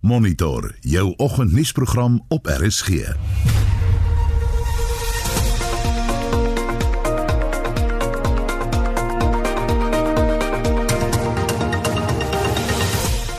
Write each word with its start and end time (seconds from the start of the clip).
Monitor 0.00 0.74
jou 0.80 1.14
oggendnuusprogram 1.16 2.24
op 2.28 2.46
RSG. 2.46 2.88
In 2.88 3.14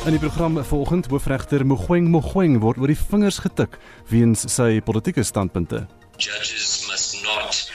die 0.09 0.19
program 0.19 0.65
volgend 0.65 1.05
hoofregter 1.05 1.65
Mogoeng 1.65 2.07
Mogoeng 2.07 2.59
word 2.59 2.77
oor 2.77 2.87
die 2.87 2.99
vingers 3.09 3.37
getik 3.41 3.77
weens 4.13 4.45
sy 4.45 4.81
politieke 4.85 5.23
standpunte. 5.23 5.87
Judges 6.17 6.85
must 6.85 7.23
not, 7.23 7.71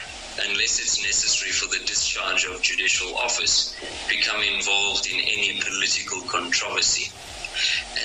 unless 0.47 0.79
it's 0.79 1.03
necessary 1.03 1.51
for 1.51 1.67
the 1.75 1.83
discharge 1.91 2.47
of 2.47 2.63
judicial 2.63 3.11
office, 3.19 3.75
become 4.07 4.47
involved 4.55 5.11
in 5.11 5.19
any 5.19 5.59
political 5.59 6.23
controversy. 6.31 7.11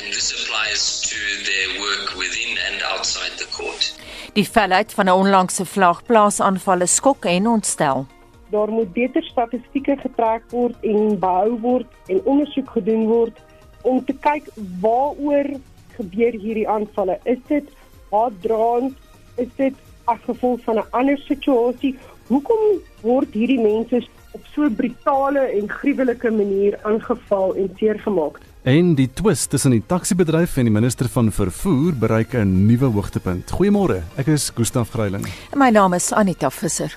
And 0.01 0.13
this 0.13 0.31
applies 0.33 1.01
to 1.11 1.19
their 1.47 1.69
work 1.79 2.15
within 2.17 2.57
and 2.67 2.81
outside 2.93 3.33
the 3.37 3.47
court. 3.57 3.93
Die 4.33 4.45
felheid 4.45 4.93
van 4.93 5.05
'n 5.05 5.11
onlangse 5.21 5.65
vlagplaasaanvalle 5.65 6.85
skok 6.85 7.25
en 7.25 7.47
ontstel. 7.47 8.05
Daar 8.49 8.69
moet 8.69 8.93
beter 8.93 9.23
statistieke 9.23 9.95
getrek 9.97 10.43
word 10.49 10.75
en 10.81 11.19
behou 11.19 11.59
word 11.59 11.85
en 12.07 12.21
ondersoek 12.23 12.69
gedoen 12.69 13.05
word 13.05 13.37
om 13.81 14.05
te 14.05 14.13
kyk 14.13 14.49
waaroor 14.81 15.49
gebeur 15.97 16.33
hierdie 16.43 16.69
aanvalle. 16.69 17.19
Is 17.23 17.41
dit 17.47 17.69
haatdraand? 18.09 18.97
Is 19.35 19.51
dit 19.55 19.75
as 20.03 20.19
gevolg 20.25 20.63
van 20.63 20.75
'n 20.75 20.89
ander 20.91 21.17
situasie? 21.17 21.97
Hoekom 22.27 22.81
word 23.01 23.33
hierdie 23.33 23.61
mense 23.61 24.07
op 24.31 24.41
so 24.53 24.63
'n 24.63 24.75
brutale 24.75 25.39
en 25.39 25.69
gruwelike 25.69 26.31
manier 26.31 26.79
aangeval 26.81 27.55
en 27.55 27.69
seergemaak? 27.77 28.39
En 28.61 28.91
die 28.93 29.07
twist 29.09 29.49
tussen 29.49 29.73
die 29.73 29.81
taksiebedryf 29.89 30.59
en 30.61 30.67
die 30.69 30.73
minister 30.73 31.07
van 31.09 31.31
vervoer 31.33 31.95
bereik 31.97 32.35
'n 32.37 32.67
nuwe 32.67 32.85
hoogtepunt. 32.93 33.49
Goeiemôre, 33.51 34.03
ek 34.15 34.27
is 34.27 34.51
Gustaf 34.53 34.91
Greiling. 34.91 35.25
My 35.55 35.69
naam 35.69 35.93
is 35.93 36.11
Anita 36.11 36.49
Visser. 36.49 36.95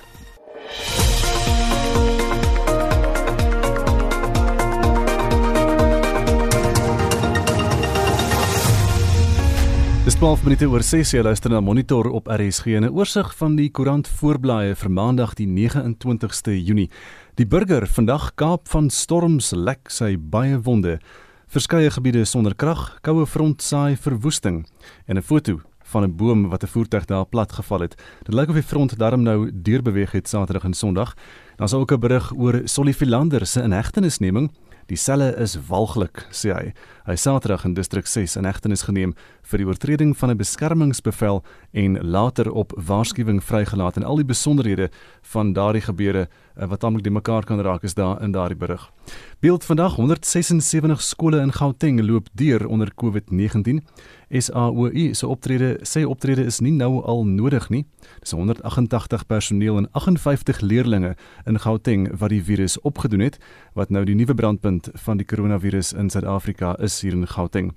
Dis 10.03 10.15
12 10.15 10.43
minute 10.43 10.69
oor 10.69 10.83
6 10.83 11.11
jy 11.11 11.21
luister 11.21 11.49
na 11.49 11.59
Monitor 11.59 12.09
op 12.09 12.27
RSG 12.27 12.65
en 12.75 12.83
'n 12.83 12.93
oorsig 12.93 13.35
van 13.37 13.55
die 13.55 13.71
koerant 13.71 14.07
voorblaaie 14.07 14.75
vir 14.75 14.91
Maandag 14.91 15.33
die 15.33 15.47
29ste 15.47 16.63
Junie. 16.63 16.91
Die 17.35 17.47
burger 17.47 17.87
vandag 17.87 18.35
Kaap 18.35 18.67
van 18.67 18.89
storms 18.89 19.51
lek 19.51 19.89
sy 19.89 20.15
baie 20.17 20.61
wonde. 20.61 20.99
Verskeie 21.47 21.91
gebiede 21.93 22.25
sonder 22.25 22.55
krag, 22.55 22.97
koue 23.05 23.25
front 23.29 23.61
saai 23.61 23.95
verwoesting 23.97 24.65
en 25.05 25.17
'n 25.17 25.21
foto 25.21 25.61
van 25.83 26.03
'n 26.03 26.15
boom 26.15 26.49
wat 26.49 26.63
'n 26.63 26.67
voertuig 26.67 27.05
daar 27.05 27.25
platgeval 27.25 27.79
het. 27.79 27.95
Dit 28.23 28.33
lyk 28.33 28.49
of 28.49 28.55
die 28.55 28.63
front 28.63 28.97
darm 28.97 29.21
nou 29.21 29.51
deurbeweeg 29.53 30.11
het 30.11 30.27
Saterdag 30.27 30.63
en 30.63 30.73
Sondag. 30.73 31.13
Daar's 31.55 31.73
ook 31.73 31.91
'n 31.91 31.99
berig 31.99 32.33
oor 32.35 32.61
Solly 32.63 32.93
Philander 32.93 33.45
se 33.45 33.61
inhegtenisneming 33.61 34.49
Die 34.85 34.97
selle 35.01 35.31
is 35.41 35.55
walglik, 35.65 36.27
sê 36.29 36.51
hy. 36.53 36.65
Hy 37.07 37.15
Saterdag 37.17 37.63
in 37.65 37.73
distrik 37.73 38.05
6 38.05 38.35
in 38.37 38.45
hegtenis 38.45 38.83
geneem 38.85 39.15
vir 39.45 39.61
die 39.61 39.67
oortreding 39.67 40.15
van 40.17 40.29
'n 40.29 40.37
beskermingsbevel 40.37 41.43
en 41.71 41.97
later 42.01 42.51
op 42.51 42.73
waarskuwing 42.75 43.43
vrygelaat 43.43 43.95
en 43.95 44.03
al 44.03 44.15
die 44.15 44.25
besonderhede 44.25 44.89
van 45.21 45.53
daardie 45.53 45.81
gebeure 45.81 46.27
eh, 46.55 46.67
wat 46.67 46.83
almal 46.83 47.01
die 47.01 47.11
mekaar 47.11 47.43
kan 47.43 47.61
raak 47.61 47.83
is 47.83 47.93
daar 47.93 48.21
in 48.21 48.31
daardie 48.31 48.57
berig. 48.57 48.91
Beeld 49.39 49.65
vandag 49.65 49.95
176 49.95 51.01
skole 51.01 51.39
in 51.39 51.51
Gauteng 51.51 52.01
loop 52.01 52.27
deur 52.33 52.67
onder 52.67 52.91
COVID-19. 52.95 53.83
SAOI 54.29 55.13
se 55.13 55.27
optrede 55.27 55.79
sê 55.83 56.05
optrede 56.05 56.45
is 56.45 56.59
nie 56.59 56.71
nou 56.71 57.03
al 57.03 57.25
nodig 57.25 57.69
nie. 57.69 57.85
Dis 58.19 58.31
188 58.31 59.25
personeel 59.25 59.77
en 59.77 59.91
58 59.91 60.61
leerdlinge 60.61 61.15
in 61.45 61.59
Gauteng 61.59 62.17
wat 62.17 62.29
die 62.29 62.43
virus 62.43 62.81
opgedoen 62.81 63.19
het 63.19 63.37
wat 63.73 63.89
nou 63.89 64.05
die 64.05 64.15
nuwe 64.15 64.33
brandpunt 64.33 64.89
van 64.93 65.17
die 65.17 65.25
koronavirus 65.25 65.93
in 65.93 66.09
Suid-Afrika 66.09 66.75
is 66.79 67.01
hier 67.01 67.13
in 67.13 67.27
Gauteng. 67.27 67.73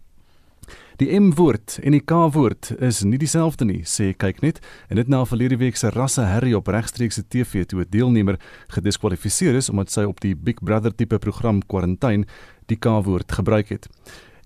Die 0.98 1.12
M-woord 1.14 1.76
en 1.86 1.94
die 1.94 2.00
K-woord 2.02 2.72
is 2.82 3.04
nie 3.06 3.20
dieselfde 3.22 3.62
nie, 3.68 3.84
sê 3.86 4.08
kyk 4.18 4.40
net. 4.42 4.56
En 4.90 4.98
dit 4.98 5.06
na 5.06 5.20
verlede 5.30 5.54
week 5.60 5.76
se 5.78 5.92
rasse 5.94 6.24
herrie 6.26 6.56
op 6.58 6.66
regstreekse 6.74 7.22
TV 7.22 7.62
toe 7.70 7.84
'n 7.84 7.90
deelnemer 7.90 8.38
gediskwalifiseer 8.74 9.54
is 9.54 9.70
omdat 9.70 9.92
sy 9.94 10.02
op 10.02 10.20
die 10.20 10.34
Big 10.34 10.58
Brother 10.58 10.90
tipe 10.90 11.18
program 11.18 11.62
Quarantine 11.62 12.26
die 12.66 12.76
K-woord 12.76 13.30
gebruik 13.32 13.68
het. 13.68 13.86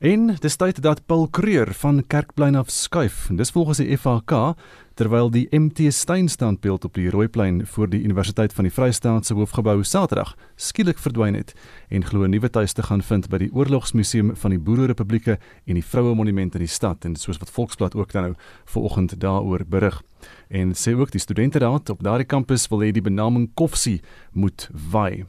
En 0.02 0.32
dis 0.42 0.56
tyd 0.58 0.80
dat 0.82 1.04
Paul 1.06 1.28
Kreur 1.30 1.70
van 1.78 2.00
Kerkplein 2.06 2.56
af 2.58 2.70
skuif. 2.74 3.28
Dis 3.30 3.52
volgens 3.54 3.78
die 3.78 3.94
FHK 3.94 4.56
terwyl 4.98 5.28
die 5.30 5.46
MT 5.54 5.92
Steyn 5.94 6.26
standbeeld 6.28 6.84
op 6.84 6.94
die 6.98 7.10
Rooiplein 7.10 7.60
voor 7.66 7.86
die 7.88 8.02
Universiteit 8.02 8.52
van 8.52 8.66
die 8.66 8.72
Vrystaat 8.72 9.26
se 9.26 9.34
hoofgebou 9.38 9.84
Saterdag 9.86 10.34
skielik 10.56 10.98
verdwyn 10.98 11.38
het 11.38 11.54
en 11.88 12.02
glo 12.04 12.24
'n 12.26 12.30
nuwe 12.34 12.50
tuiste 12.50 12.82
gaan 12.82 13.02
vind 13.02 13.28
by 13.28 13.38
die 13.38 13.52
Oorlogsmuseum 13.52 14.36
van 14.36 14.50
die 14.50 14.58
Boererepublieke 14.58 15.38
en 15.66 15.74
die 15.74 15.84
Vroue 15.84 16.14
Monument 16.14 16.54
in 16.54 16.66
die 16.66 16.68
stad 16.68 17.04
en 17.04 17.16
soos 17.16 17.38
wat 17.38 17.50
Volksblad 17.50 17.94
ook 17.94 18.12
dan 18.12 18.22
nou 18.22 18.34
vanoggend 18.64 19.20
daaroor 19.20 19.64
berig. 19.68 20.02
En 20.48 20.74
sê 20.74 20.98
ook 20.98 21.10
die 21.10 21.20
studenteraad 21.20 21.90
op 21.90 22.02
daardie 22.02 22.26
kampus 22.26 22.68
wil 22.68 22.82
hê 22.82 22.90
die 22.90 23.02
benaming 23.02 23.50
Koffsie 23.54 24.02
moet 24.32 24.70
wy. 24.92 25.26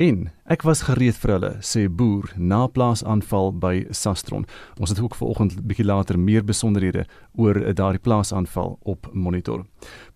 En 0.00 0.30
ek 0.48 0.62
was 0.64 0.80
gereed 0.86 1.16
vir 1.20 1.30
hulle, 1.34 1.48
sê 1.60 1.82
boer 1.92 2.30
na 2.40 2.62
plaasaanval 2.72 3.50
by 3.60 3.72
Sastron. 3.92 4.46
Ons 4.80 4.94
het 4.94 5.00
ook 5.04 5.12
vanoggend 5.18 5.58
bietjie 5.68 5.84
later 5.84 6.16
meer 6.16 6.40
besonderhede 6.40 7.02
oor 7.36 7.60
daardie 7.76 8.00
plaasaanval 8.00 8.78
op 8.88 9.10
monitor. 9.12 9.66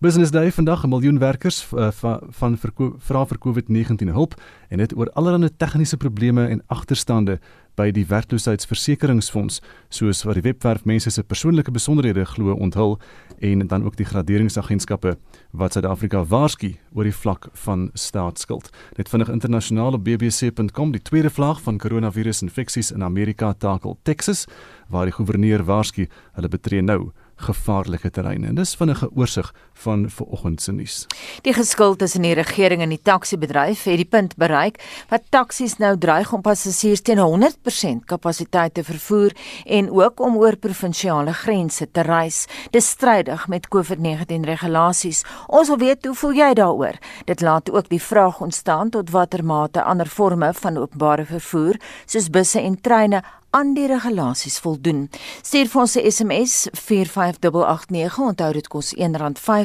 Business 0.01 0.33
Day 0.33 0.49
vandag 0.51 0.85
'n 0.85 0.89
miljoen 0.89 1.19
werkers 1.19 1.67
uh, 1.73 1.91
van 2.39 2.57
vra 2.57 3.25
vir 3.25 3.37
COVID-19 3.37 4.09
hulp 4.09 4.33
en 4.69 4.77
dit 4.77 4.97
oor 4.97 5.11
allerlei 5.13 5.49
tegniese 5.57 5.97
probleme 5.97 6.47
en 6.47 6.63
agterstande 6.67 7.39
by 7.75 7.91
die 7.91 8.05
werkloosheidsversekeringsfonds 8.09 9.61
soos 9.93 10.23
wat 10.27 10.39
die 10.39 10.45
webwerf 10.45 10.85
mense 10.85 11.11
se 11.11 11.23
persoonlike 11.23 11.71
besonderhede 11.75 12.25
glo 12.25 12.55
onthul 12.55 12.97
en 13.39 13.67
dan 13.67 13.85
ook 13.85 13.97
die 13.99 14.07
graderingsagentskappe 14.07 15.15
wat 15.51 15.75
Suid-Afrika 15.75 16.23
waarsku 16.23 16.73
oor 16.95 17.03
die 17.03 17.15
vlak 17.15 17.49
van 17.65 17.89
staatsskuld. 17.93 18.71
Dit 18.95 19.09
vinnig 19.09 19.29
internasionaal 19.29 19.99
op 19.99 20.03
bbc.com 20.03 20.91
die 20.95 21.01
tweede 21.01 21.29
vlaag 21.29 21.61
van 21.61 21.77
koronavirus 21.77 22.41
infeksies 22.47 22.91
in 22.91 23.03
Amerika 23.03 23.53
takel 23.53 23.97
Texas 24.03 24.45
waar 24.87 25.09
die 25.09 25.15
goewerneur 25.15 25.63
waarsku 25.65 26.07
hulle 26.33 26.49
betree 26.49 26.81
nou 26.81 27.11
gevaarlike 27.35 28.09
terreine. 28.09 28.47
En 28.47 28.55
dis 28.55 28.75
vinnige 28.79 29.09
oorsig 29.11 29.51
van 29.83 30.09
vanoggend 30.09 30.61
se 30.61 30.71
nuus. 30.71 31.05
Die 31.41 31.53
geskil 31.53 31.95
tussen 31.95 32.25
die 32.25 32.33
regering 32.33 32.81
en 32.81 32.89
die 32.89 33.01
taksiebedryf 33.01 33.83
het 33.83 33.99
die 34.01 34.07
punt 34.09 34.35
bereik 34.41 34.79
wat 35.09 35.27
taksies 35.29 35.77
nou 35.77 35.97
dreig 35.97 36.33
om 36.33 36.41
passasiers 36.41 37.01
teen 37.01 37.19
100% 37.19 38.05
kapasiteit 38.05 38.73
te 38.73 38.83
vervoer 38.83 39.35
en 39.65 39.91
ook 39.91 40.19
om 40.19 40.37
oor 40.37 40.55
provinsiale 40.55 41.33
grense 41.33 41.91
te 41.91 42.01
reis. 42.01 42.45
Dis 42.71 42.89
strydig 42.89 43.47
met 43.47 43.67
COVID-19 43.75 44.47
regulasies. 44.47 45.23
Ons 45.47 45.67
wil 45.67 45.77
weet 45.77 46.05
hoe 46.05 46.15
voel 46.15 46.33
jy 46.33 46.51
daaroor? 46.53 46.99
Dit 47.25 47.41
laat 47.41 47.71
ook 47.71 47.89
die 47.89 48.01
vraag 48.01 48.41
ontstaan 48.41 48.89
tot 48.89 49.09
watter 49.09 49.45
mate 49.45 49.83
ander 49.83 50.07
forme 50.07 50.53
van 50.53 50.77
openbare 50.77 51.25
vervoer 51.25 51.79
soos 52.05 52.29
busse 52.29 52.61
en 52.61 52.81
treine 52.81 53.23
aan 53.55 53.71
die 53.73 53.87
regulasies 53.87 54.57
voldoen. 54.59 55.05
Stuur 55.41 55.69
vir 55.71 55.81
ons 55.81 55.95
'n 55.95 56.11
SMS 56.11 56.67
45889 56.73 58.17
onthou 58.19 58.51
dit 58.53 58.67
kos 58.67 58.93
R1.50 58.95 59.64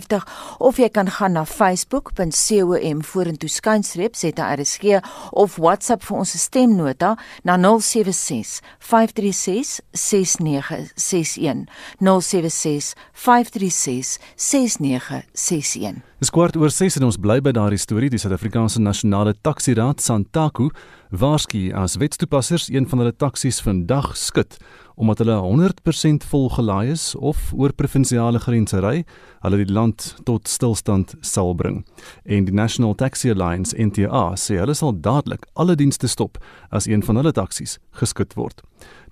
of 0.58 0.78
jy 0.78 0.88
kan 0.88 1.10
gaan 1.10 1.32
na 1.32 1.44
facebook.com 1.44 3.02
vorentoe 3.02 3.48
skynstreep 3.48 4.16
ZRSG 4.16 5.00
of 5.32 5.58
WhatsApp 5.58 6.04
vir 6.04 6.16
ons 6.18 6.36
stemnota 6.36 7.16
na 7.44 7.56
076 7.56 8.60
536 8.78 9.80
6961 9.92 11.66
076 12.00 12.94
536 13.12 14.18
6961 14.36 16.02
Dis 16.20 16.28
kwart 16.28 16.56
oor 16.60 16.68
6 16.68 16.98
en 16.98 17.06
ons 17.08 17.16
bly 17.16 17.38
by 17.40 17.54
daardie 17.56 17.80
storie. 17.80 18.10
Die 18.12 18.18
Suid-Afrikaanse 18.20 18.82
Nasionale 18.84 19.32
Taxiraad 19.40 20.02
Santaku 20.04 20.68
waarsku 21.10 21.70
as 21.72 21.96
wetstoepassers 21.96 22.68
een 22.68 22.84
van 22.88 23.00
hulle 23.00 23.16
taksies 23.16 23.62
vandag 23.64 24.12
skud 24.20 24.58
omdat 25.00 25.22
hulle 25.22 25.38
100% 25.40 26.26
vol 26.28 26.48
gelaai 26.52 26.90
is 26.92 27.14
of 27.16 27.38
oor 27.56 27.72
provinsiale 27.72 28.40
grense 28.44 28.76
ry, 28.84 29.04
hulle 29.40 29.60
die 29.62 29.72
land 29.72 30.10
tot 30.28 30.48
stilstand 30.48 31.14
sal 31.24 31.54
bring. 31.56 31.80
En 32.28 32.44
die 32.44 32.54
National 32.54 32.92
Taxi 32.94 33.30
Alliance 33.32 33.72
NTA 33.80 34.34
sê 34.36 34.58
hulle 34.60 34.76
sal 34.76 34.92
dadelik 35.00 35.46
alle 35.56 35.76
dienste 35.80 36.08
stop 36.08 36.36
as 36.68 36.88
een 36.90 37.04
van 37.06 37.16
hulle 37.16 37.32
taksies 37.32 37.78
geskit 37.96 38.36
word. 38.36 38.60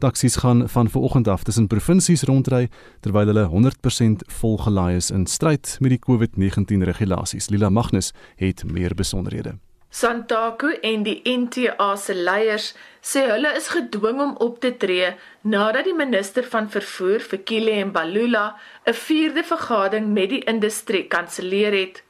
Taksies 0.04 0.36
gaan 0.44 0.66
van 0.68 0.90
vanoggend 0.92 1.28
af 1.28 1.46
tussen 1.48 1.70
provinsies 1.72 2.26
rondry 2.28 2.68
terwyl 3.00 3.32
hulle 3.32 3.46
100% 3.48 4.26
vol 4.40 4.58
gelaai 4.66 4.98
is 5.00 5.08
in 5.10 5.24
stryd 5.26 5.78
met 5.80 5.96
die 5.96 6.02
COVID-19 6.04 6.84
regulasies. 6.92 7.48
Lila 7.48 7.72
Magnus 7.72 8.12
het 8.36 8.64
meer 8.68 8.94
besonderhede. 8.94 9.56
Santaku 9.90 10.74
en 10.82 11.02
die 11.02 11.22
NTA 11.24 11.94
se 11.96 12.14
leiers 12.14 12.74
sê 13.10 13.22
hulle 13.30 13.54
is 13.56 13.70
gedwing 13.72 14.20
om 14.20 14.34
op 14.44 14.58
te 14.60 14.74
tree 14.76 15.14
nadat 15.54 15.86
die 15.88 15.96
minister 15.96 16.44
van 16.44 16.68
vervoer, 16.68 17.24
Fikile 17.30 17.84
Mbalula, 17.88 18.56
'n 18.86 18.92
vierde 18.92 19.42
vergadering 19.42 20.12
met 20.12 20.28
die 20.28 20.44
industrie 20.44 21.06
kanselleer 21.08 21.72
het. 21.72 22.02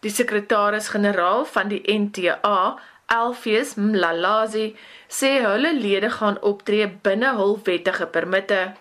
Die 0.00 0.10
sekretaris-generaal 0.10 1.44
van 1.44 1.68
die 1.68 1.82
NTA, 1.86 2.78
Alfius 3.06 3.74
Mlalazi, 3.74 4.74
sê 5.08 5.30
hulle 5.46 5.72
lede 5.74 6.10
gaan 6.10 6.40
optree 6.42 6.88
binne 7.02 7.36
hul 7.38 7.60
wettige 7.64 8.06
permitte. 8.06 8.74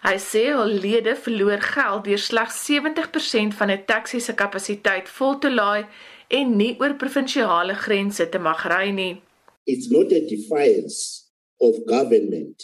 Hy 0.00 0.16
sê 0.16 0.44
hul 0.54 0.78
lede 0.84 1.16
verloor 1.16 1.60
geld 1.60 2.04
deur 2.04 2.18
slegs 2.18 2.62
70% 2.68 3.56
van 3.58 3.70
'n 3.70 3.84
taxi 3.84 4.20
se 4.20 4.34
kapasiteit 4.34 5.08
vol 5.08 5.38
te 5.38 5.50
laai 5.50 5.84
en 6.30 6.56
nie 6.58 6.76
oor 6.80 6.94
provinsiale 7.00 7.74
grense 7.74 8.26
te 8.30 8.38
mag 8.38 8.62
ry 8.70 8.90
nie. 8.90 9.22
It's 9.66 9.90
not 9.90 10.12
a 10.12 10.26
defiance 10.26 11.28
of 11.60 11.74
government 11.86 12.62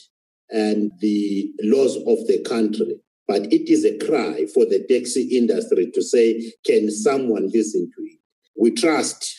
and 0.51 0.93
the 1.01 1.51
laws 1.63 1.97
of 1.97 2.27
the 2.27 2.43
country, 2.47 3.01
but 3.29 3.53
it 3.53 3.69
is 3.69 3.85
a 3.85 3.99
cry 3.99 4.47
for 4.55 4.65
the 4.65 4.85
taxi 4.89 5.37
industry 5.37 5.91
to 5.93 6.03
say, 6.03 6.53
can 6.65 6.91
someone 6.91 7.51
listen 7.53 7.91
to 7.95 8.03
it? 8.03 8.19
We 8.59 8.71
trust 8.71 9.35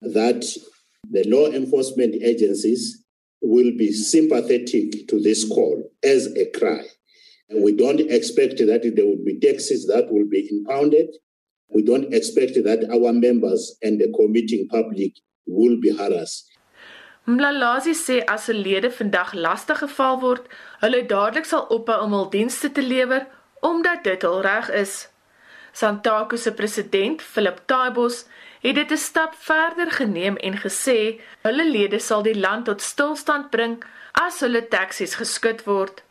that 0.00 0.44
the 1.10 1.24
law 1.24 1.46
enforcement 1.48 2.14
agencies 2.22 3.04
will 3.42 3.72
be 3.76 3.92
sympathetic 3.92 5.08
to 5.08 5.20
this 5.20 5.48
call 5.48 5.82
as 6.02 6.26
a 6.36 6.50
cry. 6.58 6.84
And 7.48 7.62
we 7.62 7.72
don't 7.72 8.00
expect 8.00 8.58
that 8.58 8.92
there 8.94 9.06
will 9.06 9.24
be 9.24 9.38
taxis 9.40 9.86
that 9.86 10.10
will 10.10 10.28
be 10.28 10.48
impounded. 10.50 11.08
We 11.74 11.82
don't 11.82 12.12
expect 12.12 12.54
that 12.64 12.80
our 12.90 13.12
members 13.12 13.76
and 13.82 14.00
the 14.00 14.08
committing 14.18 14.68
public 14.68 15.12
will 15.46 15.76
be 15.80 15.90
harassed. 15.90 16.48
Mlalazi 17.26 17.94
sê 17.94 18.16
as 18.34 18.48
'n 18.48 18.62
lede 18.66 18.90
vandag 18.98 19.30
lastig 19.44 19.78
geval 19.84 20.16
word, 20.20 20.44
hulle 20.82 21.00
dadelik 21.12 21.46
sal 21.48 21.64
ophou 21.76 21.98
om 22.04 22.12
hul 22.16 22.28
dienste 22.36 22.68
te 22.72 22.82
lewer 22.82 23.22
omdat 23.60 24.04
dit 24.04 24.24
al 24.24 24.40
reg 24.40 24.70
is. 24.70 25.08
Santaku 25.72 26.36
se 26.36 26.52
president, 26.52 27.22
Philip 27.22 27.58
Taibos, 27.66 28.24
het 28.60 28.74
dit 28.74 28.90
'n 28.92 28.96
stap 28.96 29.34
verder 29.34 29.90
geneem 29.90 30.36
en 30.36 30.56
gesê 30.64 31.20
hulle 31.42 31.70
lede 31.70 31.98
sal 31.98 32.22
die 32.22 32.40
land 32.44 32.64
tot 32.64 32.80
stilstand 32.80 33.50
bring 33.50 33.84
as 34.12 34.40
hulle 34.40 34.68
taksies 34.68 35.14
geskit 35.14 35.64
word. 35.64 36.02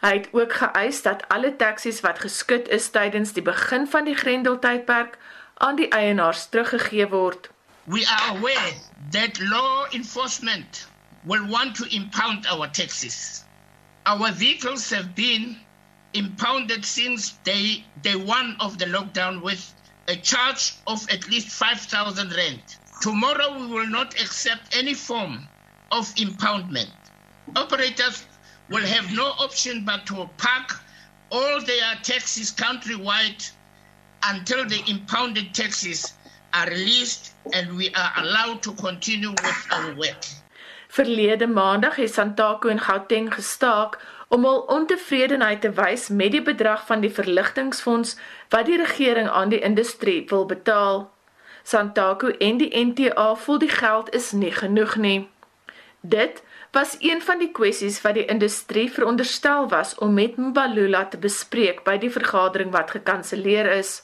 Hy 0.00 0.12
het 0.18 0.28
ook 0.32 0.52
geëis 0.52 1.02
dat 1.02 1.24
alle 1.32 1.56
taksies 1.56 2.00
wat 2.04 2.18
geskit 2.18 2.68
is 2.68 2.90
tydens 2.90 3.32
die 3.32 3.42
begin 3.42 3.86
van 3.88 4.04
die 4.04 4.16
Grendeltydperk 4.16 5.18
aan 5.54 5.76
die 5.76 5.88
eienaars 5.88 6.48
teruggegee 6.48 7.08
word. 7.08 7.50
We 7.84 8.06
are 8.06 8.36
aware 8.36 8.72
that 9.10 9.40
law 9.40 9.86
enforcement 9.92 10.88
will 11.24 11.46
want 11.48 11.76
to 11.76 11.84
impound 11.88 12.46
our 12.46 12.68
taxis. 12.70 13.44
Our 14.04 14.32
vehicles 14.32 14.90
have 14.90 15.14
been 15.14 15.56
impounded 16.12 16.84
since 16.84 17.34
day 17.42 17.84
day 18.02 18.16
1 18.16 18.56
of 18.60 18.78
the 18.78 18.86
lockdown 18.86 19.42
with 19.42 19.74
a 20.08 20.16
charge 20.16 20.74
of 20.86 21.08
at 21.10 21.28
least 21.28 21.48
5000 21.48 22.32
rand. 22.36 22.62
Tomorrow 23.00 23.58
we 23.58 23.66
will 23.66 23.86
not 23.86 24.14
accept 24.20 24.76
any 24.76 24.94
form 24.94 25.48
of 25.90 26.14
impoundment. 26.14 26.92
Operators 27.54 28.24
will 28.68 28.86
have 28.86 29.12
no 29.14 29.26
option 29.38 29.84
but 29.84 30.06
to 30.06 30.28
park 30.36 30.80
all 31.30 31.60
their 31.64 31.98
taxis 32.02 32.52
countrywide 32.52 33.50
until 34.22 34.66
the 34.66 34.82
impounded 34.86 35.54
taxis 35.54 36.14
are 36.52 36.68
released 36.70 37.34
and 37.52 37.76
we 37.76 37.90
are 37.94 38.12
allowed 38.16 38.62
to 38.62 38.72
continue 38.72 39.30
with 39.30 39.66
our 39.70 39.94
work. 39.94 40.24
Verlede 40.88 41.46
maandag 41.46 41.96
het 41.96 42.12
Santaku 42.12 42.68
en 42.68 42.80
Gauteng 42.80 43.34
gestaak 43.34 44.00
om 44.28 44.44
hul 44.44 44.60
ontevredenheid 44.60 45.60
te 45.60 45.70
wys 45.70 46.08
met 46.08 46.32
die 46.32 46.42
bedrag 46.42 46.86
van 46.86 47.00
die 47.00 47.10
verligtingfonds 47.10 48.16
wat 48.48 48.66
die 48.66 48.78
regering 48.80 49.28
aan 49.28 49.48
die 49.48 49.60
industrie 49.60 50.24
wil 50.28 50.46
betaal. 50.46 51.10
Santaku 51.62 52.30
en 52.38 52.56
die 52.56 52.70
NTA 52.78 53.34
voel 53.34 53.58
die 53.58 53.70
geld 53.70 54.14
is 54.14 54.32
nie 54.32 54.52
genoeg 54.52 54.96
nie. 54.96 55.28
Dit 56.00 56.42
was 56.72 56.96
een 57.00 57.22
van 57.22 57.38
die 57.38 57.50
kwessies 57.52 58.00
wat 58.02 58.14
die 58.14 58.24
industrie 58.24 58.88
veronderstel 58.92 59.68
was 59.68 59.94
om 59.94 60.14
met 60.14 60.36
Mbalula 60.36 61.04
te 61.08 61.18
bespreek 61.18 61.84
by 61.84 61.96
die 61.98 62.10
vergadering 62.10 62.72
wat 62.72 62.90
gekanselleer 62.90 63.70
is. 63.78 64.02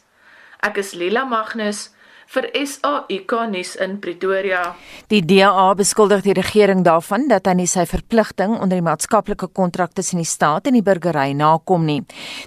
Ek 0.61 0.79
is 0.79 0.93
Lila 0.95 1.25
Magnus 1.25 1.91
vir 2.35 2.49
SAIK 2.55 3.33
nuus 3.51 3.75
in 3.77 3.99
Pretoria. 4.01 4.75
Die 5.09 5.23
DA 5.25 5.75
beskuldig 5.75 6.23
die 6.23 6.35
regering 6.37 6.85
daarvan 6.87 7.29
dat 7.29 7.47
hy 7.47 7.55
nie 7.59 7.69
sy 7.71 7.85
verpligting 7.89 8.55
onder 8.59 8.79
die 8.79 8.87
maatskaplike 8.87 9.49
kontrak 9.57 9.95
tussen 9.95 10.23
die 10.23 10.29
staat 10.29 10.67
en 10.67 10.79
die 10.79 10.85
burgery 10.85 11.33
nakom 11.37 11.87
nie. 11.87 12.01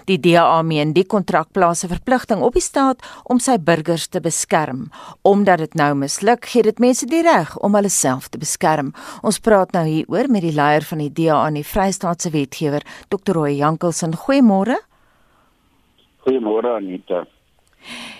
Die 0.06 0.18
DA 0.18 0.62
meen 0.62 0.94
die 0.96 1.04
kontrak 1.04 1.52
plaas 1.52 1.84
'n 1.84 1.88
verpligting 1.88 2.42
op 2.42 2.54
die 2.54 2.62
staat 2.62 3.02
om 3.24 3.38
sy 3.38 3.58
burgers 3.58 4.08
te 4.08 4.20
beskerm. 4.20 4.90
Omdat 5.22 5.58
dit 5.58 5.74
nou 5.74 5.94
misluk, 5.94 6.46
gee 6.46 6.62
dit 6.62 6.78
mense 6.78 7.06
die 7.06 7.22
reg 7.22 7.56
om 7.58 7.74
hulle 7.74 7.90
self 7.90 8.28
te 8.28 8.38
beskerm. 8.38 8.92
Ons 9.22 9.38
praat 9.38 9.72
nou 9.72 9.84
hieroor 9.84 10.28
met 10.28 10.42
die 10.42 10.52
leier 10.52 10.82
van 10.82 10.98
die 10.98 11.12
DA 11.12 11.46
in 11.48 11.54
die 11.54 11.64
Vrystaatse 11.64 12.30
wetgewer, 12.30 12.82
Dr. 13.08 13.32
Roy 13.32 13.52
Jankelsen. 13.52 14.14
Goeiemôre. 14.16 14.76
Goeiemôre 16.26 16.76
Anita. 16.76 17.26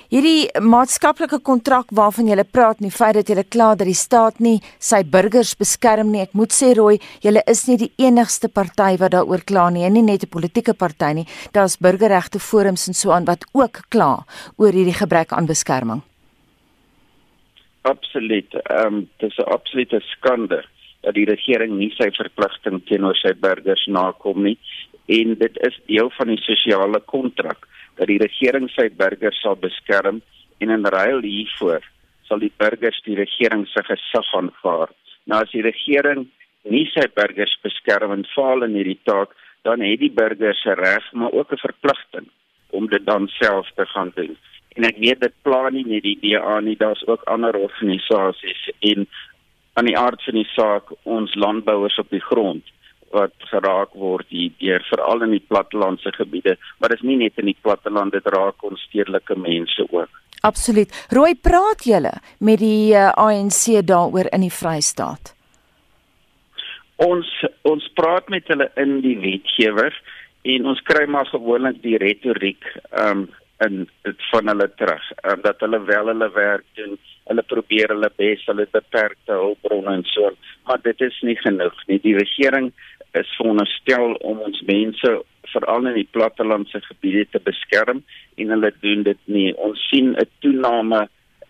Hierdie 0.06 0.46
maatskaplike 0.62 1.40
kontrak 1.42 1.88
waarvan 1.98 2.28
jy 2.30 2.44
praat, 2.46 2.78
nie 2.78 2.92
feit 2.94 3.16
dat 3.16 3.26
jy 3.26 3.42
kla 3.50 3.72
dat 3.74 3.88
die 3.88 3.96
staat 3.98 4.38
nie 4.38 4.60
sy 4.78 5.00
burgers 5.02 5.56
beskerm 5.58 6.12
nie. 6.12 6.20
Ek 6.22 6.36
moet 6.38 6.54
sê 6.54 6.76
Roy, 6.78 7.00
jy 7.24 7.32
is 7.50 7.64
nie 7.66 7.76
die 7.80 7.90
enigste 7.98 8.46
party 8.46 8.94
wat 9.00 9.16
daaroor 9.16 9.42
kla 9.42 9.66
nie, 9.74 9.82
en 9.82 9.94
nie 9.98 10.06
net 10.06 10.22
'n 10.22 10.30
politieke 10.30 10.74
party 10.74 11.12
nie. 11.12 11.26
Daar's 11.52 11.76
burgerregte 11.76 12.38
forums 12.38 12.86
en 12.86 12.94
so 12.94 13.10
aan 13.10 13.24
wat 13.24 13.44
ook 13.52 13.82
kla 13.90 14.24
oor 14.58 14.72
hierdie 14.72 14.94
gebrek 14.94 15.32
aan 15.32 15.46
beskerming. 15.46 16.02
Absoluut. 17.82 18.54
Ehm 18.54 18.86
um, 18.86 19.08
dit 19.18 19.30
is 19.30 19.38
'n 19.38 19.50
absolute 19.50 20.00
skande 20.00 20.62
dat 21.02 21.14
die 21.14 21.26
regering 21.26 21.78
nie 21.78 21.90
sy 21.90 22.10
verpligting 22.10 22.86
teenoor 22.86 23.16
sy 23.16 23.34
burgers 23.34 23.86
nakom 23.86 24.42
nie 24.42 24.58
en 25.06 25.34
dit 25.34 25.58
is 25.66 25.80
deel 25.86 26.10
van 26.10 26.28
die 26.28 26.42
sosiale 26.42 27.00
kontrak 27.00 27.66
dat 27.96 28.08
die 28.10 28.20
regering 28.20 28.68
sy 28.70 28.88
burgers 29.02 29.40
sal 29.42 29.56
beskerm 29.60 30.22
en 30.60 30.72
in 30.72 30.88
ruil 30.92 31.22
hiervoor 31.24 31.84
sal 32.28 32.42
die 32.42 32.52
burgers 32.58 32.98
die 33.06 33.16
regering 33.18 33.66
se 33.70 33.82
gesag 33.86 34.32
aanvaar. 34.34 34.90
Nou 35.30 35.42
as 35.44 35.52
die 35.54 35.64
regering 35.64 36.26
nie 36.66 36.86
sy 36.92 37.06
burgers 37.14 37.54
beskerm 37.62 38.14
en 38.14 38.26
faal 38.34 38.66
in 38.66 38.74
hierdie 38.74 38.98
taak, 39.06 39.34
dan 39.66 39.82
het 39.82 40.00
die 40.02 40.12
burgers 40.14 40.62
se 40.62 40.74
reg 40.78 41.06
maar 41.12 41.32
ook 41.32 41.52
'n 41.52 41.64
verpligting 41.66 42.26
om 42.70 42.88
dit 42.88 43.06
dan 43.06 43.28
self 43.28 43.70
te 43.76 43.86
gaan 43.86 44.12
doen. 44.14 44.36
En 44.76 44.84
ek 44.84 44.98
weet 44.98 45.20
dit 45.20 45.34
pla 45.42 45.70
nie 45.70 45.86
net 45.86 46.02
die 46.02 46.18
DA 46.20 46.60
nie, 46.60 46.76
daar's 46.76 47.06
ook 47.06 47.22
ander 47.24 47.56
organisasies 47.56 48.70
en 48.80 49.06
aan 49.74 49.84
die 49.84 49.98
aard 49.98 50.22
van 50.22 50.34
die 50.34 50.50
saak 50.54 50.92
ons 51.02 51.34
landbouers 51.34 51.98
op 51.98 52.10
die 52.10 52.20
grond 52.20 52.64
wat 53.16 53.48
geraak 53.50 53.94
word 53.96 54.28
hier 54.30 54.84
veral 54.90 55.24
in 55.26 55.34
die 55.36 55.44
plattelandse 55.48 56.12
gebiede, 56.16 56.56
maar 56.78 56.92
dit 56.92 57.02
is 57.02 57.08
nie 57.08 57.18
net 57.24 57.40
in 57.40 57.50
die 57.50 57.58
platteland 57.62 58.14
dit 58.16 58.28
raak 58.36 58.64
ons 58.66 58.82
stedelike 58.88 59.38
mense 59.40 59.86
ook. 59.90 60.22
Absoluut. 60.46 60.92
Rooi, 61.10 61.32
praat 61.34 61.86
julle 61.88 62.12
met 62.38 62.60
die 62.60 62.92
uh, 62.92 63.08
eh, 63.08 63.14
ANC 63.16 63.80
daaroor 63.86 64.28
in 64.36 64.44
die 64.46 64.52
Vrystaat? 64.52 65.32
Ons 67.02 67.28
ons 67.68 67.88
praat 67.98 68.28
met 68.32 68.46
hulle 68.52 68.70
in 68.80 69.00
die 69.04 69.16
wetgewer 69.20 69.96
en 70.46 70.70
ons 70.70 70.80
kry 70.86 71.04
maar 71.10 71.28
gewoonlik 71.32 71.82
die 71.82 71.98
retoriek 72.00 72.64
um 73.02 73.26
in 73.64 73.88
van 74.30 74.48
hulle 74.48 74.68
terug. 74.76 75.04
Um, 75.24 75.40
dat 75.42 75.60
hulle 75.64 75.80
wel 75.84 76.06
hulle 76.06 76.30
werk 76.32 76.64
doen, 76.74 76.98
hulle 77.24 77.42
probeer 77.42 77.92
hulle 77.94 78.10
bes, 78.16 78.44
hulle 78.50 78.66
beperkte 78.70 79.32
hulpbronne 79.32 79.94
en 79.98 80.04
so, 80.12 80.32
maar 80.68 80.82
dit 80.84 81.00
is 81.00 81.20
nie 81.24 81.36
genoeg 81.40 81.78
nie. 81.88 81.98
Die 82.04 82.16
regering 82.18 82.72
is 83.20 83.36
veronderstel 83.36 84.14
om 84.14 84.40
ons 84.46 84.62
mense 84.66 85.12
veral 85.52 85.86
in 85.86 85.94
die 86.00 86.08
plattelandse 86.10 86.80
gebiede 86.88 87.26
te 87.30 87.40
beskerm 87.44 88.02
en 88.36 88.54
hulle 88.54 88.72
doen 88.80 89.04
dit 89.06 89.20
nie. 89.24 89.54
Ons 89.56 89.80
sien 89.90 90.16
'n 90.16 90.28
toename 90.40 91.08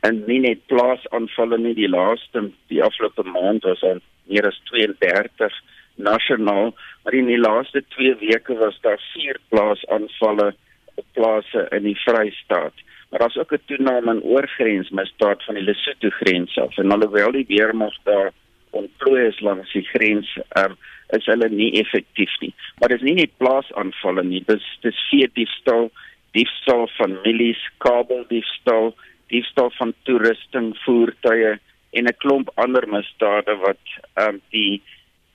in 0.08 0.22
nie 0.26 0.40
net 0.40 0.66
plaasaanvalle 0.66 1.58
nie 1.58 1.74
die 1.74 1.88
laaste 1.88 2.50
die 2.68 2.82
afgelope 2.82 3.22
maand 3.22 3.64
was 3.64 3.82
aan 3.82 4.00
meer 4.28 4.46
as 4.46 4.60
32 4.70 5.52
nasionaal, 5.96 6.74
maar 7.04 7.14
in 7.14 7.26
die 7.26 7.40
laaste 7.40 7.82
2 7.96 8.16
weke 8.20 8.54
was 8.54 8.78
daar 8.80 9.00
4 9.14 9.38
plaasaanvalle 9.48 10.54
op 10.94 11.06
plase 11.12 11.66
in 11.70 11.82
die 11.82 11.96
Vrystaat. 12.04 12.74
Maar 13.10 13.20
daar's 13.20 13.36
ook 13.36 13.52
'n 13.52 13.66
toename 13.66 14.14
in 14.14 14.22
oorgrensmisdaad 14.22 15.44
van 15.44 15.54
die 15.54 15.64
Lesotho 15.64 16.10
grens 16.10 16.58
af 16.58 16.78
en 16.78 16.90
alhoewel 16.90 17.32
die 17.32 17.46
weermag 17.48 17.94
daar 18.02 18.32
ontplooi 18.70 19.26
is 19.26 19.40
langs 19.40 19.72
die 19.72 19.82
grens, 19.82 20.38
um, 20.56 20.76
is 21.14 21.26
hulle 21.30 21.48
nie 21.48 21.72
effektief 21.80 22.32
nie. 22.40 22.52
Maar 22.80 22.94
dis 22.94 23.04
nie 23.06 23.14
net 23.14 23.36
plaasaanvalle 23.38 24.24
nie, 24.24 24.42
dis 24.48 24.64
dis 24.82 24.98
vee 25.10 25.28
diefstal, 25.38 25.90
diefstal 26.34 26.88
van 26.96 27.18
milies, 27.24 27.62
kabeldiefstal, 27.84 28.94
diefstal 29.32 29.70
van 29.78 29.94
toerusting, 30.08 30.74
voertuie 30.84 31.56
en 31.96 32.08
'n 32.08 32.18
klomp 32.18 32.50
ander 32.54 32.88
misdade 32.88 33.56
wat 33.62 33.84
ehm 34.14 34.34
um, 34.34 34.40
die 34.50 34.82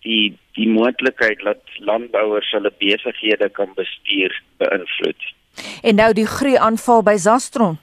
die 0.01 0.37
die 0.57 0.67
moontlikheid 0.67 1.39
dat 1.43 1.61
landbouers 1.79 2.51
hulle 2.51 2.71
besighede 2.79 3.49
kan 3.49 3.73
bestuur 3.75 4.33
beïnvloed. 4.57 5.21
En 5.83 5.95
nou 5.95 6.13
die 6.13 6.25
groei 6.25 6.57
aanval 6.57 7.03
by 7.03 7.17
Zastron. 7.17 7.77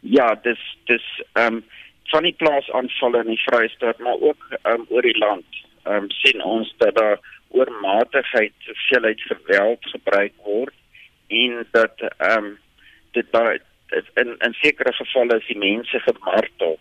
Ja, 0.00 0.34
dis 0.34 0.62
dis 0.90 1.06
ehm 1.32 1.54
um, 1.54 1.64
van 2.12 2.22
die 2.22 2.36
plaasaanvalle 2.36 3.22
in 3.24 3.30
die 3.32 3.42
Vrystaat, 3.46 3.98
maar 3.98 4.20
ook 4.20 4.48
ehm 4.62 4.80
um, 4.80 4.86
oor 4.88 5.02
die 5.02 5.18
land. 5.18 5.62
Um, 5.84 6.10
sien 6.10 6.42
ons 6.42 6.74
dat 6.78 6.94
daar 6.94 7.18
oormatigheid 7.48 8.54
veelheid 8.88 9.20
geweld 9.20 9.86
gebruik 9.94 10.32
word 10.44 10.74
en 11.26 11.66
dat 11.70 12.04
ehm 12.16 12.44
um, 12.44 12.58
dit 13.12 13.26
daar 13.30 13.58
in 14.14 14.34
in 14.38 14.54
sekere 14.60 14.92
gevalle 14.92 15.36
is 15.36 15.46
die 15.46 15.58
mense 15.58 16.00
gemartel 16.00 16.78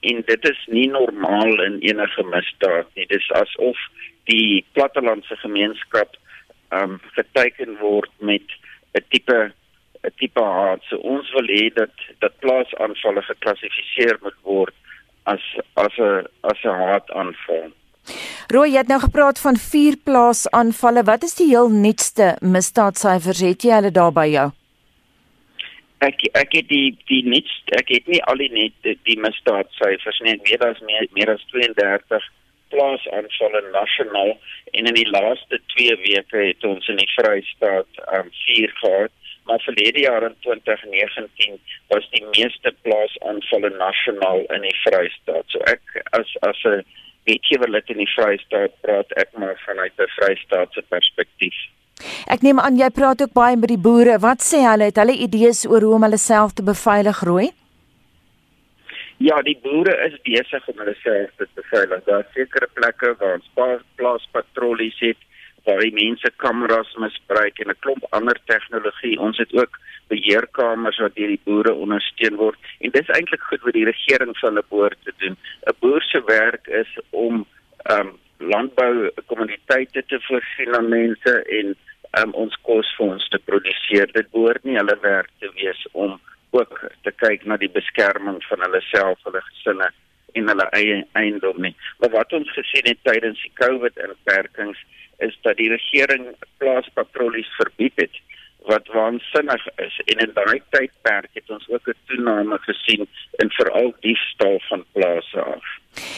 en 0.00 0.22
dit 0.26 0.48
is 0.50 0.60
nie 0.66 0.88
normaal 0.90 1.62
in 1.62 1.80
enige 1.80 2.22
misdaad 2.22 2.88
nie. 2.94 3.06
Dis 3.06 3.30
asof 3.38 3.78
die 4.30 4.64
plattelandse 4.72 5.36
gemeenskap 5.36 6.16
ehm 6.68 6.96
um, 6.96 7.00
geteken 7.16 7.76
word 7.80 8.12
met 8.18 8.46
'n 8.98 9.04
tipe 9.08 9.52
'n 10.02 10.14
tipe 10.16 10.42
haat. 10.42 10.82
So 10.88 10.96
ons 10.96 11.30
wil 11.32 11.48
hê 11.56 11.68
dat 11.74 11.94
dat 12.18 12.38
plaasaanvalle 12.44 13.22
geklassifiseer 13.22 14.18
moet 14.22 14.40
word 14.42 14.74
as 15.24 15.44
as 15.74 15.94
'n 15.98 16.26
as 16.40 16.64
'n 16.64 16.80
haataanval. 16.84 17.70
Rooi, 18.52 18.70
jy 18.72 18.78
het 18.78 18.88
nou 18.88 19.00
gepraat 19.00 19.38
van 19.40 19.56
vier 19.56 19.96
plaasaanvalle. 20.04 21.04
Wat 21.04 21.22
is 21.22 21.34
die 21.34 21.48
heel 21.48 21.70
nuutste 21.70 22.36
misdaadsyfers? 22.40 23.40
Het 23.40 23.62
jy 23.62 23.78
hulle 23.78 23.94
daar 23.94 24.12
by 24.12 24.26
jou? 24.32 24.50
ek 26.02 26.22
ek 26.34 26.54
het 26.58 26.68
die 26.70 26.90
die 27.08 27.22
net 27.30 27.48
ek 27.78 27.90
het 27.94 28.08
nie 28.10 28.20
al 28.30 28.40
die 28.42 28.50
net 28.52 28.74
die, 28.86 28.96
die 29.06 29.18
misdaadsyfers 29.22 30.20
nie 30.24 30.34
ek 30.34 30.46
weet 30.48 30.62
daar's 30.64 30.82
meer 30.88 31.06
meer 31.18 31.30
as 31.34 31.44
32 31.52 32.26
plaas 32.74 33.04
aanvalle 33.18 33.62
nasionaal 33.70 34.32
en 34.72 34.90
in 34.90 34.98
die 34.98 35.08
laaste 35.14 35.60
2 35.76 35.98
weke 36.02 36.46
het 36.48 36.66
ons 36.66 36.88
in 36.92 36.98
die 37.02 37.10
Vrystaat 37.14 38.02
um, 38.18 38.32
4 38.46 38.74
gehad 38.80 39.14
maar 39.50 39.62
verlede 39.66 40.04
jaar 40.06 40.26
in 40.26 40.34
2019 40.46 41.60
was 41.94 42.08
die 42.16 42.24
meeste 42.34 42.74
plaas 42.86 43.14
aanvalle 43.30 43.70
nasionaal 43.78 44.42
in 44.56 44.66
die 44.66 44.76
Vrystaat 44.82 45.54
so 45.54 45.62
ek 45.76 46.02
as 46.18 46.34
as 46.50 46.66
'n 46.72 46.82
wetgewer 47.24 47.70
lid 47.70 47.88
in 47.88 47.98
die 47.98 48.12
Vrystaat 48.14 48.74
praat 48.80 49.12
ek 49.16 49.30
maar 49.38 49.56
vanuit 49.66 49.92
'n 49.98 50.12
Vrystaatse 50.16 50.82
perspektief 50.88 51.54
Ek 52.26 52.42
neem 52.42 52.60
aan 52.60 52.78
jy 52.78 52.90
praat 52.90 53.22
ook 53.22 53.34
baie 53.36 53.56
met 53.56 53.70
die 53.72 53.80
boere. 53.80 54.18
Wat 54.18 54.42
sê 54.42 54.62
hulle? 54.66 54.90
Het 54.90 55.00
hulle 55.02 55.16
idees 55.26 55.64
oor 55.68 55.84
hoe 55.86 55.94
om 55.94 56.06
hulle 56.06 56.18
self 56.18 56.54
te 56.58 56.64
beveilig, 56.66 57.22
rooi? 57.28 57.50
Ja, 59.22 59.38
die 59.46 59.58
boere 59.62 59.94
is 60.08 60.16
besig 60.26 60.68
om 60.68 60.80
hulle 60.82 60.94
self 61.02 61.30
te 61.38 61.46
beveilig. 61.54 62.02
Daar 62.08 62.24
is 62.24 62.32
sekere 62.34 62.68
plekke 62.74 63.14
waar 63.20 63.38
ons 63.38 63.78
plaaspatrollies 64.00 64.98
het 65.04 65.20
waar 65.66 65.78
die 65.78 65.94
mense 65.94 66.30
kameras 66.42 66.90
misbruik 66.98 67.58
en 67.62 67.70
'n 67.70 67.82
klomp 67.84 68.06
ander 68.10 68.38
tegnologie. 68.50 69.20
Ons 69.20 69.38
het 69.38 69.52
ook 69.54 69.78
beheerkamers 70.08 70.98
wat 70.98 71.14
deur 71.14 71.28
die 71.28 71.40
boere 71.44 71.74
ondersteun 71.74 72.36
word 72.40 72.58
en 72.80 72.90
dis 72.90 73.12
eintlik 73.16 73.44
goed 73.50 73.62
wat 73.66 73.76
die 73.78 73.88
regering 73.88 74.34
van 74.40 74.50
hulle 74.50 74.64
behoort 74.68 74.98
te 75.04 75.14
doen. 75.22 75.36
'n 75.66 75.76
Boer 75.80 76.02
se 76.02 76.22
werk 76.26 76.66
is 76.66 76.92
om 77.10 77.46
ehm 77.84 78.00
um, 78.00 78.18
landbou 78.42 79.10
kommoditeite 79.26 80.02
te 80.06 80.18
voorsien 80.26 80.74
aan 80.74 80.88
mense 80.88 81.32
en 81.58 81.76
um, 82.20 82.32
ons 82.44 82.56
kos 82.66 82.88
vir 82.96 83.06
ons 83.06 83.28
te 83.28 83.38
produseer. 83.38 84.10
Dit 84.12 84.30
behoort 84.34 84.64
nie 84.64 84.78
hulle 84.78 84.96
werk 85.02 85.30
te 85.38 85.50
wees 85.58 85.86
om 85.92 86.18
ook 86.50 86.80
te 87.06 87.12
kyk 87.24 87.46
na 87.48 87.56
die 87.56 87.70
beskerming 87.72 88.42
van 88.48 88.64
hulle 88.66 88.80
self, 88.90 89.20
hulle 89.28 89.40
gesinne 89.48 89.88
en 90.36 90.48
hulle 90.48 90.66
eie 90.76 90.98
eiendom 91.18 91.60
nie. 91.64 91.74
Maar 92.00 92.12
wat 92.18 92.32
ons 92.36 92.50
gesien 92.56 92.88
het 92.88 93.00
tydens 93.08 93.40
die 93.44 93.52
COVID-inperkings 93.60 94.80
is 95.24 95.38
dat 95.46 95.56
die 95.60 95.70
regering 95.72 96.28
plaaspatrollies 96.60 97.48
verbied 97.60 97.96
het 98.00 98.20
wat 98.70 98.86
waansinnig 98.94 99.66
is 99.86 100.00
en 100.06 100.24
in 100.26 100.32
daai 100.34 100.60
tydperk 100.74 101.30
het 101.38 101.50
ons 101.50 101.68
ook 101.68 101.88
'n 101.88 101.98
toename 102.06 102.58
gesien 102.68 103.06
in 103.42 103.50
veral 103.58 103.94
diefstal 104.00 104.60
van 104.68 104.84
plase 104.92 105.40
af. 105.40 105.64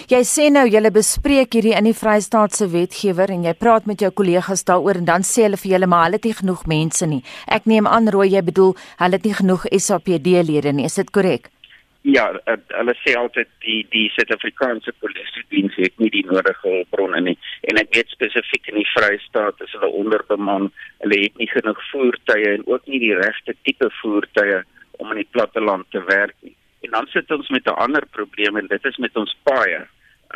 Jy 0.06 0.22
sê 0.22 0.50
nou 0.52 0.66
jy 0.68 0.90
bespreek 0.90 1.56
hierdie 1.56 1.74
in 1.78 1.84
die 1.84 1.96
Vrystaatse 1.96 2.68
wetgewer 2.70 3.30
en 3.30 3.44
jy 3.44 3.54
praat 3.54 3.86
met 3.86 4.00
jou 4.00 4.10
kollegas 4.10 4.64
daaroor 4.64 5.00
en 5.00 5.04
dan 5.04 5.22
sê 5.22 5.46
hulle 5.46 5.56
vir 5.56 5.72
julle 5.72 5.86
maar 5.86 6.04
hulle 6.04 6.20
het 6.20 6.24
nie 6.24 6.40
genoeg 6.42 6.66
mense 6.66 7.06
nie. 7.06 7.22
Ek 7.46 7.66
neem 7.66 7.86
aan 7.86 8.08
rooi 8.08 8.28
jy 8.28 8.42
bedoel 8.42 8.76
hulle 9.02 9.18
het 9.18 9.24
nie 9.24 9.34
genoeg 9.34 9.66
SAPD 9.70 10.26
lede 10.46 10.72
nie. 10.72 10.84
Is 10.84 10.94
dit 10.94 11.10
korrek? 11.10 11.53
Ja, 12.04 12.26
uh, 12.36 12.54
hulle 12.76 12.92
sê 13.00 13.14
altyd 13.16 13.48
die 13.64 13.78
die 13.88 14.10
Suid-Afrikaanse 14.12 14.92
polisie 15.00 15.44
diens 15.48 15.72
het 15.80 15.94
nie 16.02 16.10
die 16.12 16.24
nodige 16.28 16.66
hulpbronne 16.66 17.22
nie. 17.24 17.36
En 17.70 17.80
ek 17.80 17.94
weet 17.96 18.12
spesifiek 18.12 18.68
in 18.68 18.76
die 18.76 18.90
Vrystaat 18.90 19.62
is 19.64 19.72
hulle 19.72 19.88
onderbeman. 20.02 20.68
Hulle 21.00 21.20
het 21.22 21.40
nie 21.40 21.48
genoeg 21.48 21.80
voertuie 21.88 22.50
en 22.50 22.66
ook 22.68 22.84
nie 22.92 23.00
die 23.06 23.14
regte 23.16 23.56
tipe 23.64 23.88
voertuie 24.02 24.60
om 25.00 25.14
in 25.14 25.22
die 25.22 25.32
platteland 25.32 25.88
te 25.96 26.04
werk 26.10 26.36
nie. 26.44 26.52
En 26.84 26.92
dan 26.98 27.08
sit 27.14 27.32
ons 27.32 27.48
met 27.56 27.72
'n 27.72 27.80
ander 27.86 28.04
probleem 28.12 28.60
en 28.60 28.68
dit 28.68 28.84
is 28.84 29.00
met 29.00 29.16
ons 29.16 29.36
paaie. 29.48 29.80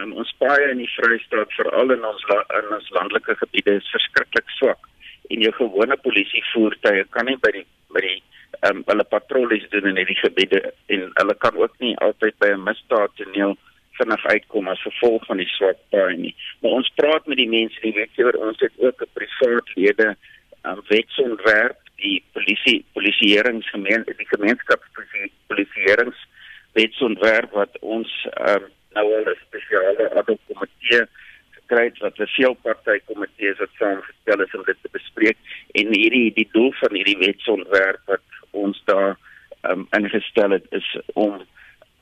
Um, 0.01 0.13
ons 0.13 0.35
paaie 0.39 0.71
in 0.71 0.81
die 0.81 0.93
Vrystaat, 0.97 1.53
veral 1.53 1.93
in 1.93 2.05
ons 2.05 2.25
in 2.63 2.75
ons 2.79 2.91
landelike 2.97 3.37
gebiede 3.45 3.77
is 3.77 3.91
verskriklik 3.93 4.49
swak. 4.57 4.89
En 5.29 5.41
jou 5.41 5.53
gewone 5.53 5.97
polisie 5.97 6.45
voertuie 6.55 7.05
kan 7.11 7.27
nie 7.27 7.37
by 7.37 7.53
die 7.61 7.67
um, 8.71 8.83
hulle 8.87 9.05
patrollies 9.05 9.69
doen 9.71 9.87
in 9.91 9.97
hierdie 9.97 10.21
gebiede 10.21 10.73
en 10.87 11.11
hulle 11.15 11.35
kan 11.35 11.57
ook 11.57 11.75
nie 11.79 11.97
altyd 11.97 12.39
by 12.39 12.53
'n 12.53 12.63
misdaadtoneel 12.63 13.57
vinnig 13.99 14.27
uitkom 14.27 14.69
as 14.69 14.83
gevolg 14.83 15.27
van 15.27 15.37
die 15.37 15.51
swak 15.57 15.79
paai 15.91 16.17
nie. 16.17 16.35
Maar 16.61 16.71
ons 16.71 16.93
praat 16.95 17.27
met 17.27 17.37
die 17.37 17.49
mense, 17.49 17.81
die 17.81 17.93
weet 17.93 18.15
jy 18.15 18.25
ons 18.25 18.61
het 18.61 18.73
ook 18.79 19.03
'n 19.03 19.13
privaat 19.13 19.69
lede 19.75 20.17
um, 20.63 20.81
wetsontwerp 20.89 21.79
die 22.03 22.23
polisie 22.33 22.85
polisieeringsgemeen 22.95 24.05
die 24.07 24.31
gemeenskapspolisierings 24.33 26.21
wetsontwerp 26.79 27.55
wat 27.59 27.79
ons 27.81 28.11
um, 28.49 28.69
nou 28.97 29.07
al 29.17 29.27
'n 29.33 29.41
spesiale 29.47 30.11
ad 30.21 30.27
hoc 30.31 30.41
komitee 30.53 31.03
gekry 31.59 31.85
het 31.89 31.99
wat 32.05 32.19
'n 32.19 32.35
veelpartytjie 32.37 33.09
komitee 33.11 33.51
is 33.51 33.59
wat 33.59 33.79
saamgestel 33.79 34.41
is 34.47 34.55
om 34.55 34.65
dit 34.65 34.79
te 34.83 34.89
bespreek 34.93 35.39
en 35.81 35.95
hierdie 35.95 36.33
die 36.41 36.49
doel 36.53 36.73
van 36.81 36.95
hierdie 36.95 37.19
wetsontwerp 37.25 38.01
wat 38.07 38.23
ons 38.67 38.83
daar 38.91 39.17
um, 39.63 39.87
ingestel 39.97 40.57
het 40.57 40.67
is 40.71 40.89
om 41.15 41.41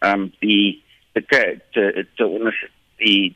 um, 0.00 0.32
die 0.38 0.82
te 1.12 1.58
te 1.72 2.06
te 2.14 2.26
onder 2.26 2.70
die 2.96 3.34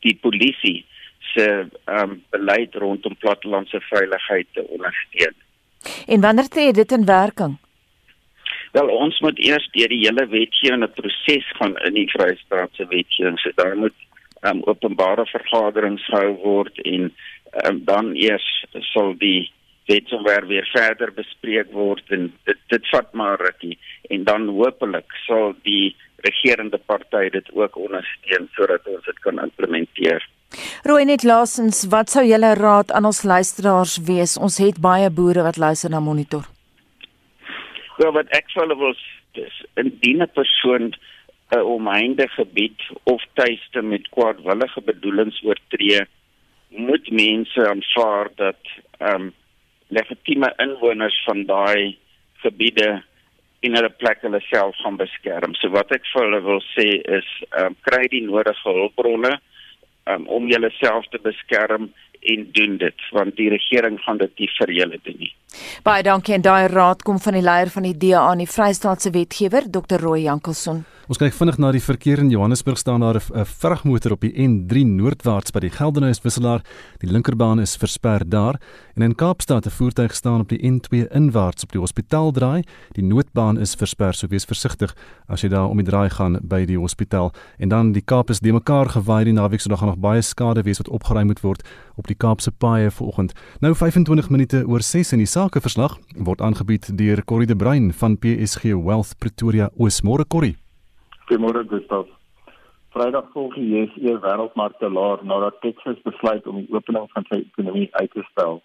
die 0.00 0.16
polisie 0.22 0.86
se 1.34 1.68
um, 1.84 2.22
beleid 2.30 2.74
rondom 2.74 3.16
plattelandse 3.16 3.80
veiligheid 3.80 4.46
te 4.52 4.66
ondersteun. 4.68 5.34
En 6.06 6.20
wanneer 6.20 6.48
tree 6.48 6.72
dit 6.72 6.92
in 6.92 7.04
werking? 7.04 7.58
Wel 8.72 8.88
ons 8.88 9.20
moet 9.20 9.38
eers 9.38 9.68
deur 9.72 9.88
die 9.88 10.04
hele 10.04 10.26
wetgewende 10.28 10.88
proses 10.88 11.46
gaan 11.58 11.76
in 11.88 11.94
die 11.96 12.08
Vrystaatse 12.10 12.86
wetgewing. 12.86 13.38
So 13.40 13.50
daar 13.54 13.76
moet 13.76 13.96
um, 14.40 14.62
openbare 14.64 15.26
vergaderings 15.26 16.04
gehou 16.04 16.34
word 16.42 16.80
en 16.84 17.12
um, 17.64 17.84
dan 17.84 18.12
eers 18.14 18.48
sal 18.92 19.14
die 19.18 19.50
wetsontwerp 19.88 20.48
weer 20.48 20.68
verder 20.72 21.12
bespreek 21.16 21.72
word 21.72 22.12
en 22.16 22.28
dit 22.48 22.60
dit 22.72 22.90
vat 22.92 23.08
maar 23.12 23.40
rukkie 23.40 23.78
en 24.10 24.24
dan 24.24 24.48
hopelik 24.48 25.16
sal 25.26 25.54
die 25.64 25.96
regerende 26.26 26.78
party 26.90 27.28
dit 27.30 27.48
ook 27.54 27.76
ondersteun 27.76 28.48
sodat 28.56 28.86
ons 28.86 29.04
dit 29.06 29.18
kan 29.24 29.38
implementeer. 29.42 30.24
Rooi 30.88 31.04
net 31.04 31.24
laasens, 31.24 31.84
wat 31.92 32.10
sou 32.10 32.24
julle 32.26 32.54
raad 32.58 32.92
aan 32.96 33.08
ons 33.08 33.22
luisteraars 33.22 33.98
wees? 34.08 34.36
Ons 34.40 34.58
het 34.62 34.80
baie 34.80 35.10
boere 35.10 35.44
wat 35.46 35.60
luister 35.60 35.92
na 35.92 36.00
monitor. 36.00 36.48
Wel 37.98 38.14
wat 38.16 38.30
ek 38.36 38.50
sou 38.54 38.66
wil 38.68 38.94
dis 39.36 39.56
indien 39.76 40.22
'n 40.22 40.30
persoon 40.34 40.94
'n 41.56 41.60
omheinde 41.60 42.28
gebied 42.28 42.80
of 43.04 43.22
tuiste 43.34 43.82
met 43.82 44.08
kwaadwillige 44.08 44.80
bedoelings 44.80 45.42
oortree, 45.44 46.00
moet 46.68 47.10
mense 47.10 47.68
aanvaar 47.68 48.28
dat 48.36 48.62
ehm 48.98 49.14
um, 49.22 49.34
legitieme 49.88 50.52
inwoners 50.62 51.16
van 51.26 51.44
daai 51.48 51.96
gebiede 52.42 53.02
in 53.66 53.74
hulle 53.74 53.90
plek 53.90 54.22
hulle 54.22 54.40
self 54.46 54.76
gaan 54.82 54.98
beskerm. 55.00 55.54
So 55.58 55.70
wat 55.74 55.92
ek 55.94 56.06
vir 56.12 56.26
hulle 56.26 56.42
wil 56.44 56.60
sê 56.74 56.88
is 57.18 57.30
ehm 57.50 57.72
um, 57.72 57.78
kry 57.88 58.04
die 58.12 58.22
nodige 58.26 58.62
hulpbronne 58.64 59.34
um, 60.06 60.26
om 60.26 60.46
jouself 60.50 61.08
te 61.10 61.20
beskerm 61.24 61.90
en 62.22 62.48
doen 62.52 62.76
dit 62.76 63.08
want 63.12 63.36
die 63.36 63.48
regering 63.48 63.98
gaan 64.00 64.18
dit 64.18 64.38
nie 64.38 64.50
vir 64.58 64.72
julle 64.72 64.98
doen 65.02 65.18
nie. 65.18 65.32
Baie 65.82 66.02
dankie 66.02 66.34
en 66.36 66.44
daai 66.44 66.68
raad 66.68 67.02
kom 67.02 67.18
van 67.18 67.38
die 67.38 67.42
leier 67.42 67.70
van 67.72 67.82
die 67.88 67.96
DA 67.96 68.28
aan 68.28 68.42
die 68.42 68.50
Vrystaatse 68.50 69.10
wetgewer 69.14 69.70
Dr 69.70 70.00
Roy 70.02 70.20
Jankelson. 70.26 70.84
Ons 71.08 71.16
kyk 71.16 71.32
vinnig 71.32 71.56
na 71.56 71.70
die 71.72 71.80
verkeer 71.80 72.20
in 72.20 72.28
Johannesburg 72.28 72.76
staan 72.76 73.00
daar 73.00 73.16
'n 73.16 73.44
vragmotor 73.44 74.12
op 74.12 74.20
die 74.20 74.34
N3 74.36 74.84
noordwaarts 74.84 75.52
by 75.52 75.60
die 75.60 75.70
Geldenhuys 75.70 76.20
wisselaar. 76.20 76.60
Die 77.00 77.08
linkerbaan 77.10 77.60
is 77.60 77.76
versper 77.76 78.28
daar 78.28 78.60
en 78.94 79.02
in 79.02 79.14
Kaapstad 79.14 79.64
'n 79.64 79.70
voertuig 79.70 80.14
staan 80.14 80.40
op 80.40 80.48
die 80.48 80.60
N2 80.60 81.08
inwaarts 81.08 81.62
op 81.62 81.72
die 81.72 81.80
hospitaal 81.80 82.30
draai. 82.30 82.62
Die 82.92 83.04
noodbaan 83.04 83.58
is 83.58 83.74
versper, 83.74 84.14
so 84.14 84.26
wees 84.26 84.44
versigtig 84.44 84.94
as 85.28 85.40
jy 85.40 85.48
daar 85.48 85.68
om 85.68 85.76
die 85.76 85.86
draai 85.86 86.10
gaan 86.10 86.38
by 86.42 86.66
die 86.66 86.78
hospitaal. 86.78 87.32
En 87.58 87.68
dan 87.68 87.92
die 87.92 88.02
Kaap 88.02 88.28
is 88.30 88.40
de 88.40 88.52
mekaar 88.52 88.88
gewaai 88.88 89.24
die 89.24 89.32
naweek, 89.32 89.60
so 89.60 89.68
daar 89.70 89.78
gaan 89.78 89.88
nog 89.88 89.98
baie 89.98 90.22
skade 90.22 90.62
wees 90.62 90.78
wat 90.78 90.88
opgeruim 90.88 91.26
moet 91.26 91.40
word 91.40 91.62
op 91.98 92.06
die 92.06 92.16
Kaapse 92.16 92.52
paaie 92.52 92.90
vanoggend. 92.90 93.32
Nou 93.60 93.74
25 93.74 94.30
minute 94.30 94.62
oor 94.66 94.80
6 94.80 95.12
in 95.12 95.22
die 95.22 95.30
sakeverslag 95.30 95.98
word 96.28 96.40
aangebied 96.40 96.90
deur 96.98 97.24
Corrie 97.24 97.50
de 97.50 97.56
Bruin 97.56 97.92
van 97.92 98.18
PSG 98.18 98.62
Wealth 98.86 99.16
Pretoria 99.18 99.70
Oosmore 99.76 100.26
Corrie. 100.26 100.56
Goeiemôre 101.26 101.64
Gustav. 101.68 102.06
Vrydag 102.94 103.26
volg 103.34 103.54
die 103.54 103.68
JSE 103.74 104.14
wêreldmarkte 104.24 104.88
laer 104.88 105.20
nadat 105.22 105.60
Texas 105.60 105.98
besluit 106.06 106.46
om 106.46 106.62
die 106.62 106.70
opening 106.72 107.10
van 107.12 107.26
sy 107.28 107.42
ekonomie 107.42 107.88
uit 108.00 108.12
te 108.14 108.24
stel. 108.30 108.62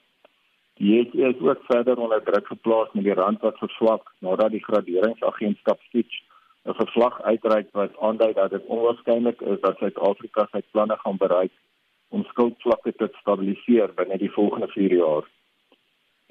Die 0.79 0.93
JSE 0.93 1.33
is 1.33 1.41
ook 1.41 1.65
verder 1.71 1.97
onder 1.97 2.23
druk 2.23 2.47
geplaas 2.47 2.93
met 2.93 3.03
die 3.09 3.17
rand 3.19 3.41
wat 3.41 3.59
verswak 3.59 4.13
nadat 4.19 4.55
die 4.55 4.63
graderingsagentskap 4.63 5.81
Fitch 5.91 6.21
'n 6.65 6.73
verslag 6.79 7.21
uitreik 7.21 7.67
wat 7.71 7.97
aandui 7.99 8.33
dat 8.33 8.49
dit 8.55 8.65
onwaarskynlik 8.65 9.41
is 9.41 9.59
dat 9.61 9.77
Suid-Afrika 9.77 10.47
sy 10.51 10.61
planne 10.71 10.97
gaan 11.03 11.17
bereik 11.17 11.51
om 12.13 12.25
skuldvlakke 12.29 12.93
te 12.97 13.09
stabiliseer 13.19 13.93
binne 13.97 14.19
die 14.21 14.31
volgende 14.35 14.69
4 14.75 14.95
jaar. 14.99 15.25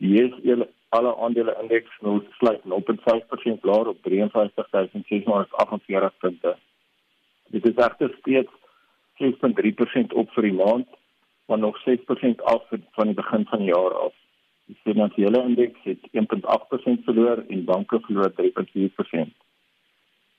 Die 0.02 0.12
JSE 0.14 0.68
alle 0.96 1.12
aandele 1.24 1.54
indeks 1.62 1.92
nou 2.06 2.18
sluit 2.38 2.62
0.5% 2.68 3.68
laer 3.68 3.90
op 3.92 4.00
53648 4.06 6.18
punte. 6.24 6.52
Dit 7.54 7.68
is 7.70 7.80
egter 7.86 8.12
steeds 8.18 8.52
6.3% 9.22 10.16
op 10.22 10.34
vir 10.36 10.48
die 10.48 10.58
maand, 10.58 10.88
maar 11.48 11.58
nog 11.58 11.78
6% 11.86 12.44
af 12.54 12.68
van 12.96 13.10
die 13.10 13.16
begin 13.16 13.46
van 13.50 13.64
die 13.64 13.72
jaar 13.72 13.94
af. 14.06 14.14
Die 14.70 14.78
finansiële 14.82 15.42
indeks 15.48 15.80
het 15.88 16.02
1.8% 16.12 17.06
verloor 17.08 17.44
en 17.48 17.64
banke 17.64 18.00
verloor 18.06 18.32
3.4%. 18.40 19.32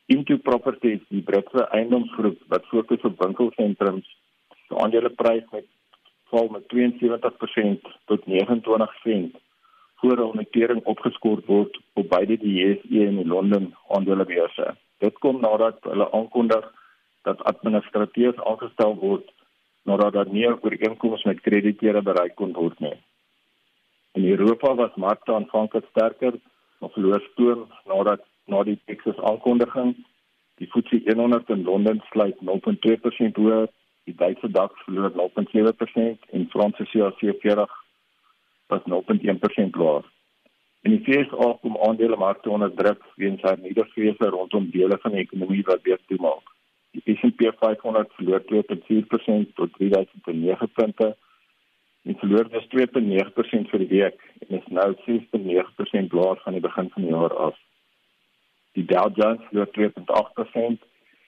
Into 0.05 0.38
Properties, 0.38 1.01
die 1.09 1.21
Britse 1.21 1.67
eiendomsgroep 1.71 2.41
wat 2.53 2.65
fokus 2.71 3.05
op 3.09 3.21
winkelsentrums, 3.23 4.07
se 4.74 4.84
aandeleprys 4.84 5.44
het 5.50 5.65
val 6.32 6.48
met 6.48 6.63
72% 6.74 7.82
tot 8.06 8.25
29 8.25 8.94
sent 9.03 9.36
voor 9.96 10.18
'n 10.18 10.38
notering 10.38 10.84
opgeskort 10.84 11.46
word 11.46 11.80
op 11.94 12.10
beide 12.10 12.38
die 12.38 12.53
JSE 12.60 13.06
en 13.08 13.15
die 13.15 13.27
Londen 13.27 13.75
aandelebeurse. 13.88 14.75
Dit 14.98 15.18
kom 15.20 15.39
nadat 15.42 15.77
hulle 15.82 16.12
aankondig 16.12 16.74
dat 17.22 17.44
administrateurs 17.44 18.44
aangestel 18.44 18.96
word 18.96 19.32
nadat 19.84 20.13
daar 20.13 20.30
nie 20.30 20.48
ooreenkomste 20.48 21.27
met 21.27 21.42
krediteure 21.42 22.01
bereik 22.01 22.36
kon 22.36 22.53
word 22.53 22.80
nie. 22.80 22.98
In 24.12 24.30
Europa 24.30 24.75
was 24.75 24.96
markte 24.96 25.34
aanvanklik 25.34 25.86
sterker, 25.89 26.34
maar 26.80 26.89
verloor 26.89 27.22
stoom 27.32 27.68
nadat 27.86 28.22
na 28.46 28.63
die 28.63 28.80
Texas 28.86 29.18
aankondiging 29.18 29.96
die 30.56 30.68
FTSE 30.68 31.15
100 31.15 31.50
in 31.50 31.63
Londen 31.63 32.01
sluit 32.10 32.36
0.2% 32.36 33.36
hoër, 33.36 33.68
die 34.03 34.15
Duitse 34.15 34.50
DAX 34.51 34.83
verloor 34.83 35.12
0.7% 35.12 36.29
en 36.31 36.50
Franse 36.50 36.86
CAC 36.91 37.19
40 37.19 37.69
was 38.67 38.81
0.1% 38.86 39.79
laer. 39.79 40.03
In 40.83 40.91
die 40.91 41.03
VSA 41.05 41.53
kom 41.62 41.77
aandelemarkte 41.88 42.50
onder 42.50 42.74
druk 42.75 43.03
weens 43.15 43.41
hernieude 43.41 43.86
vrese 43.93 44.29
rondom 44.36 44.69
dele 44.72 44.98
van 45.01 45.15
die 45.15 45.24
ekonomie 45.24 45.63
wat 45.69 45.86
weer 45.88 46.00
toemaak. 46.07 46.50
Die 46.91 47.15
S&P 47.15 47.53
500 47.60 48.12
verloor 48.17 48.43
2.4% 48.50 49.53
tot 49.55 49.77
3009 49.77 50.69
punte. 50.74 51.15
Die 52.03 52.15
verloor 52.19 52.50
dus 52.51 52.67
2.9% 52.75 53.72
vir 53.72 53.83
die 53.86 53.91
week 53.93 54.19
en 54.43 54.57
is 54.60 54.67
nou 54.67 54.89
6.9% 55.05 56.17
laer 56.19 56.41
van 56.43 56.57
die 56.57 56.65
begin 56.67 56.91
van 56.95 57.07
die 57.07 57.15
jaar 57.15 57.38
af. 57.48 57.55
Die 58.75 58.86
Dow 58.89 59.07
Jones 59.15 59.48
verloor 59.48 59.72
2.8% 59.79 60.83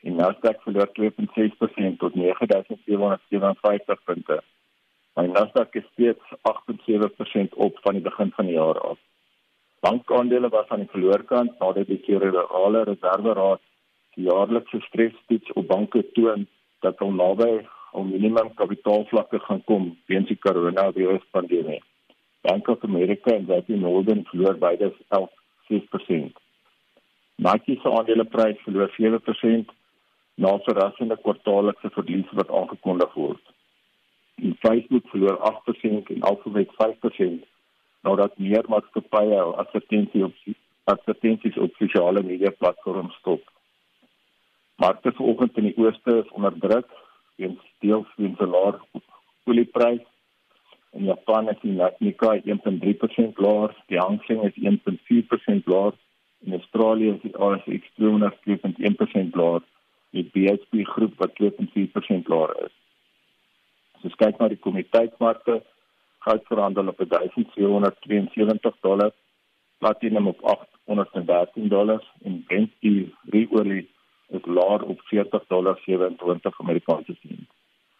en 0.06 0.20
Nasdaq 0.22 0.62
verloor 0.62 0.90
2.6% 0.94 1.98
tot 2.02 2.16
9757 2.16 4.04
punte. 4.06 4.38
My 5.18 5.26
Nasdaq 5.32 5.78
is 5.80 5.86
steeds 5.94 6.34
8.7% 6.50 7.56
op 7.66 7.80
van 7.82 7.98
die 7.98 8.06
begin 8.06 8.32
van 8.36 8.46
die 8.46 8.58
jaar 8.58 8.80
af. 8.80 9.00
Bankaandele 9.86 10.50
was 10.50 10.70
aan 10.70 10.84
die 10.84 10.92
verloorkant 10.92 11.58
nadat 11.60 11.90
die 11.90 12.02
Federale 12.06 12.84
Reserve 12.90 13.34
Raad 13.40 13.64
die 14.16 14.28
jaarlikse 14.28 14.82
stresstoets 14.88 15.54
op 15.54 15.68
banke 15.68 16.04
toon 16.18 16.46
dat 16.86 17.02
hulle 17.02 17.18
naby 17.18 17.50
om 17.98 18.12
minimum 18.12 18.52
kapitaalvlakke 18.62 19.40
gaan 19.48 19.64
kom 19.70 19.88
weens 20.12 20.30
die 20.30 20.38
koronaviruspandemie. 20.46 21.82
Bank 22.46 22.68
of 22.68 22.84
America 22.84 23.34
en 23.34 23.48
JP 23.50 23.80
Morgan 23.82 24.22
verloor 24.30 24.58
beide 24.62 24.92
11.6%. 25.18 26.38
Nike 27.36 27.80
se 27.82 27.90
aandeleprys 27.90 28.62
verloor 28.68 28.94
7% 29.00 29.74
na 30.36 30.58
verrassende 30.68 31.18
kwartaallikse 31.26 31.90
verliese 31.98 32.40
wat 32.40 32.52
aangekondig 32.52 33.14
word 33.14 33.54
en 34.36 34.56
Facebook 34.60 35.08
verloor 35.08 35.38
8% 35.38 36.12
en 36.14 36.22
Alphabet 36.22 36.70
5% 36.84 37.46
nadat 38.02 38.38
meer 38.38 38.66
maatskappye 38.70 39.42
advertensies 39.64 40.24
op 40.24 40.34
advertensies 40.94 41.58
op 41.58 41.74
sosiale 41.80 42.22
media 42.24 42.52
platforms 42.60 43.16
stop. 43.20 43.42
Markte 44.76 45.12
vanoggend 45.18 45.58
in 45.58 45.70
die 45.70 45.78
ooste 45.82 46.18
is 46.20 46.34
onder 46.38 46.60
druk 46.60 46.92
weens 47.42 47.64
deels 47.80 48.12
weens 48.18 48.40
'n 48.40 48.52
laer 48.56 48.78
olieprys. 49.46 50.04
In 50.92 51.06
Japan 51.06 51.50
is 51.50 51.60
die 51.62 51.74
Nikkei 52.00 52.42
1.3% 52.46 53.38
laer, 53.38 53.76
die 53.88 54.00
Hang 54.00 54.22
Seng 54.28 54.44
is 54.44 54.56
1.4% 54.56 55.66
laer, 55.66 55.94
in 56.46 56.54
Australië 56.54 57.10
is 57.10 57.22
die 57.22 57.38
ASX 57.38 57.90
200 57.96 58.38
2.1% 58.46 59.36
laer, 59.36 59.62
die 60.16 60.28
BHP 60.34 60.88
groep 60.96 61.22
wat 61.22 61.38
2.4% 61.42 62.32
laer 62.32 62.58
is 62.66 62.76
ons 64.06 64.18
kyk 64.22 64.38
na 64.40 64.50
die 64.52 64.62
kommoditeitsmarkte, 64.62 65.60
goud 66.26 66.48
verhandel 66.50 66.92
op 66.92 67.02
1772 67.02 68.80
dollar, 68.86 69.12
platinum 69.82 70.30
op 70.32 70.40
813 70.54 71.70
dollar 71.74 72.02
en 72.24 72.44
Brent 72.48 72.72
olie 73.60 73.84
is 74.34 74.46
laer 74.46 74.86
op 74.94 75.02
40 75.10 75.46
dollar 75.50 75.80
27 75.86 76.60
Amerikaanse 76.62 77.16
sent. 77.22 77.50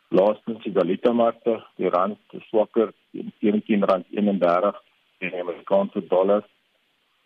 Laastens 0.10 0.64
die 0.64 0.74
valuta 0.74 1.14
markte, 1.14 1.60
die 1.78 1.90
rand 1.90 2.20
is 2.38 2.46
swakker 2.50 2.94
teen 3.12 3.32
R17.31 3.42 4.78
teen 5.20 5.34
die 5.34 5.42
Amerikaanse 5.42 6.06
dollar, 6.10 6.46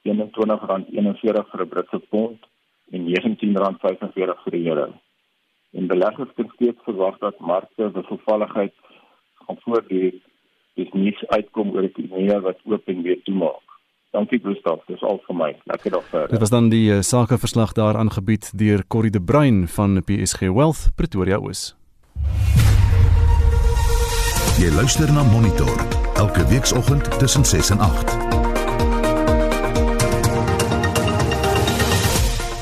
R21.41 0.08 1.52
vir 1.52 1.64
'n 1.64 1.70
Britse 1.70 2.00
pond 2.10 2.49
en 2.92 3.06
R19.45 3.08 4.44
vir 4.46 4.58
die 4.58 4.66
euro 4.70 4.90
en 5.72 5.88
beleggers 5.88 6.32
kan 6.36 6.52
steeds 6.56 6.82
verwag 6.84 7.18
dat 7.18 7.40
markte 7.40 7.92
wisselvalligheid 7.94 8.74
gaan 9.46 9.58
voortduur 9.66 10.14
dis 10.80 10.94
nie 10.94 11.16
uitkom 11.28 11.74
oor 11.76 11.86
die 11.86 11.92
ekonomie 12.06 12.40
wat 12.46 12.62
oop 12.66 12.88
en 12.88 13.02
weer 13.04 13.20
toemaak. 13.28 13.66
Dankie 14.16 14.40
Gustav, 14.42 14.80
dis 14.88 15.02
al 15.06 15.20
vir 15.28 15.36
my. 15.38 15.50
Lekker 15.70 15.92
dag 15.92 16.06
verder. 16.10 16.32
Dit 16.34 16.42
was 16.42 16.54
dan 16.54 16.70
die 16.72 16.88
uh, 16.90 17.02
sakeverslag 17.06 17.76
daar 17.78 18.00
aangebied 18.00 18.50
deur 18.58 18.86
Corrie 18.88 19.12
de 19.12 19.22
Bruin 19.22 19.68
van 19.68 20.02
PSG 20.04 20.50
Wealth 20.50 20.90
Pretoria 20.96 21.38
Oos. 21.38 21.76
Jy 24.60 24.72
luister 24.76 25.12
na 25.14 25.24
Monitor 25.24 25.78
elke 26.18 26.48
weekoggend 26.50 27.20
tussen 27.20 27.46
6 27.46 27.70
en 27.70 27.80
8. 27.80 28.19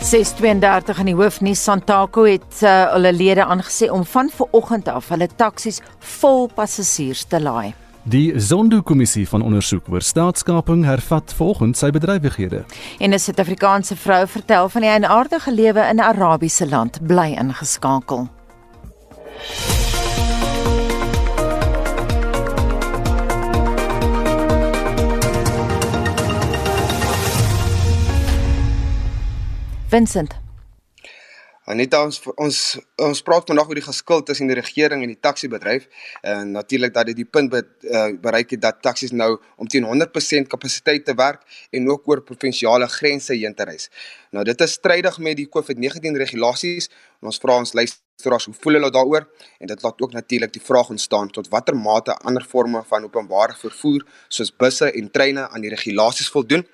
632 0.08 1.00
in 1.02 1.10
die 1.10 1.16
hoofnuus 1.20 1.60
Santaco 1.60 2.24
het 2.24 2.62
uh, 2.64 2.94
hulle 2.94 3.10
lede 3.12 3.44
aangesê 3.44 3.90
om 3.92 4.06
van 4.08 4.30
vooroggend 4.32 4.88
af 4.88 5.10
hulle 5.12 5.28
taksies 5.36 5.82
vol 6.20 6.48
passasiers 6.56 7.26
te 7.28 7.42
laai. 7.44 7.74
Die 8.08 8.40
Zondo-kommissie 8.40 9.26
van 9.28 9.44
ondersoek 9.44 9.90
oor 9.92 10.06
staatskaping 10.06 10.86
hervat 10.88 11.34
volgens 11.36 11.84
sy 11.84 11.92
bedrywighede. 11.92 12.64
En 13.04 13.12
'n 13.12 13.20
Suid-Afrikaanse 13.20 14.00
vrou 14.00 14.24
vertel 14.28 14.70
van 14.70 14.82
die 14.82 14.90
eienaardige 14.90 15.52
lewe 15.52 15.84
in 15.90 16.00
'n 16.00 16.08
Arabiese 16.08 16.70
land, 16.70 17.04
bly 17.04 17.36
ingeskakel. 17.36 18.28
Vincent 29.88 30.34
Aneta 31.68 32.00
ons 32.04 32.18
ons 32.40 32.58
ons 33.04 33.22
praat 33.28 33.50
vandag 33.52 33.70
oor 33.70 33.80
die 33.80 33.84
geskil 33.86 34.22
tussen 34.28 34.48
die 34.48 34.56
regering 34.56 35.02
en 35.04 35.12
die 35.12 35.20
taxi-bedryf 35.20 35.88
en 36.32 36.54
natuurlik 36.56 36.94
dat 36.96 37.10
dit 37.10 37.20
die 37.20 37.28
punt 37.28 37.52
be, 37.52 37.62
uh, 37.88 38.06
bereik 38.24 38.54
het 38.56 38.62
dat 38.64 38.80
taksies 38.84 39.12
nou 39.12 39.34
om 39.60 39.68
teen 39.68 39.88
100% 39.88 40.48
kapasiteit 40.52 41.04
te 41.08 41.16
werk 41.16 41.44
en 41.76 41.88
ook 41.92 42.08
oor 42.08 42.24
provinsiale 42.24 42.88
grense 42.92 43.36
heen 43.36 43.56
te 43.56 43.68
reis. 43.68 43.90
Nou 44.36 44.44
dit 44.44 44.62
is 44.62 44.76
strydig 44.76 45.18
met 45.24 45.38
die 45.40 45.48
COVID-19 45.48 46.18
regulasies 46.20 46.90
en 47.22 47.30
ons 47.32 47.40
vra 47.40 47.56
ons 47.62 47.74
luisteraars 47.78 48.48
hoe 48.50 48.56
voel 48.62 48.80
hulle 48.80 48.92
daaroor 48.92 49.28
en 49.62 49.72
dit 49.72 49.84
laat 49.86 50.02
ook 50.04 50.14
natuurlik 50.18 50.54
die 50.54 50.64
vraag 50.64 50.90
ontstaan 50.96 51.32
tot 51.32 51.48
watter 51.54 51.78
mate 51.78 52.16
ander 52.28 52.44
forme 52.44 52.84
van 52.90 53.08
openbare 53.08 53.56
vervoer 53.62 54.04
soos 54.28 54.52
busse 54.52 54.92
en 54.92 55.10
treine 55.12 55.48
aan 55.48 55.64
die 55.64 55.72
regulasies 55.72 56.30
voldoen. 56.34 56.66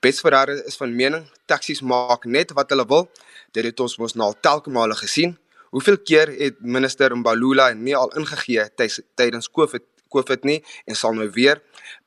Bets 0.00 0.24
Ferreira 0.24 0.56
is 0.64 0.80
van 0.80 0.96
mening 0.96 1.28
taksies 1.50 1.82
maak 1.82 2.24
net 2.24 2.56
wat 2.56 2.72
hulle 2.72 2.86
wil 2.88 3.08
dit 3.52 3.64
het 3.64 3.80
ons 3.80 3.98
mos 4.00 4.16
nou 4.16 4.32
al 4.32 4.38
telke 4.40 4.70
male 4.70 4.96
gesien. 4.98 5.36
Hoeveel 5.74 5.98
keer 6.06 6.30
het 6.38 6.60
minister 6.60 7.14
Mbalula 7.16 7.72
nie 7.74 7.96
al 7.98 8.12
ingegee 8.18 8.64
tydens 8.78 9.50
COVID 9.50 9.84
COVID 10.14 10.46
nie 10.46 10.60
en 10.86 10.98
sal 10.98 11.16
nou 11.18 11.28
weer. 11.34 11.60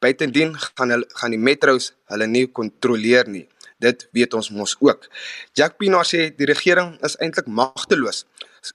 Buitendien 0.03 0.55
gaan 0.57 0.93
hulle 0.95 1.07
gaan 1.19 1.35
die 1.35 1.41
metros 1.49 1.91
hulle 2.11 2.27
nie 2.31 2.47
kontroleer 2.59 3.27
nie. 3.27 3.45
Dit 3.77 4.07
weet 4.11 4.33
ons 4.33 4.49
mos 4.49 4.75
ook. 4.81 5.05
Jack 5.53 5.77
Pinaar 5.77 6.05
sê 6.05 6.29
die 6.33 6.49
regering 6.49 6.95
is 7.05 7.17
eintlik 7.21 7.47
magteloos. 7.47 8.25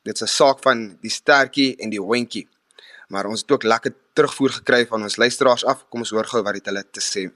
Dit's 0.07 0.23
'n 0.23 0.31
saak 0.31 0.63
van 0.63 0.99
die 1.03 1.11
stertjie 1.11 1.77
en 1.83 1.91
die 1.91 2.01
hondjie. 2.01 2.49
Maar 3.09 3.27
ons 3.27 3.41
het 3.41 3.51
ook 3.51 3.63
lekker 3.63 3.95
terugvoer 4.15 4.51
gekry 4.51 4.87
van 4.87 5.03
ons 5.03 5.17
luisteraars 5.17 5.65
af. 5.65 5.85
Kom 5.91 6.01
ons 6.01 6.11
hoor 6.11 6.25
gou 6.25 6.43
wat 6.43 6.55
dit 6.55 6.67
hulle 6.67 6.85
te 6.91 7.01
sê. 7.01 7.31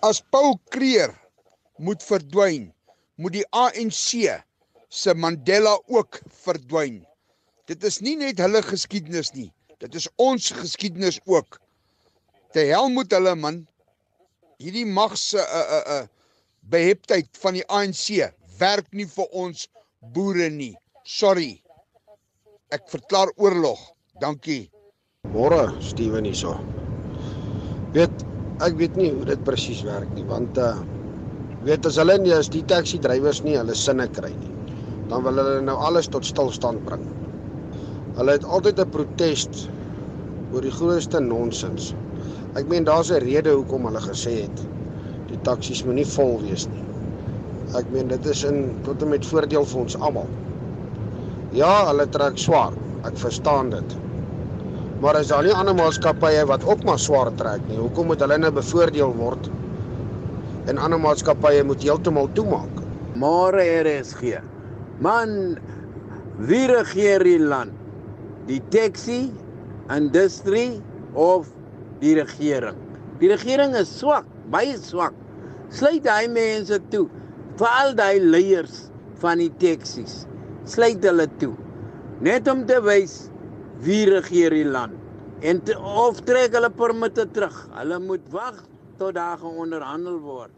As 0.00 0.20
Paul 0.20 0.60
Kreer 0.68 1.14
moet 1.76 2.02
verdwyn, 2.02 2.72
moet 3.16 3.32
die 3.32 3.46
ANC 3.50 4.42
se 4.88 5.14
Mandela 5.14 5.78
ook 5.86 6.20
verdwyn. 6.44 7.04
Dit 7.66 7.84
is 7.84 8.00
nie 8.00 8.16
net 8.16 8.38
hulle 8.38 8.62
geskiedenis 8.62 9.32
nie, 9.32 9.52
dit 9.78 9.94
is 9.94 10.08
ons 10.16 10.50
geskiedenis 10.50 11.20
ook. 11.24 11.60
Te 12.52 12.66
hel 12.68 12.88
moet 12.88 13.12
hulle 13.12 13.34
man 13.34 13.66
hierdie 14.62 14.86
mag 14.86 15.16
se 15.18 15.40
uh, 15.40 15.64
uh, 15.78 15.80
uh, 15.96 16.04
beheptheid 16.70 17.28
van 17.42 17.58
die 17.58 17.66
ANC 17.68 18.30
werk 18.58 18.88
nie 18.92 19.06
vir 19.06 19.28
ons 19.32 19.68
boere 20.14 20.50
nie. 20.50 20.74
Sorry. 21.04 21.60
Ek 22.72 22.88
verklaar 22.90 23.32
oorlog. 23.36 23.78
Dankie. 24.20 24.70
Môre, 25.34 25.72
Steven 25.80 26.24
hierso. 26.24 26.56
Weet, 27.94 28.26
ek 28.64 28.76
weet 28.78 28.96
nie 28.96 29.10
hoe 29.12 29.24
dit 29.24 29.44
presies 29.44 29.82
werk 29.86 30.10
nie, 30.14 30.26
want 30.28 30.58
uh 30.58 30.74
weet 31.64 31.86
as 31.88 31.96
hulle 31.96 32.16
nie 32.20 32.32
as 32.36 32.50
die 32.52 32.60
taxi 32.68 32.98
drywers 33.00 33.40
nie 33.44 33.54
hulle 33.56 33.74
sinne 33.78 34.04
kry 34.12 34.30
nie 34.36 34.50
dan 35.08 35.22
wil 35.24 35.38
hulle 35.40 35.62
nou 35.64 35.76
alles 35.86 36.10
tot 36.12 36.26
stilstand 36.28 36.82
bring 36.88 37.06
hulle 38.18 38.34
het 38.36 38.44
altyd 38.56 38.82
'n 38.84 38.92
protes 38.96 39.46
oor 40.52 40.66
die 40.66 40.74
grootste 40.78 41.22
nonsens 41.24 41.94
ek 42.60 42.68
meen 42.68 42.84
daar's 42.84 43.10
'n 43.10 43.24
rede 43.24 43.54
hoekom 43.56 43.88
hulle 43.88 44.02
gesê 44.04 44.34
het 44.42 44.64
taksies 45.48 45.84
moet 45.86 46.00
nie 46.00 46.08
vol 46.14 46.38
wees 46.44 46.68
nie 46.72 46.84
ek 47.80 47.90
meen 47.94 48.10
dit 48.12 48.30
is 48.34 48.44
in 48.48 48.64
tot 48.86 49.02
en 49.02 49.12
met 49.14 49.26
voordeel 49.32 49.68
vir 49.72 49.82
ons 49.86 49.98
almal 50.00 50.30
ja 51.56 51.74
hulle 51.90 52.08
trek 52.16 52.40
swaar 52.46 52.76
ek 53.08 53.18
verstaan 53.24 53.72
dit 53.74 53.98
maar 55.02 55.18
as 55.20 55.32
daar 55.32 55.44
nie 55.46 55.54
ander 55.54 55.76
maatskappye 55.78 56.46
wat 56.50 56.64
ook 56.70 56.86
maar 56.88 57.02
swaar 57.08 57.32
trek 57.40 57.64
nie 57.68 57.80
hoekom 57.82 58.12
moet 58.12 58.24
hulle 58.24 58.40
nou 58.40 58.54
bevoordeel 58.62 59.14
word 59.20 59.52
en 60.70 60.80
ander 60.80 61.00
maatskappye 61.00 61.64
moet 61.66 61.82
heeltemal 61.84 62.28
toemaak. 62.36 62.80
Maar 63.20 63.56
RSG. 63.84 64.38
Man, 65.04 65.58
wie 66.48 66.64
regeer 66.70 67.24
die 67.24 67.40
land? 67.40 67.72
Die 68.48 68.60
taxi 68.72 69.28
industrie 69.92 70.80
of 71.12 71.50
die 72.00 72.14
regering? 72.18 72.78
Die 73.20 73.30
regering 73.30 73.76
is 73.78 73.92
swak, 73.98 74.26
baie 74.52 74.76
swak. 74.80 75.14
Sluit 75.74 76.02
daai 76.04 76.28
mense 76.30 76.78
toe. 76.92 77.08
Veral 77.58 77.94
daai 77.98 78.20
leiers 78.22 78.84
van 79.22 79.42
die 79.42 79.50
taxi's. 79.58 80.22
Sluit 80.70 81.02
hulle 81.04 81.26
toe. 81.40 81.54
Net 82.24 82.46
om 82.48 82.62
te 82.66 82.78
wys 82.84 83.24
wie 83.84 84.04
regeer 84.08 84.54
die 84.54 84.68
land 84.68 85.00
en 85.44 85.60
te, 85.60 85.74
of 85.78 86.22
trek 86.24 86.54
hulle 86.56 86.70
permitte 86.72 87.26
terug. 87.34 87.56
Hulle 87.74 87.98
moet 88.00 88.28
wag 88.32 88.62
tot 89.00 89.16
daar 89.16 89.38
geonderhandel 89.42 90.20
word. 90.22 90.54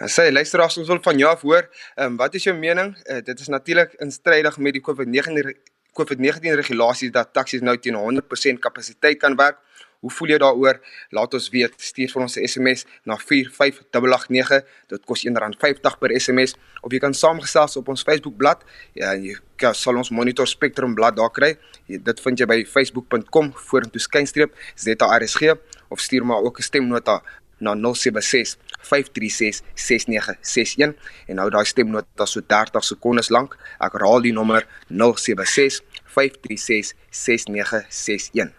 En 0.00 0.10
sê 0.10 0.30
luisteraars 0.32 0.78
ons 0.80 0.88
wil 0.90 1.02
van 1.02 1.20
jou 1.20 1.28
af 1.30 1.44
hoor, 1.46 1.68
ehm 1.94 2.14
um, 2.14 2.16
wat 2.18 2.34
is 2.34 2.46
jou 2.48 2.54
mening? 2.58 2.94
Uh, 3.04 3.20
dit 3.22 3.40
is 3.40 3.50
natuurlik 3.52 3.94
instrydig 4.02 4.58
met 4.58 4.74
die 4.78 4.82
COVID-19 4.82 5.52
COVID-19 5.94 6.56
regulasies 6.58 7.12
dat 7.14 7.30
taksies 7.32 7.62
nou 7.62 7.76
teen 7.78 7.94
100% 7.94 8.58
kapasiteit 8.58 9.20
kan 9.22 9.36
werk. 9.38 9.60
Hoe 10.04 10.12
voel 10.12 10.34
jy 10.34 10.36
daaroor? 10.42 10.80
Laat 11.16 11.32
ons 11.38 11.46
weet. 11.48 11.72
Stuur 11.80 12.10
vir 12.12 12.22
ons 12.22 12.36
'n 12.36 12.44
SMS 12.44 12.84
na 13.08 13.16
45889. 13.16 14.60
Dit 14.92 15.04
kos 15.08 15.24
R1.50 15.24 15.96
per 15.98 16.12
SMS 16.20 16.54
of 16.82 16.92
jy 16.92 16.98
kan 17.00 17.14
saamgesels 17.14 17.76
op 17.76 17.88
ons 17.88 18.02
Facebook 18.02 18.36
bladsy. 18.36 18.66
Ja, 18.92 19.14
jy 19.14 19.38
kan 19.56 19.74
sal 19.74 19.96
ons 19.96 20.10
Monitor 20.10 20.46
Spectrum 20.46 20.94
blad 20.94 21.16
daar 21.16 21.30
kry. 21.30 21.56
Jy, 21.86 22.02
dit 22.02 22.20
vind 22.20 22.38
jy 22.38 22.46
by 22.46 22.64
facebook.com 22.64 23.52
vorentoe 23.54 24.00
skynstreep 24.00 24.52
ZARSG 24.76 25.56
of 25.88 26.00
stuur 26.00 26.24
maar 26.24 26.42
ook 26.42 26.58
'n 26.58 26.62
stemnota 26.62 27.22
na 27.58 27.74
076 27.74 28.58
536 28.80 29.62
6961 29.74 30.94
en 31.26 31.38
hou 31.38 31.50
daai 31.50 31.64
stemnota 31.64 32.26
so 32.26 32.40
30 32.40 32.84
sekondes 32.84 33.30
lank. 33.30 33.56
Ek 33.80 33.92
herhaal 33.92 34.20
die 34.20 34.32
nommer 34.32 34.66
076 34.88 35.80
536 36.04 36.92
6961. 37.10 38.52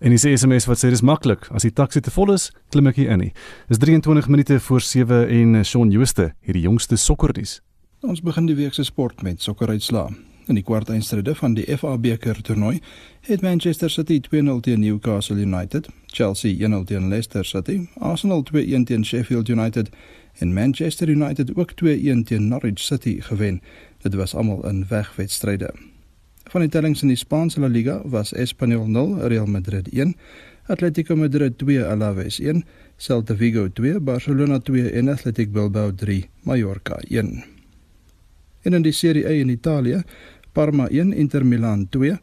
En 0.00 0.14
dis 0.14 0.22
SMS 0.24 0.64
wat 0.64 0.80
sê 0.80 0.88
dis 0.88 1.02
maklik. 1.04 1.44
As 1.52 1.66
die 1.66 1.74
taxi 1.76 2.00
te 2.00 2.12
vol 2.14 2.32
is, 2.32 2.46
klim 2.72 2.88
ek 2.88 2.96
hier 2.96 3.10
in 3.12 3.20
nie. 3.20 3.32
Dis 3.68 3.80
23 3.82 4.30
minute 4.32 4.56
voor 4.64 4.80
7 4.80 5.28
en 5.28 5.60
Shaun 5.64 5.92
Jooste, 5.92 6.30
hierdie 6.40 6.64
jongste 6.64 6.96
sokkerdies. 6.96 7.58
Ons 8.00 8.22
begin 8.24 8.48
die 8.48 8.56
week 8.56 8.72
se 8.72 8.86
sport 8.88 9.20
met 9.22 9.44
sokkeruitslae. 9.44 10.14
In 10.48 10.56
die 10.56 10.64
kwartfinale 10.64 11.34
van 11.36 11.52
die 11.54 11.66
FA 11.76 11.92
beker 12.00 12.40
toernooi 12.42 12.80
het 13.28 13.44
Manchester 13.44 13.90
City 13.90 14.22
2-0 14.24 14.56
teen 14.64 14.80
Newcastle 14.80 15.36
United, 15.36 15.92
Chelsea 16.06 16.56
1-0 16.56 16.88
teen 16.88 17.12
Leicester 17.12 17.44
City, 17.44 17.86
Arsenal 18.00 18.42
2-1 18.48 18.88
teen 18.88 19.04
Sheffield 19.04 19.48
United 19.48 19.92
en 20.40 20.54
Manchester 20.54 21.08
United 21.08 21.56
ook 21.56 21.76
2-1 21.84 22.24
teen 22.24 22.48
Norwich 22.48 22.80
City 22.80 23.20
gewen. 23.20 23.60
Dit 24.00 24.14
was 24.14 24.34
almal 24.34 24.66
in 24.66 24.86
wegwedstryde. 24.88 25.89
Van 26.50 26.64
die 26.64 26.70
tellings 26.74 27.04
in 27.04 27.12
die 27.12 27.18
Spaanse 27.18 27.60
La 27.62 27.68
Liga 27.70 28.00
was 28.10 28.32
Espanyol 28.34 28.88
0, 28.90 29.28
Real 29.30 29.46
Madrid 29.46 29.86
1, 29.94 30.16
Atletico 30.66 31.14
Madrid 31.14 31.54
2, 31.60 31.84
Alaves 31.86 32.40
1, 32.40 32.64
Celta 32.98 33.36
Vigo 33.38 33.68
2, 33.68 34.00
Barcelona 34.02 34.58
2 34.58 34.90
en 34.98 35.12
Athletic 35.12 35.52
Bilbao 35.54 35.92
3, 35.94 36.24
Mallorca 36.42 36.98
1. 37.06 37.44
En 38.66 38.74
in 38.74 38.82
die 38.82 38.92
Serie 38.92 39.26
A 39.26 39.30
in 39.30 39.48
Italië 39.48 40.02
Parma 40.52 40.88
1 40.90 41.12
Inter 41.14 41.46
Milan 41.46 41.86
2, 41.88 42.18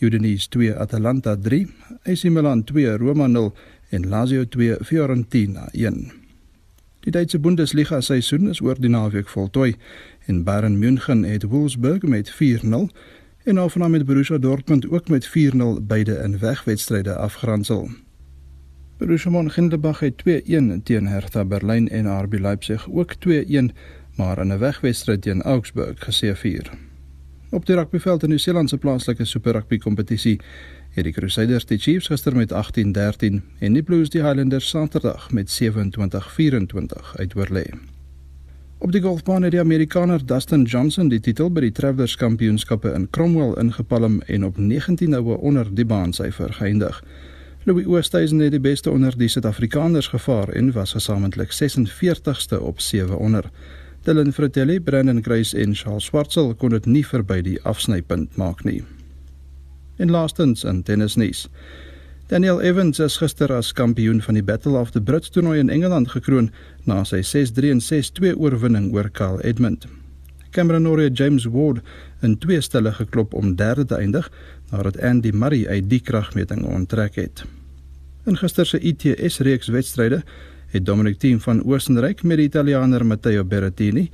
Udinese 0.00 0.48
2 0.48 0.76
Atalanta 0.76 1.36
3, 1.36 1.66
AC 2.04 2.24
Milan 2.28 2.64
2 2.64 2.98
Roma 2.98 3.28
0 3.28 3.54
en 3.90 4.08
Lazio 4.08 4.44
2 4.44 4.76
Fiorentina 4.84 5.70
1. 5.72 6.12
Die 7.00 7.12
Duitse 7.12 7.38
Bundesliga 7.40 8.02
seisoen 8.04 8.50
is 8.52 8.60
oor 8.60 8.76
die 8.76 8.92
naweek 8.92 9.28
voltooi 9.32 9.72
en 10.28 10.44
Bayern 10.44 10.76
München 10.78 11.24
het 11.24 11.48
Wolfsburg 11.48 12.04
met 12.04 12.28
4-0 12.28 12.90
en 13.44 13.56
Hoffenheim 13.56 13.90
met 13.90 14.04
Borussia 14.04 14.38
Dortmund 14.38 14.88
ook 14.90 15.08
met 15.08 15.28
4-0 15.28 15.32
beide 15.82 16.12
in 16.12 16.38
wegwedstryde 16.38 17.14
afgeronsel. 17.14 17.88
Borussia 18.98 19.30
Mönchengladbach 19.30 20.00
het 20.00 20.22
2-1 20.28 20.82
teen 20.82 21.06
Hertha 21.06 21.44
Berlin 21.44 21.88
en 21.88 22.22
RB 22.22 22.38
Leipzig 22.38 22.90
ook 22.90 23.14
2-1 23.14 23.74
maar 24.16 24.38
in 24.38 24.52
'n 24.52 24.58
wegwedstryd 24.58 25.22
teen 25.22 25.42
Augsburg 25.42 26.04
geseëvier. 26.04 26.70
Op 27.50 27.66
die 27.66 27.74
rugbyveld 27.74 28.22
in 28.22 28.28
die 28.28 28.28
Nieu-Seelandse 28.28 28.78
plaaslike 28.78 29.24
Super 29.24 29.52
Rugby 29.52 29.78
kompetisie 29.78 30.40
het 30.90 31.04
die 31.04 31.12
Crusaders 31.12 31.66
die 31.66 31.78
Chiefs 31.78 32.06
gister 32.06 32.36
met 32.36 32.52
18-13 32.52 33.42
en 33.58 33.72
die 33.72 33.82
Blues 33.82 34.10
die 34.10 34.22
Highlanders 34.22 34.68
Saterdag 34.68 35.30
met 35.30 35.60
27-24 35.62 37.16
uitoorlê. 37.16 37.64
Op 38.80 38.92
die 38.92 39.02
golfbaan 39.04 39.42
het 39.42 39.52
die 39.52 39.60
Amerikaner 39.60 40.22
Dustin 40.26 40.62
Johnson 40.64 41.10
die 41.12 41.20
titel 41.20 41.50
by 41.52 41.60
die 41.66 41.72
Travelers 41.76 42.14
Kampioenskappe 42.16 42.88
in 42.96 43.02
Cromwell 43.12 43.52
ingepalm 43.60 44.22
en 44.24 44.46
op 44.46 44.56
19 44.56 45.12
houe 45.18 45.36
onder 45.36 45.68
die 45.76 45.84
baansyfer 45.84 46.54
geëindig. 46.56 47.02
Louis 47.68 47.84
Oosthuizen 47.84 48.40
het 48.40 48.54
die 48.56 48.62
beste 48.64 48.88
onder 48.90 49.12
die 49.20 49.28
Suid-Afrikaners 49.28 50.08
gevaar 50.14 50.48
en 50.56 50.72
was 50.72 50.96
gesamentlik 50.96 51.52
46ste 51.52 52.56
op 52.56 52.80
7 52.80 53.18
onder. 53.18 53.50
Dylan 54.08 54.32
Fratelli, 54.32 54.80
Brandon 54.80 55.20
Grace 55.22 55.58
en 55.58 55.74
Charles 55.74 56.08
Swartsel 56.08 56.54
kon 56.54 56.72
dit 56.72 56.88
nie 56.88 57.04
verby 57.04 57.42
die 57.44 57.58
afsnypunt 57.68 58.40
maak 58.40 58.64
nie. 58.64 58.80
En 60.00 60.10
laastens 60.10 60.64
in 60.64 60.80
tennisnuus. 60.82 61.50
Daniel 62.30 62.60
Evans 62.60 63.00
is 63.02 63.16
gister 63.18 63.50
as 63.50 63.72
kampioen 63.74 64.20
van 64.22 64.36
die 64.38 64.44
Battle 64.46 64.78
of 64.78 64.92
the 64.94 65.00
Brits 65.02 65.32
toernooi 65.34 65.56
in 65.58 65.70
Engeland 65.74 66.12
gekroon 66.12 66.52
na 66.86 67.00
sy 67.02 67.24
6-3 67.26 67.72
en 67.74 67.80
6-2 67.82 68.36
oorwinning 68.38 68.84
oor 68.94 69.08
Carl 69.10 69.40
Edmund. 69.42 69.88
Cameron 70.54 70.86
Norrie 70.86 71.10
James 71.10 71.48
Ward 71.50 71.80
in 72.22 72.36
twee 72.38 72.60
stelle 72.62 72.92
geklop 72.94 73.34
om 73.34 73.56
derde 73.58 73.82
te 73.90 73.98
eindig 73.98 74.28
nadat 74.70 75.00
Andy 75.02 75.32
Murray 75.34 75.66
uit 75.66 75.88
die 75.90 75.98
kragmeting 75.98 76.62
onttrek 76.70 77.18
het. 77.18 77.42
In 78.30 78.38
gister 78.38 78.66
se 78.66 78.78
ITS 78.78 79.40
reeks 79.42 79.72
wedstryde 79.74 80.22
het 80.70 80.86
Dominic 80.86 81.18
Thiem 81.18 81.42
van 81.42 81.64
Oostenryk 81.66 82.22
met 82.22 82.38
die 82.38 82.46
Italianer 82.46 83.02
Matteo 83.02 83.42
Berrettini, 83.42 84.06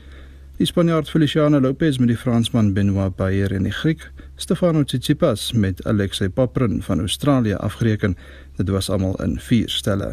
die 0.57 0.65
Spanjaard 0.65 1.13
Feliciano 1.13 1.61
Lopez 1.61 2.01
met 2.01 2.15
die 2.15 2.17
Fransman 2.17 2.73
Benoit 2.73 3.13
Paire 3.21 3.61
en 3.61 3.69
die 3.69 3.77
Griek 3.77 4.09
Stefano 4.39 4.83
Tsitsipas 4.85 5.53
met 5.53 5.85
Alexei 5.85 6.29
Poprin 6.29 6.83
van 6.83 6.99
Australië 6.99 7.55
afgereken. 7.55 8.17
Dit 8.57 8.69
was 8.69 8.91
almal 8.91 9.23
in 9.23 9.41
4 9.41 9.69
stelle. 9.69 10.13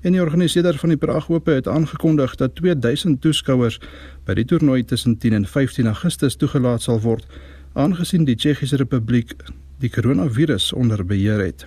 En 0.00 0.12
die 0.12 0.20
organiseerder 0.20 0.78
van 0.78 0.88
die 0.88 0.98
Praag 0.98 1.28
Ope 1.30 1.50
het 1.50 1.68
aangekondig 1.68 2.34
dat 2.34 2.54
2000 2.54 3.20
toeskouers 3.20 3.80
by 4.24 4.34
die 4.34 4.44
toernooi 4.44 4.84
tussen 4.84 5.18
10 5.18 5.32
en 5.32 5.46
15 5.46 5.86
Augustus 5.86 6.36
toegelaat 6.36 6.82
sal 6.82 7.00
word, 7.00 7.26
aangesien 7.72 8.24
die 8.24 8.36
Tsjechiese 8.36 8.76
Republiek 8.76 9.36
die 9.78 9.90
koronavirus 9.90 10.72
onder 10.72 11.04
beheer 11.06 11.44
het. 11.44 11.66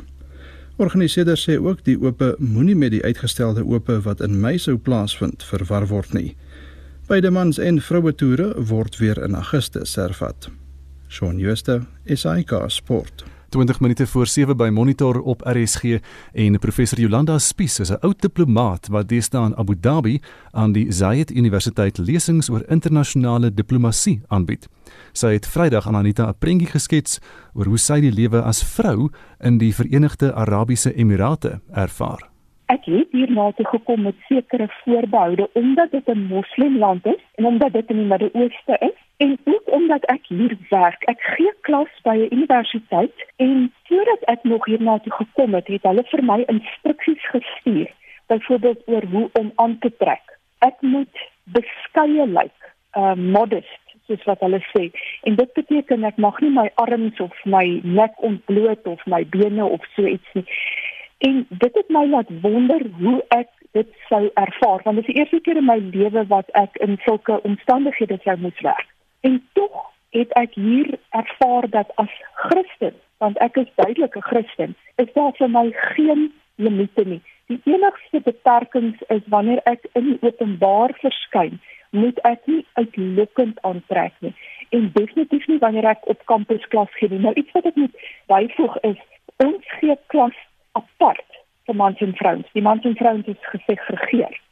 Organiseerders 0.75 1.45
sê 1.49 1.59
ook 1.61 1.85
die 1.85 1.99
Ope 2.01 2.33
moenie 2.39 2.75
met 2.75 2.91
die 2.91 3.03
uitgestelde 3.03 3.63
Ope 3.65 4.01
wat 4.01 4.25
in 4.25 4.39
Mei 4.41 4.57
sou 4.57 4.77
plaasvind 4.77 5.43
verwar 5.43 5.87
word 5.87 6.13
nie. 6.17 6.35
Beide 7.07 7.29
mans 7.31 7.61
en 7.61 7.81
vroue 7.81 8.15
toere 8.15 8.53
word 8.57 8.97
weer 8.97 9.21
in 9.23 9.35
Augustus 9.35 9.95
hervat. 9.95 10.49
Shaun 11.15 11.39
Schuster, 11.39 11.81
SAK 12.05 12.63
Sport. 12.67 13.23
20 13.49 13.79
minute 13.79 14.07
voor 14.07 14.27
7 14.27 14.57
by 14.57 14.69
Monitor 14.71 15.21
op 15.21 15.41
RSG 15.41 15.83
en 16.33 16.59
professor 16.59 16.99
Jolanda 16.99 17.37
Spies 17.37 17.79
is 17.79 17.91
'n 17.91 18.01
oud 18.01 18.21
diplomaat 18.21 18.87
wat 18.87 19.09
deesdae 19.09 19.45
in 19.45 19.55
Abu 19.57 19.75
Dhabi 19.79 20.19
aan 20.51 20.71
die 20.71 20.91
Zayed 20.91 21.31
Universiteit 21.31 21.97
lesings 21.97 22.49
oor 22.49 22.63
internasionale 22.67 23.53
diplomatie 23.53 24.21
aanbied. 24.27 24.67
Sy 25.11 25.31
het 25.33 25.47
Vrydag 25.47 25.87
aan 25.87 25.95
Anita 25.95 26.27
'n 26.27 26.37
prentjie 26.39 26.67
geskets 26.67 27.19
oor 27.53 27.65
hoe 27.65 27.77
sy 27.77 27.99
die 27.99 28.11
lewe 28.11 28.41
as 28.41 28.63
vrou 28.63 29.09
in 29.39 29.57
die 29.57 29.73
Verenigde 29.73 30.33
Arabiese 30.33 30.93
Emirate 30.93 31.61
ervaar. 31.71 32.29
Ek 32.65 32.85
het 32.85 33.07
hierna 33.11 33.51
toe 33.51 33.65
gekom 33.65 34.01
met 34.01 34.15
sekere 34.27 34.67
voorbehoude 34.83 35.49
omdat 35.53 35.91
dit 35.91 36.07
'n 36.07 36.27
moslimland 36.27 37.05
is 37.05 37.23
en 37.35 37.45
omdat 37.45 37.73
dit 37.73 37.89
in 37.89 37.97
die 37.97 38.05
Midde-Ooste 38.05 38.77
is 38.79 39.04
en 39.17 39.37
ook 39.43 39.61
omdat 39.65 40.05
ek 40.05 40.25
hier 40.27 40.57
werk. 40.69 41.03
Ek 41.03 41.21
gee 41.21 41.53
klas 41.61 41.91
by 42.03 42.15
'n 42.15 42.33
universiteit 42.33 43.25
en 43.35 43.73
voordat 43.87 44.21
ek 44.21 44.43
nog 44.43 44.65
hierna 44.65 44.99
toe 44.99 45.13
gekom 45.13 45.53
het, 45.53 45.67
het 45.67 45.83
hulle 45.83 46.03
vir 46.03 46.23
my 46.23 46.43
instruksies 46.47 47.29
gestuur, 47.29 47.91
byvoorbeeld 48.27 48.81
oor 48.85 49.03
hoe 49.11 49.29
om 49.33 49.51
aan 49.55 49.77
te 49.79 49.91
trek. 49.97 50.39
Ek 50.59 50.81
moet 50.81 51.15
beskeie 51.43 52.27
lyk, 52.27 52.57
uh 52.97 53.13
modest 53.13 53.83
soos 54.07 54.23
wat 54.23 54.39
hulle 54.39 54.61
sê. 54.73 54.91
En 55.21 55.35
dit 55.35 55.53
beteken 55.53 56.03
ek 56.03 56.17
mag 56.17 56.39
nie 56.41 56.49
my 56.49 56.69
arms 56.75 57.19
of 57.19 57.45
my 57.45 57.81
nek 57.83 58.13
ontbloot 58.17 58.87
of 58.87 59.05
my 59.05 59.25
bene 59.25 59.65
of 59.65 59.85
so 59.95 60.05
iets 60.05 60.33
nie. 60.33 60.45
En 61.17 61.45
dit 61.49 61.73
het 61.73 61.89
my 61.89 62.05
laat 62.05 62.29
wonder 62.41 62.81
hoe 62.99 63.23
ek 63.27 63.49
dit 63.71 63.87
sou 64.09 64.29
ervaar 64.33 64.83
want 64.83 64.95
dit 64.95 65.07
is 65.07 65.13
die 65.13 65.19
eerste 65.19 65.39
keer 65.39 65.57
in 65.57 65.65
my 65.65 65.77
lewe 65.77 66.25
wat 66.27 66.51
ek 66.53 66.77
in 66.85 66.99
sulke 67.07 67.41
omstandighede 67.41 68.19
sou 68.23 68.37
moes 68.37 68.61
werk. 68.61 68.94
En 69.25 69.47
tog 69.53 69.91
het 70.09 70.33
ek 70.37 70.53
hier 70.53 70.99
ervaar 71.09 71.69
dat 71.69 71.91
as 71.95 72.11
Christen, 72.33 72.93
want 73.17 73.37
ek 73.37 73.55
is 73.57 73.71
duidelik 73.75 74.15
'n 74.15 74.27
Christen, 74.31 74.75
is 74.95 75.13
daar 75.13 75.33
vir 75.39 75.49
my 75.49 75.71
geen 75.71 76.33
limite 76.55 77.05
nie. 77.05 77.21
Die 77.47 77.61
enigste 77.63 78.19
beperkings 78.21 79.01
is 79.07 79.25
wanneer 79.25 79.61
ek 79.63 79.87
in 79.93 80.17
openbaar 80.21 80.93
verskyn, 81.01 81.59
moet 81.89 82.19
ek 82.19 82.45
nie 82.45 82.65
uitlokkend 82.73 83.61
aantrek 83.61 84.13
nie. 84.19 84.33
En 84.69 84.91
definitief 84.93 85.47
nie 85.47 85.59
wanneer 85.65 85.85
ek 85.85 86.07
op 86.13 86.25
kampus 86.25 86.67
klas 86.67 86.93
gee 86.99 87.09
nie. 87.09 87.19
Nou 87.19 87.33
iets 87.33 87.51
wat 87.51 87.65
ek 87.65 87.75
moet 87.75 87.95
byvoeg 88.25 88.77
is, 88.81 88.99
ons 89.37 89.63
gee 89.79 89.97
klas 90.07 90.37
apart 90.71 91.41
vir 91.65 91.75
mans 91.75 91.99
en 91.99 92.15
vrouens. 92.15 92.51
Die 92.53 92.61
mans 92.61 92.83
en 92.85 92.95
vrouens 92.95 93.27
is 93.27 93.51
gesegregeer. 93.53 94.44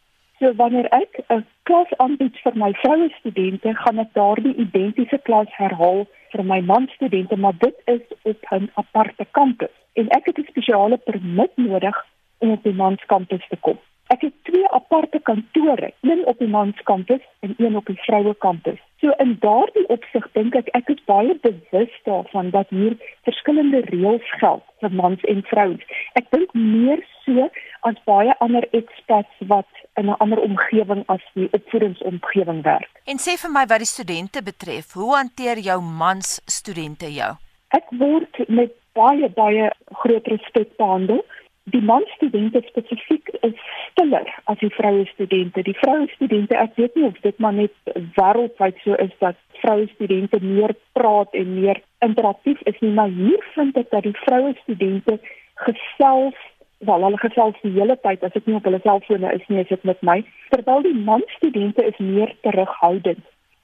So 0.44 0.52
wanneer 0.60 0.88
ek 0.92 1.24
'n 1.32 1.46
klas 1.64 1.92
aanbied 2.04 2.36
vir 2.44 2.56
my 2.62 2.72
vroue 2.82 3.06
studente, 3.20 3.72
gaan 3.84 4.00
ek 4.04 4.10
daardie 4.20 4.52
identiese 4.64 5.20
klas 5.28 5.48
herhaal 5.60 6.04
vir 6.34 6.44
my 6.50 6.60
man 6.72 6.88
studente, 6.96 7.38
maar 7.38 7.56
dit 7.62 7.78
is 7.94 8.04
op 8.32 8.44
'n 8.52 8.68
aparte 8.82 9.26
kampus. 9.32 9.76
En 9.94 10.10
ek 10.10 10.26
het 10.26 10.38
'n 10.38 10.50
spesiale 10.50 10.98
permit 10.98 11.52
nodig 11.56 12.06
om 12.38 12.52
op 12.52 12.64
die 12.64 12.74
manskampus 12.74 13.48
te 13.48 13.56
kom. 13.56 13.80
Ek 14.12 14.22
het 14.22 14.34
twee 14.44 14.68
aparte 14.70 15.20
kantore, 15.20 15.94
een 16.02 16.26
op 16.26 16.40
die 16.40 16.48
manskampus 16.48 17.22
en 17.40 17.54
een 17.58 17.76
op 17.76 17.86
die 17.86 18.00
vroue 18.04 18.34
kampus. 18.34 18.80
So 19.00 19.12
in 19.20 19.38
daardie 19.40 19.88
opsig 19.88 20.28
dink 20.32 20.56
ek 20.56 20.70
ek 20.78 20.90
is 20.94 21.02
baie 21.08 21.36
bewus 21.44 21.96
daarvan 22.08 22.52
dat 22.56 22.70
hier 22.70 22.98
verskillende 23.28 23.82
reëls 23.88 24.28
geld 24.42 24.64
vir 24.84 24.94
mans 25.00 25.24
en 25.34 25.42
vrouens. 25.50 25.84
Ek 26.20 26.30
dink 26.36 26.54
meer 26.54 27.04
so 27.24 27.50
as 27.90 28.00
baie 28.08 28.36
ander 28.46 28.68
expats 28.72 29.48
wat 29.52 29.68
in 30.00 30.10
'n 30.10 30.20
ander 30.24 30.40
omgewing 30.40 31.04
as 31.08 31.24
die 31.34 31.50
opvoedingsomgewing 31.52 32.64
werk. 32.64 32.92
En 33.06 33.20
sê 33.20 33.36
vir 33.44 33.52
my 33.52 33.66
wat 33.66 33.84
die 33.84 33.94
studente 33.96 34.44
betref, 34.44 34.94
hoe 34.94 35.16
hanteer 35.16 35.58
jou 35.60 35.82
mans 35.82 36.42
studente 36.46 37.12
jou? 37.14 37.34
Ek 37.70 37.88
word 37.90 38.48
met 38.48 38.72
baie 38.94 39.30
baie 39.30 39.72
groot 39.92 40.28
respek 40.28 40.78
behandel 40.78 41.26
die 41.64 41.82
man 41.82 42.04
studente 42.16 42.62
spesifiek 42.68 43.30
is 43.42 43.56
stiller 43.92 44.28
as 44.52 44.60
die 44.60 44.72
vroue 44.76 45.06
studente. 45.06 45.64
Die 45.64 45.78
vroue 45.80 46.08
studente, 46.16 46.58
ek 46.60 46.76
weet 46.76 46.96
nie 46.96 47.06
of 47.08 47.20
dit 47.24 47.38
maar 47.40 47.56
net 47.56 47.94
wêreldwyd 48.18 48.80
so 48.84 48.98
is 49.00 49.14
dat 49.24 49.40
vroue 49.62 49.88
studente 49.94 50.40
meer 50.44 50.76
praat 50.98 51.32
en 51.40 51.54
meer 51.60 51.80
interaktief 52.04 52.60
is 52.68 52.80
nie, 52.82 52.92
maar 52.92 53.14
hier 53.16 53.44
vind 53.56 53.78
ek 53.80 53.92
dat 53.96 54.04
die 54.04 54.18
vroue 54.26 54.52
studente 54.64 55.20
gesels 55.68 56.40
wel 56.84 57.06
hulle 57.08 57.20
gesels 57.22 57.56
die 57.64 57.72
hele 57.78 57.96
tyd 58.04 58.26
as 58.28 58.36
ek 58.36 58.48
nie 58.50 58.58
op 58.60 58.66
hulle 58.68 58.82
selfone 58.84 59.30
is 59.32 59.46
nie, 59.48 59.62
is 59.64 59.72
dit 59.72 59.86
met 59.88 60.02
my. 60.04 60.18
Terwyl 60.52 60.84
die 60.84 60.98
man 61.08 61.24
studente 61.38 61.86
is 61.88 62.02
meer 62.04 62.36
terughoudend 62.44 63.24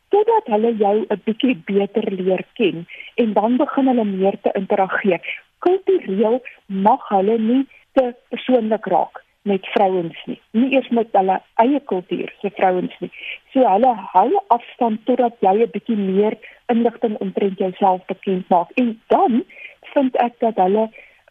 totdat 0.10 0.48
hulle 0.50 0.72
jou 0.78 1.06
'n 1.06 1.22
bietjie 1.26 1.56
beter 1.66 2.06
leer 2.12 2.44
ken 2.58 2.88
en 3.16 3.34
dan 3.34 3.58
begin 3.58 3.88
hulle 3.92 4.06
meer 4.06 4.38
te 4.42 4.52
interageer. 4.62 5.22
Kultureel 5.60 6.42
mag 6.66 7.04
hulle 7.10 7.38
nie 7.38 7.68
te 7.94 8.14
persoonlik 8.30 8.86
raak 8.86 9.24
met 9.42 9.66
vrouens 9.74 10.18
nie. 10.26 10.40
Nie 10.52 10.74
eers 10.76 10.90
met 10.90 11.14
hulle 11.16 11.40
eie 11.64 11.80
kultuur 11.92 12.34
se 12.42 12.52
vrouens 12.56 12.96
nie. 13.00 13.12
So 13.54 13.66
hulle 13.66 13.94
hou 14.14 14.42
afstand 14.56 15.06
totdat 15.06 15.38
jy 15.46 15.56
'n 15.64 15.72
bietjie 15.76 15.98
meer 15.98 16.38
inligting 16.74 17.18
omtrent 17.18 17.58
jouself 17.60 18.06
bekend 18.06 18.50
maak. 18.50 18.72
En 18.76 19.02
dan 19.08 19.44
vind 19.94 20.16
ek 20.16 20.40
dat 20.40 20.56
hulle 20.56 20.90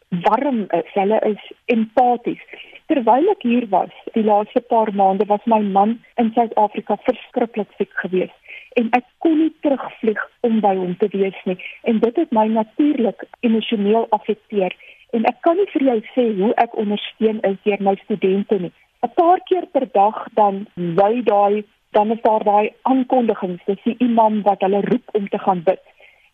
warm 0.09 0.65
is. 0.69 0.89
Hulle 0.93 1.19
is 1.19 1.51
empaties. 1.65 2.43
Terwyl 2.85 3.29
ek 3.29 3.43
hier 3.43 3.67
was, 3.69 3.93
die 4.13 4.23
laaste 4.23 4.61
paar 4.61 4.93
maande 4.93 5.25
was 5.25 5.45
my 5.45 5.61
man 5.61 5.99
in 6.15 6.31
Suid-Afrika 6.33 6.97
verskriklik 7.05 7.69
siek 7.77 7.93
geweest 7.93 8.39
en 8.77 8.89
ek 8.97 9.05
kon 9.23 9.37
nie 9.39 9.51
terugvlieg 9.65 10.19
om 10.47 10.59
by 10.63 10.75
hom 10.77 10.95
te 11.01 11.09
wees 11.13 11.37
nie 11.49 11.57
en 11.89 11.99
dit 12.03 12.21
het 12.21 12.31
my 12.35 12.45
natuurlik 12.53 13.25
emosioneel 13.47 14.07
afekteer 14.15 14.75
en 15.11 15.25
ek 15.25 15.41
kan 15.41 15.57
nie 15.57 15.69
vir 15.73 15.83
jou 15.89 15.99
sê 16.13 16.25
hoe 16.41 16.53
ek 16.63 16.77
ondersteun 16.77 17.41
is 17.51 17.57
deur 17.65 17.81
my 17.81 17.95
studente 18.03 18.59
nie. 18.59 18.71
'n 19.03 19.11
Paar 19.15 19.39
keer 19.49 19.65
per 19.73 19.87
dag 19.91 20.27
dan 20.33 20.65
lui 20.75 21.23
daai 21.23 21.63
dan 21.91 22.11
is 22.11 22.21
daar 22.21 22.43
daai 22.43 22.73
aankondigings, 22.81 23.61
dis 23.65 23.81
die 23.83 23.95
imam 23.97 24.41
wat 24.41 24.61
hulle 24.61 24.81
roep 24.81 25.15
om 25.17 25.27
te 25.29 25.39
gaan 25.39 25.63
bid. 25.63 25.81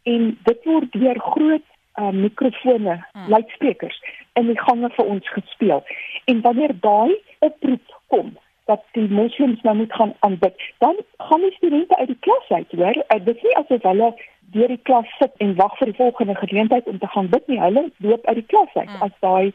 En 0.04 0.38
dit 0.44 0.66
word 0.66 0.92
deur 0.92 1.20
groot 1.20 1.68
uh, 2.00 2.10
mikrofone, 2.10 2.98
hmm. 3.12 3.30
luidsprekers 3.30 4.00
in 4.34 4.50
die 4.52 4.60
gange 4.60 4.90
vir 4.98 5.06
ons 5.06 5.30
gespeel. 5.30 5.84
En 6.26 6.42
wanneer 6.42 6.76
daai 6.80 7.16
oproep 7.40 7.96
kom 8.08 8.36
dat 8.66 8.84
die 8.98 9.08
moslems 9.10 9.62
nou 9.62 9.76
moet 9.76 9.94
gaan 9.94 10.14
aanbid, 10.20 10.62
dan 10.84 10.98
gaan 11.18 11.42
die 11.42 11.54
studente 11.56 11.98
uit 11.98 12.08
die 12.08 12.22
klas 12.28 12.50
uit, 12.50 12.72
hoor. 12.72 12.98
Uh, 13.08 13.20
dit 13.26 13.36
is 13.36 13.48
nie 13.48 13.58
asof 13.62 13.84
hulle 13.88 14.12
deur 14.54 14.68
die 14.68 14.82
klas 14.88 15.08
sit 15.20 15.34
en 15.44 15.56
wag 15.56 15.78
vir 15.80 15.92
die 15.92 15.98
volgende 15.98 16.36
geleentheid 16.36 16.88
om 16.88 17.00
te 17.00 17.08
gaan 17.08 17.30
bid 17.30 17.48
nie. 17.48 17.60
Hulle 17.60 17.90
loop 17.98 18.26
uit 18.26 18.36
die 18.36 18.50
klas 18.54 18.76
uit 18.76 18.90
mm. 18.90 19.02
as 19.08 19.16
daai 19.20 19.54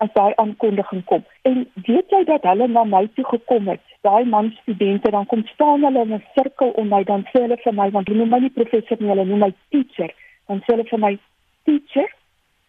as 0.00 0.12
daai 0.16 0.32
aankondiging 0.40 1.02
kom. 1.04 1.24
En 1.42 1.66
weet 1.86 2.12
jy 2.14 2.22
dat 2.24 2.46
hulle 2.48 2.68
na 2.72 2.84
my 2.88 3.02
toe 3.14 3.24
gekom 3.28 3.68
het? 3.68 3.82
Daai 4.06 4.24
man 4.24 4.48
studente 4.62 5.10
dan 5.12 5.26
kom 5.28 5.42
staan 5.52 5.84
hulle 5.84 6.04
in 6.06 6.14
'n 6.14 6.24
sirkel 6.36 6.70
om 6.82 6.88
my 6.88 7.02
dan 7.04 7.26
sê 7.32 7.42
hulle 7.44 7.58
vir 7.64 7.74
my 7.74 7.90
want 7.90 8.08
hulle 8.08 8.18
noem 8.18 8.32
my 8.34 8.40
nie 8.40 8.56
professor 8.60 8.96
nie, 9.00 9.10
hulle 9.12 9.24
noem 9.24 9.44
my 9.46 9.52
teacher. 9.70 10.10
Dan 10.48 10.62
sê 10.64 10.72
hulle 10.72 10.88
vir 10.92 10.98
my 10.98 11.18
teacher, 11.64 12.08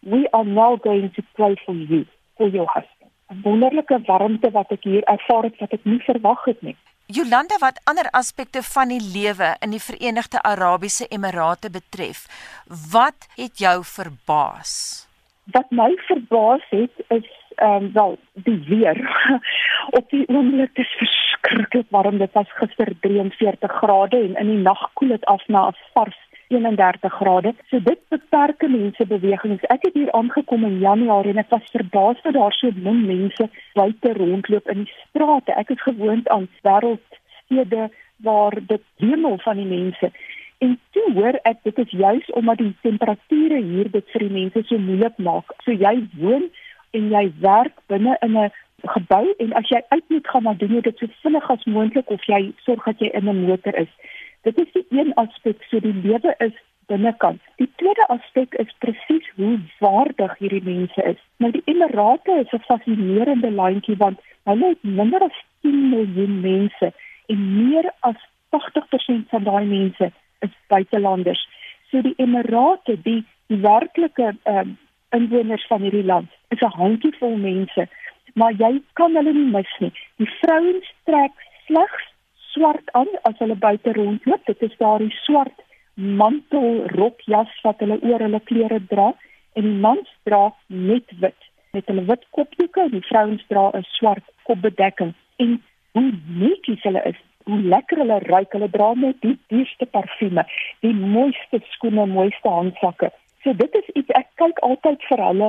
we 0.01 0.27
are 0.31 0.43
now 0.45 0.75
going 0.75 1.11
to 1.15 1.23
pray 1.35 1.55
for 1.65 1.75
you 1.75 2.05
for 2.37 2.47
your 2.47 2.67
husband. 2.67 3.11
'n 3.31 3.41
Wonderlike 3.43 4.01
warmte 4.05 4.51
wat 4.51 4.71
ek 4.71 4.83
hier 4.83 5.03
ervaar 5.03 5.43
het 5.43 5.59
wat 5.59 5.73
ek 5.73 5.85
nie 5.85 5.99
verwag 5.99 6.45
het 6.45 6.61
nie. 6.61 6.75
Jolanda 7.11 7.57
wat 7.59 7.79
ander 7.83 8.07
aspekte 8.15 8.61
van 8.63 8.87
die 8.87 9.01
lewe 9.03 9.49
in 9.59 9.73
die 9.75 9.81
Verenigde 9.83 10.39
Arabiese 10.47 11.07
Emirate 11.11 11.69
betref, 11.69 12.23
wat 12.91 13.27
het 13.35 13.59
jou 13.59 13.81
verbaas? 13.83 14.73
Wat 15.51 15.67
my 15.75 15.91
verbaas 16.07 16.63
het 16.69 17.03
is 17.07 17.27
ehm 17.55 17.83
um, 17.83 17.91
wel 17.93 18.17
die 18.33 18.63
weer 18.67 18.97
op 19.99 20.09
die 20.09 20.23
oomblik 20.27 20.77
is 20.77 20.93
verskriklik 20.97 21.89
warm. 21.89 22.17
Dit 22.17 22.31
was 22.31 22.53
gister 22.61 22.93
43 23.01 23.71
grade 23.71 24.17
en 24.17 24.35
in 24.35 24.47
die 24.47 24.63
nag 24.63 24.87
koel 24.93 25.11
dit 25.17 25.25
af 25.25 25.43
na 25.47 25.67
'n 25.67 25.75
vars 25.93 26.17
31 26.51 27.09
grade. 27.09 27.53
So 27.69 27.79
dit 27.79 27.99
beperk 28.09 28.67
mense 28.67 29.05
bewegings. 29.07 29.63
Ek 29.73 29.85
het 29.87 29.95
hier 29.95 30.11
aangekom 30.17 30.65
in 30.67 30.77
Januarie 30.83 31.33
en 31.33 31.43
ek 31.43 31.53
was 31.53 31.71
verbaas 31.71 32.19
dat 32.25 32.35
daar 32.35 32.55
so 32.57 32.71
min 32.75 33.05
mense 33.07 33.47
buite 33.73 34.13
rondloop 34.19 34.69
in 34.73 34.83
die 34.83 34.93
strate. 35.07 35.55
Ek 35.55 35.71
is 35.75 35.87
gewoond 35.87 36.29
aan 36.29 36.49
wêreldstede 36.67 37.89
waar 38.27 38.57
dit 38.67 38.83
hemel 38.97 39.37
van 39.45 39.63
die 39.63 39.69
mense. 39.69 40.11
En 40.61 40.79
toe 40.91 41.07
hoor 41.13 41.39
ek 41.49 41.63
dit 41.63 41.77
is 41.85 41.93
juis 42.03 42.27
omdat 42.37 42.59
die 42.61 42.75
temperature 42.81 43.61
hier 43.61 43.91
dit 43.91 44.11
vir 44.13 44.27
die 44.27 44.35
mense 44.39 44.65
so 44.67 44.77
moeilik 44.77 45.17
maak. 45.17 45.55
So 45.65 45.73
jy 45.73 45.95
woon 46.19 46.51
en 46.91 47.07
jy 47.15 47.23
werk 47.41 47.79
binne 47.87 48.17
in 48.21 48.37
'n 48.37 48.51
gebou 48.95 49.25
en 49.37 49.53
as 49.53 49.69
jy 49.69 49.81
uit 49.89 50.03
moet 50.09 50.27
gaan 50.27 50.43
dan 50.43 50.57
doen 50.57 50.75
jy 50.75 50.81
dit 50.81 50.97
so 50.97 51.07
vinnig 51.23 51.49
as 51.49 51.65
moontlik 51.65 52.09
of 52.09 52.23
jy 52.25 52.53
sorg 52.65 52.85
dat 52.85 52.99
jy 52.99 53.09
in 53.13 53.29
'n 53.29 53.45
motor 53.47 53.75
is. 53.75 53.93
Dit 54.41 54.57
is 54.57 54.71
die 54.73 54.85
een 54.89 55.13
aspek 55.13 55.63
so 55.69 55.79
die 55.79 55.93
lewe 55.93 56.35
is 56.37 56.57
binnekant. 56.91 57.41
Die 57.55 57.69
tweede 57.75 58.07
aspek 58.07 58.53
is 58.63 58.73
presies 58.83 59.27
hoe 59.35 59.59
waardig 59.79 60.37
hierdie 60.37 60.63
mense 60.63 61.03
is. 61.03 61.19
Nou 61.37 61.51
die 61.51 61.63
Emirate 61.65 62.39
is 62.43 62.51
'n 62.57 62.65
fascinerende 62.67 63.51
landjie 63.51 63.97
want 63.97 64.19
hulle 64.49 64.67
het 64.73 64.83
minder 64.83 65.21
as 65.23 65.37
10 65.61 65.89
miljoen 65.89 66.39
mense 66.41 66.93
en 67.25 67.39
meer 67.57 67.91
as 67.99 68.19
80% 68.49 69.29
van 69.29 69.43
daai 69.43 69.65
mense 69.65 70.11
is 70.39 70.53
buitelanders. 70.67 71.47
So 71.89 72.01
die 72.01 72.17
Emirate, 72.17 73.01
die, 73.01 73.23
die 73.47 73.61
werklike 73.61 74.35
ehm 74.43 74.57
um, 74.57 74.77
inwoners 75.11 75.67
van 75.67 75.81
hierdie 75.81 76.05
land, 76.07 76.29
is 76.49 76.61
'n 76.61 76.77
handjievol 76.81 77.35
mense, 77.35 77.87
maar 78.33 78.53
jy 78.53 78.81
kan 78.93 79.15
hulle 79.15 79.33
nie 79.33 79.51
mis 79.51 79.73
nie. 79.79 79.91
Die 80.15 80.29
vrouens 80.39 80.93
trek 81.03 81.31
slegs 81.65 82.05
swart 82.53 82.91
aan 82.97 83.11
as 83.29 83.37
hulle 83.39 83.55
buite 83.55 83.93
rondloop. 83.97 84.45
Dit 84.45 84.61
is 84.61 84.77
daardie 84.77 85.13
swart 85.23 85.63
mantel 85.95 86.85
rokjas 86.95 87.51
wat 87.63 87.79
hulle 87.83 87.99
oor 88.01 88.23
hulle 88.23 88.41
klere 88.49 88.79
dra 88.93 89.11
en 89.59 89.67
die 89.67 89.79
mans 89.85 90.11
dra 90.29 90.43
net 90.67 91.17
wit 91.23 91.49
met 91.75 91.87
hulle 91.87 92.05
wit 92.07 92.23
kopdoeke 92.35 92.81
en 92.85 92.95
die 92.95 93.07
vrouens 93.07 93.43
dra 93.47 93.69
'n 93.73 93.85
swart 93.97 94.25
kopbedekking. 94.43 95.13
En 95.43 95.61
hoe 95.91 96.11
netjies 96.43 96.83
hulle 96.83 97.03
is, 97.11 97.19
hoe 97.43 97.61
lekker 97.61 97.97
hulle 97.97 98.19
ruik. 98.19 98.51
Hulle 98.51 98.69
dra 98.69 98.93
net 98.93 99.21
die 99.21 99.37
duurste 99.47 99.85
parfume, 99.85 100.45
die 100.79 100.93
mooiste 100.93 101.61
skoene, 101.75 102.05
mooiste 102.05 102.49
handsakke. 102.49 103.11
So 103.43 103.53
dit 103.53 103.75
is 103.75 103.87
iets 103.93 104.13
ek 104.17 104.27
kyk 104.37 104.59
altyd 104.65 105.01
vir 105.09 105.21
hulle 105.25 105.47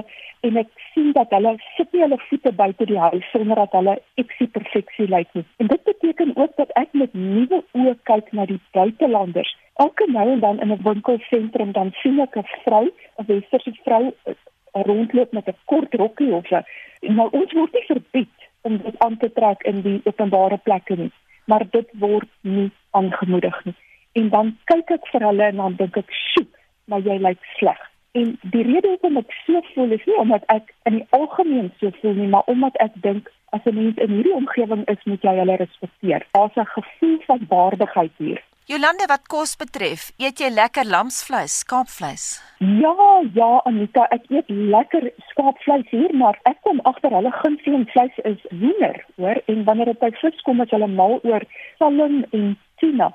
en 0.48 0.58
ek 0.60 0.70
sien 0.92 1.10
dat 1.16 1.32
hulle 1.36 1.52
sit 1.76 1.90
nie 1.92 2.02
hulle 2.04 2.18
voete 2.28 2.52
buite 2.60 2.86
die 2.88 3.00
huis 3.00 3.26
sonder 3.32 3.60
dat 3.60 3.74
hulle 3.76 3.96
eksie 4.22 4.48
perfeksie 4.54 5.08
lyk 5.12 5.28
nie. 5.36 5.44
En 5.60 5.68
dit 5.72 5.84
beteken 5.88 6.32
ook 6.36 6.54
dat 6.60 6.72
ek 6.80 6.94
met 7.02 7.12
nuwe 7.14 7.60
oë 7.76 7.94
kyk 8.10 8.32
na 8.38 8.46
die 8.48 8.60
buitelanders. 8.78 9.52
Elke 9.84 10.08
nou 10.12 10.26
en 10.32 10.40
dan 10.40 10.60
in 10.60 10.72
'n 10.72 10.82
winkelsentrum 10.88 11.72
dan 11.72 11.92
sien 12.02 12.20
ek 12.20 12.36
'n 12.36 12.48
vrou, 12.64 12.84
'n 13.18 13.26
westerse 13.26 13.74
vrou 13.84 14.04
eh, 14.24 14.34
rondloop 14.72 15.32
met 15.32 15.48
'n 15.48 15.56
kort 15.64 15.94
rokkie 15.94 16.32
of 16.32 16.46
so. 16.46 16.62
Nou 17.00 17.28
ons 17.30 17.52
word 17.52 17.72
nie 17.72 17.86
verbied 17.86 18.36
om 18.62 18.78
dit 18.78 18.98
aan 18.98 19.16
te 19.16 19.32
trek 19.32 19.62
in 19.62 19.82
die 19.82 20.00
openbare 20.04 20.56
plekke 20.56 20.96
nie, 20.96 21.12
maar 21.44 21.64
dit 21.70 21.88
word 21.92 22.28
nie 22.40 22.70
aangemoedig 22.90 23.64
nie. 23.64 23.74
En 24.12 24.28
dan 24.28 24.56
kyk 24.64 24.90
ek 24.90 25.06
vir 25.12 25.20
hulle 25.20 25.44
en 25.44 25.56
dan 25.56 25.74
dink 25.74 25.96
ek, 25.96 26.10
"Sjoe, 26.10 26.46
maar 26.84 27.00
jy 27.00 27.18
lyk 27.18 27.40
sleg. 27.58 27.80
En 28.12 28.38
die 28.52 28.62
rede 28.62 28.88
hoekom 28.88 29.16
ek 29.16 29.30
so 29.46 29.60
voel 29.72 29.94
is 29.96 30.04
nie 30.04 30.16
omdat 30.20 30.44
ek 30.52 30.72
in 30.88 30.98
die 31.00 31.06
algemeen 31.16 31.70
so 31.80 31.90
voel 32.00 32.18
nie, 32.18 32.28
maar 32.28 32.48
omdat 32.52 32.76
ek 32.84 32.96
dink 33.06 33.30
as 33.56 33.64
'n 33.64 33.74
mens 33.74 33.96
in 33.96 34.10
hierdie 34.16 34.34
omgewing 34.36 34.84
is, 34.88 35.04
moet 35.04 35.22
jy 35.22 35.34
hulle 35.38 35.56
respekteer. 35.56 36.26
Daar's 36.32 36.56
'n 36.56 36.74
gevoel 36.76 37.18
van 37.26 37.46
waardigheid 37.48 38.12
hier. 38.18 38.42
Jolande, 38.70 39.06
wat 39.10 39.24
kos 39.26 39.56
betref, 39.58 40.02
eet 40.22 40.38
jy 40.38 40.48
lekker 40.54 40.86
lamsvleis, 40.86 41.58
skaapvleis? 41.64 42.24
Ja, 42.58 42.94
ja, 43.34 43.48
Anita, 43.64 44.06
ek 44.14 44.28
eet 44.30 44.48
lekker 44.48 45.08
skaapvleis 45.32 45.88
hier, 45.90 46.14
maar 46.14 46.38
ek 46.44 46.60
kom 46.62 46.78
agter 46.86 47.10
hulle 47.10 47.32
gunsteling 47.40 47.88
vleis 47.90 48.20
is 48.22 48.38
wiener, 48.50 49.04
hoor, 49.16 49.42
en 49.50 49.64
wanneer 49.64 49.90
dit 49.90 49.98
by 49.98 50.12
vis 50.20 50.40
kom, 50.46 50.62
is 50.62 50.70
hulle 50.70 50.86
mal 50.86 51.18
oor 51.22 51.42
salm 51.82 52.22
en 52.30 52.58
tuna. 52.78 53.10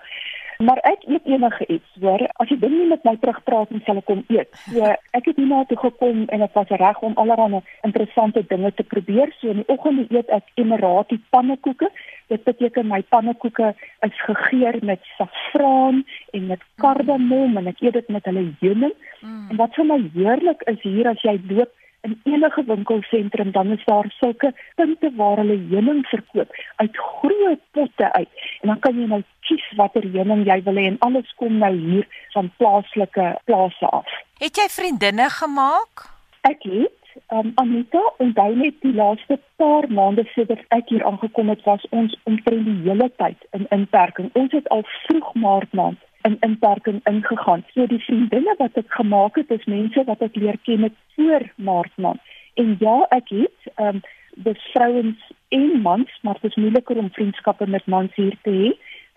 Maar 0.57 0.79
ek 0.89 1.03
eet 1.05 1.25
enige 1.25 1.65
iets, 1.67 1.89
hoor. 2.01 2.23
As 2.41 2.49
jy 2.49 2.57
ding 2.61 2.73
nie 2.73 2.87
met 2.89 3.03
my 3.05 3.13
terugpraat 3.21 3.71
en 3.73 3.81
sal 3.85 3.99
ek 4.01 4.07
kom 4.09 4.23
eet. 4.33 4.49
So 4.65 4.89
ek 5.17 5.29
het 5.29 5.37
hier 5.37 5.49
na 5.49 5.63
toe 5.69 5.77
gekom 5.77 6.23
en 6.33 6.43
dit 6.43 6.57
was 6.57 6.73
reg 6.81 7.01
om 7.05 7.17
allerlei 7.21 7.61
interessante 7.85 8.43
dinge 8.49 8.71
te 8.73 8.83
probeer. 8.83 9.33
So 9.37 9.53
in 9.53 9.61
die 9.61 9.69
oggend 9.73 10.11
eet 10.13 10.31
ek 10.33 10.49
Emirati 10.57 11.19
pannekoeke. 11.35 11.91
Dit 12.33 12.43
beteken 12.47 12.89
my 12.89 13.03
pannekoeke 13.13 13.73
is 14.07 14.21
gegeur 14.25 14.79
met 14.81 15.03
saffraan 15.17 16.03
en 16.33 16.47
met 16.47 16.63
kardamom 16.81 17.57
en 17.61 17.69
ek 17.73 17.83
eet 17.85 17.99
dit 18.01 18.09
met 18.13 18.25
hulle 18.25 18.47
heuning. 18.61 18.95
Mm. 19.21 19.49
En 19.51 19.61
wat 19.61 19.77
vir 19.77 19.91
my 19.93 19.99
heerlik 20.15 20.65
is 20.73 20.81
hier 20.81 21.13
as 21.13 21.21
jy 21.21 21.37
loop 21.51 21.73
in 22.07 22.33
enige 22.33 22.63
winkelsentrum 22.67 23.51
dan 23.51 23.71
is 23.75 23.85
daar 23.85 24.07
sulke 24.19 24.53
punte 24.75 25.11
waar 25.15 25.41
hulle 25.41 25.57
heuning 25.69 26.05
verkoop 26.11 26.55
uit 26.75 26.97
groot 26.97 27.63
potte 27.71 28.11
uit 28.13 28.45
en 28.61 28.67
dan 28.73 28.79
kan 28.85 28.99
jy 28.99 29.07
nou 29.13 29.23
kies 29.47 29.65
watter 29.79 30.05
heuning 30.13 30.45
jy 30.47 30.59
wil 30.67 30.79
hê 30.81 30.85
en 30.91 31.01
alles 31.07 31.33
kom 31.41 31.57
nou 31.63 31.73
hier 31.75 32.07
van 32.35 32.51
plaaslike 32.57 33.27
plase 33.49 33.91
af. 33.99 34.13
Het 34.43 34.61
jy 34.61 34.67
vriendinne 34.79 35.29
gemaak? 35.39 36.07
Ek 36.47 36.63
het 36.63 37.13
um, 37.35 37.51
Anita 37.61 38.03
en 38.23 38.33
daai 38.39 38.55
net 38.55 38.81
die 38.85 38.93
laaste 38.95 39.39
paar 39.61 39.87
maande 39.99 40.27
sedert 40.33 40.65
ek 40.79 40.91
hier 40.93 41.05
aangekom 41.05 41.49
het 41.53 41.63
was 41.69 41.85
ons 41.89 42.15
omtrent 42.29 42.67
die 42.69 42.81
hele 42.89 43.09
tyd 43.21 43.47
in 43.57 43.65
inperking. 43.79 44.29
Ons 44.33 44.55
het 44.55 44.69
al 44.75 44.85
vroeg 45.07 45.33
maart 45.33 45.73
maand 45.81 46.03
in 46.21 46.37
inperking 46.39 46.99
ingegaan. 47.03 47.63
So 47.73 47.85
die 47.87 48.03
vriendinne 48.03 48.55
wat 48.57 48.77
ek 48.79 48.91
gemaak 48.99 49.35
het, 49.35 49.51
is 49.51 49.65
mense 49.65 50.03
wat 50.07 50.21
ek 50.25 50.35
leer 50.35 50.57
ken 50.63 50.85
met 50.85 50.95
voor 51.15 51.45
Maart 51.55 51.95
maand. 51.95 52.21
En 52.55 52.75
ja, 52.79 52.99
ek 53.17 53.33
het 53.33 53.73
ehm 53.75 53.99
um, 53.99 54.05
dis 54.37 54.65
vrouens 54.71 55.31
en 55.49 55.81
mans, 55.81 56.19
maar 56.21 56.37
dit 56.41 56.51
is 56.51 56.61
moeiliker 56.61 56.97
om 56.97 57.09
vriendskappe 57.11 57.67
met 57.67 57.85
mans 57.85 58.11
hier 58.15 58.35
te 58.45 58.53
hê. 58.53 58.67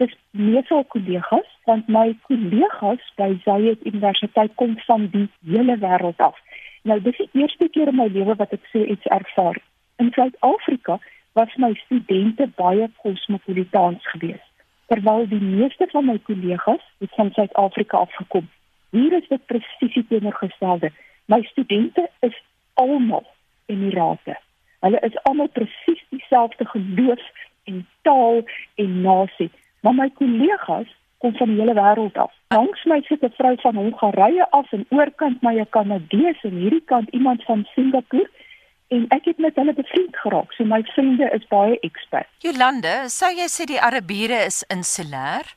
Dis 0.01 0.15
meestal 0.31 0.85
kollegas, 0.85 1.49
want 1.69 1.89
my 1.89 2.17
kollegas 2.29 3.05
by 3.21 3.35
Zayed 3.45 3.85
Universiteit 3.85 4.55
kom 4.55 4.79
van 4.87 5.09
die 5.13 5.29
hele 5.45 5.77
wêreld 5.83 6.25
af. 6.25 6.39
Nou 6.89 7.01
dis 7.05 7.21
die 7.21 7.29
eerste 7.43 7.69
keer 7.69 7.93
in 7.93 8.01
my 8.01 8.09
lewe 8.09 8.37
wat 8.41 8.57
ek 8.57 8.65
so 8.73 8.81
iets 8.85 9.13
ervaar. 9.13 9.61
In 10.01 10.09
Suid-Afrika 10.17 10.97
was 11.37 11.57
my 11.57 11.75
studente 11.85 12.49
baie 12.57 12.89
kosmopolitaans 13.05 14.09
geweest 14.15 14.50
terwyl 14.91 15.29
die 15.29 15.43
meeste 15.43 15.87
van 15.91 16.05
my 16.05 16.19
kollegas 16.27 16.83
het 16.99 17.13
van 17.15 17.31
Suid-Afrika 17.33 17.97
afgekom. 17.97 18.49
Hier 18.91 19.13
is 19.13 19.29
dit 19.29 19.47
presies 19.47 20.07
teenoorgestelde. 20.09 20.91
My 21.31 21.43
studente 21.43 22.09
is 22.21 22.43
almal 22.75 23.27
Emirate. 23.67 24.35
Hulle 24.81 25.01
is 25.07 25.19
almal 25.23 25.49
presies 25.49 26.03
dieselfde 26.09 26.67
geloof 26.67 27.23
en 27.65 27.87
taal 28.03 28.43
en 28.75 29.01
nasie, 29.01 29.51
maar 29.81 29.95
my 29.95 30.11
kollegas 30.19 30.91
kom 31.23 31.37
van 31.37 31.53
die 31.53 31.61
hele 31.61 31.77
wêreld 31.79 32.19
af. 32.19 32.33
Langs 32.49 32.85
my 32.85 33.01
sit 33.07 33.23
'n 33.23 33.37
vrou 33.39 33.55
van 33.61 33.77
Hongarye 33.77 34.51
af 34.51 34.73
en 34.73 34.87
oorkant 34.89 35.43
my 35.43 35.55
'n 35.61 35.71
Kanadese 35.71 36.49
en 36.49 36.57
hierdie 36.65 36.85
kant 36.85 37.11
iemand 37.11 37.45
van 37.45 37.67
Singapore 37.75 38.31
en 38.91 39.07
ek 39.15 39.25
het 39.31 39.39
met 39.39 39.57
hulle 39.61 39.75
bevriend 39.75 40.17
geraak. 40.23 40.53
So 40.57 40.67
my 40.67 40.83
vriende 40.95 41.31
is 41.37 41.47
baie 41.53 41.79
expert. 41.87 42.29
Jolande, 42.45 42.95
sou 43.15 43.31
jy 43.35 43.47
sê 43.53 43.67
die 43.71 43.81
Arabiere 43.81 44.43
is 44.47 44.63
insulêr? 44.75 45.55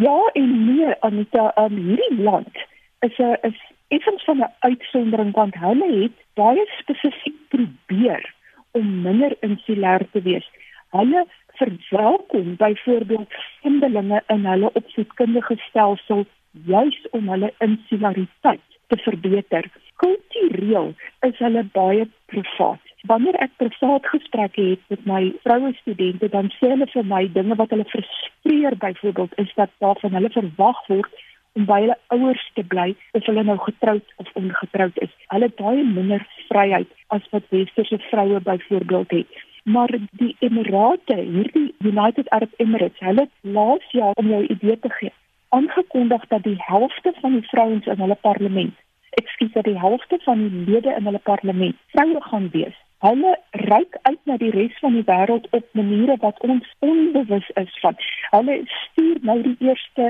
Ja 0.00 0.18
en 0.40 0.50
nee, 0.66 0.92
Anita, 1.06 1.50
um, 1.60 1.76
hierdie 1.76 2.22
land 2.28 2.64
is 3.06 3.16
'n 3.18 3.36
is 3.48 3.60
effens 3.88 4.24
van 4.24 4.38
'n 4.40 4.52
uitsondering 4.68 5.32
want 5.32 5.54
hulle 5.54 5.88
het 6.02 6.16
baie 6.34 6.64
spesifiek 6.80 7.38
probeer 7.48 8.22
om 8.70 9.02
minder 9.02 9.36
insulêr 9.40 10.06
te 10.12 10.22
wees. 10.22 10.46
Hulle 10.90 11.26
verwelkom 11.60 12.56
byvoorbeeld 12.56 13.32
vreemdelinge 13.32 14.22
in 14.26 14.46
hulle 14.46 14.70
opvoedkundige 14.72 15.56
stelsel 15.68 16.26
juis 16.50 17.06
om 17.10 17.28
hulle 17.28 17.52
insulariteit 17.58 18.68
te 18.86 18.96
verbeter 18.96 19.70
kultureel 20.04 20.92
is 21.28 21.38
hulle 21.38 21.64
baie 21.76 22.08
privaat. 22.32 22.80
Wanneer 23.10 23.36
ek 23.44 23.52
privaat 23.60 24.06
gesprekke 24.12 24.64
het 24.70 24.82
met 24.92 25.06
my 25.08 25.20
vroue 25.44 25.72
studente, 25.80 26.28
dan 26.32 26.50
sê 26.56 26.72
hulle 26.72 26.88
vir 26.92 27.06
my 27.12 27.22
dinge 27.36 27.56
wat 27.60 27.72
hulle 27.74 27.86
frustreer 27.92 28.76
byvoorbeeld 28.84 29.38
is 29.44 29.52
dat 29.60 29.72
daar 29.84 30.00
van 30.02 30.16
hulle 30.18 30.32
verwag 30.36 30.82
word 30.92 31.24
om 31.54 31.66
by 31.70 31.80
hulle 31.84 31.96
ouers 32.16 32.44
te 32.58 32.64
bly 32.74 32.88
of 33.18 33.26
hulle 33.30 33.44
nou 33.48 33.56
getroud 33.64 34.14
of 34.22 34.30
ongetroud 34.40 35.00
is. 35.06 35.12
Hulle 35.32 35.50
het 35.50 35.58
baie 35.60 35.84
minder 35.88 36.24
vryheid 36.50 36.90
as 37.16 37.26
wat 37.32 37.50
westerse 37.54 38.00
vroue 38.10 38.40
byvoorbeeld 38.48 39.18
het. 39.18 39.42
Maar 39.64 39.92
die 40.20 40.34
Emirate, 40.44 41.16
hierdie 41.16 41.68
United 41.80 42.28
Arab 42.36 42.52
Emirates, 42.60 43.00
hulle 43.00 43.28
laas 43.56 43.92
jaar 43.96 44.16
om 44.20 44.28
jou 44.28 44.42
idee 44.52 44.76
te 44.80 44.90
gee, 44.98 45.12
aangekondig 45.56 46.26
dat 46.32 46.42
die 46.44 46.58
helfte 46.66 47.14
van 47.20 47.38
die 47.38 47.46
vrouens 47.52 47.86
in 47.86 48.02
hulle 48.04 48.18
parlement 48.20 48.83
ekskuus 49.22 49.52
dat 49.52 49.68
die 49.70 49.78
helfte 49.78 50.18
van 50.24 50.48
die 50.48 50.64
lede 50.70 50.94
in 50.98 51.04
hulle 51.10 51.22
parlement 51.30 51.76
vroue 51.92 52.22
gaan 52.30 52.50
wees 52.56 52.78
Hulle 53.04 53.34
reik 53.50 53.96
uit 54.02 54.20
na 54.24 54.36
die 54.40 54.50
res 54.54 54.76
van 54.80 54.94
die 54.96 55.04
wêreld 55.04 55.48
op 55.56 55.64
maniere 55.76 56.14
wat 56.22 56.38
ons 56.46 56.68
onbewus 56.86 57.50
is 57.60 57.74
van. 57.82 57.98
Hulle 58.30 58.54
stuur 58.76 59.18
nou 59.28 59.36
die 59.44 59.56
eerste 59.66 60.06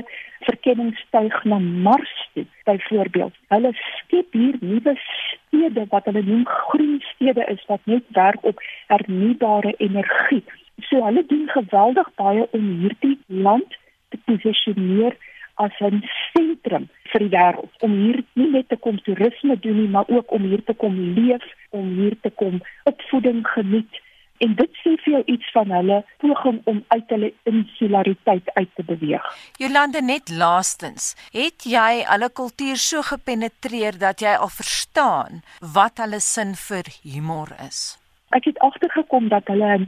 verkenningstuig 0.47 1.35
na 1.43 1.57
Mars 1.59 2.13
toe, 2.33 2.45
byvoorbeeld. 2.69 3.35
Hulle 3.51 3.73
skep 3.81 4.39
hier 4.39 4.55
nuwe 4.61 4.95
stede 5.01 5.83
wat 5.91 6.07
hulle 6.07 6.23
noem 6.23 6.45
groen 6.47 7.01
stede 7.09 7.43
is 7.55 7.67
wat 7.67 7.83
net 7.83 8.07
werk 8.19 8.47
op 8.53 8.63
hernubare 8.87 9.75
energie. 9.89 10.43
So 10.87 11.03
hulle 11.03 11.25
doen 11.27 11.49
geweldig 11.51 12.13
baie 12.15 12.47
om 12.51 12.71
hierdie 12.85 13.17
land 13.27 13.75
te 14.09 14.21
posisioneer 14.31 15.19
as 15.55 15.71
'n 15.79 16.03
sentrum 16.33 16.89
vir 17.11 17.19
die 17.19 17.33
wêreld 17.37 17.73
om 17.85 17.91
hier 17.91 18.23
nie 18.33 18.49
net 18.51 18.69
te 18.69 18.77
kom 18.77 18.97
toerisme 19.01 19.59
doen 19.59 19.77
nie, 19.81 19.87
maar 19.87 20.07
ook 20.07 20.31
om 20.31 20.43
hier 20.43 20.63
te 20.63 20.73
kom 20.73 20.95
leef, 21.19 21.45
om 21.69 21.87
hier 21.99 22.15
te 22.21 22.29
kom 22.29 22.61
opvoeding 22.83 23.47
geniet. 23.47 24.01
En 24.43 24.55
dit 24.55 24.71
sê 24.83 24.97
vir 25.03 25.13
jou 25.13 25.23
iets 25.25 25.51
van 25.51 25.71
hulle 25.71 26.03
poging 26.17 26.59
om 26.71 26.83
uit 26.87 27.09
hulle 27.13 27.33
insulariteit 27.43 28.49
uit 28.53 28.71
te 28.75 28.83
beweeg. 28.83 29.27
Jolande 29.57 30.01
net 30.01 30.29
laastens, 30.29 31.15
het 31.31 31.63
jy 31.63 32.03
alle 32.03 32.29
kultuur 32.29 32.75
so 32.75 33.01
gepenetreer 33.01 33.97
dat 33.99 34.19
jy 34.19 34.35
al 34.35 34.51
verstaan 34.51 35.39
wat 35.77 36.03
hulle 36.03 36.19
sin 36.19 36.51
vir 36.67 36.83
humor 37.03 37.55
is? 37.67 37.95
Ek 38.35 38.43
het 38.51 38.59
agtergekom 38.59 39.31
dat 39.31 39.47
hulle 39.47 39.77
'n 39.77 39.87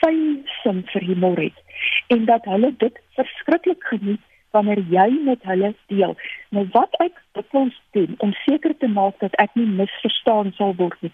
fyn 0.00 0.44
sin 0.62 0.84
vir 0.92 1.02
humor 1.02 1.40
het 1.40 1.58
en 2.12 2.24
dat 2.24 2.44
hulle 2.44 2.74
dit 2.76 2.96
verskriklik 3.16 3.82
geniet 3.84 4.20
wanneer 4.50 4.82
jy 4.90 5.08
met 5.24 5.42
hulle 5.42 5.74
deel. 5.92 6.16
Nou 6.50 6.66
wat 6.72 6.94
ek 7.04 7.18
dikwels 7.38 7.76
doen 7.96 8.14
om 8.24 8.32
seker 8.44 8.76
te 8.78 8.88
maak 8.88 9.18
dat 9.24 9.34
ek 9.42 9.54
nie 9.54 9.66
misverstaan 9.66 10.52
sal 10.56 10.74
word 10.78 11.00
nie. 11.00 11.12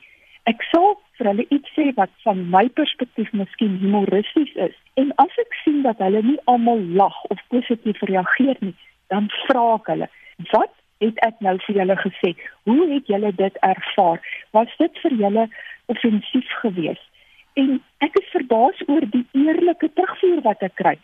Ek 0.51 0.63
sal 0.73 0.97
vir 1.19 1.29
hulle 1.31 1.47
iets 1.55 1.71
sê 1.77 1.91
wat 1.99 2.11
van 2.27 2.41
my 2.51 2.65
perspektief 2.79 3.31
miskien 3.33 3.79
humoristies 3.83 4.55
is. 4.67 4.75
En 4.99 5.13
as 5.23 5.37
ek 5.39 5.55
sien 5.63 5.83
dat 5.87 6.03
hulle 6.03 6.23
nie 6.27 6.39
almal 6.51 6.83
lag 6.99 7.19
of 7.35 7.43
positief 7.55 8.03
reageer 8.11 8.59
nie, 8.61 8.75
dan 9.15 9.31
vra 9.45 9.75
ek 9.77 9.87
hulle, 9.93 10.09
"Wat 10.51 10.75
het 11.01 11.19
ek 11.27 11.41
nou 11.41 11.57
vir 11.67 11.77
julle 11.77 11.97
gesê? 11.97 12.35
Hoe 12.65 12.89
het 12.95 13.07
julle 13.07 13.33
dit 13.35 13.57
ervaar? 13.61 14.21
Was 14.53 14.77
dit 14.79 14.99
vir 15.03 15.13
julle 15.25 15.49
offensief 15.87 16.49
geweest?" 16.63 17.09
En 17.55 17.83
ek 17.99 18.15
is 18.19 18.29
verbaas 18.33 18.79
oor 18.87 19.05
die 19.13 19.27
eerlike 19.33 19.91
terugvoer 19.93 20.41
wat 20.43 20.63
ek 20.63 20.75
kry. 20.75 20.99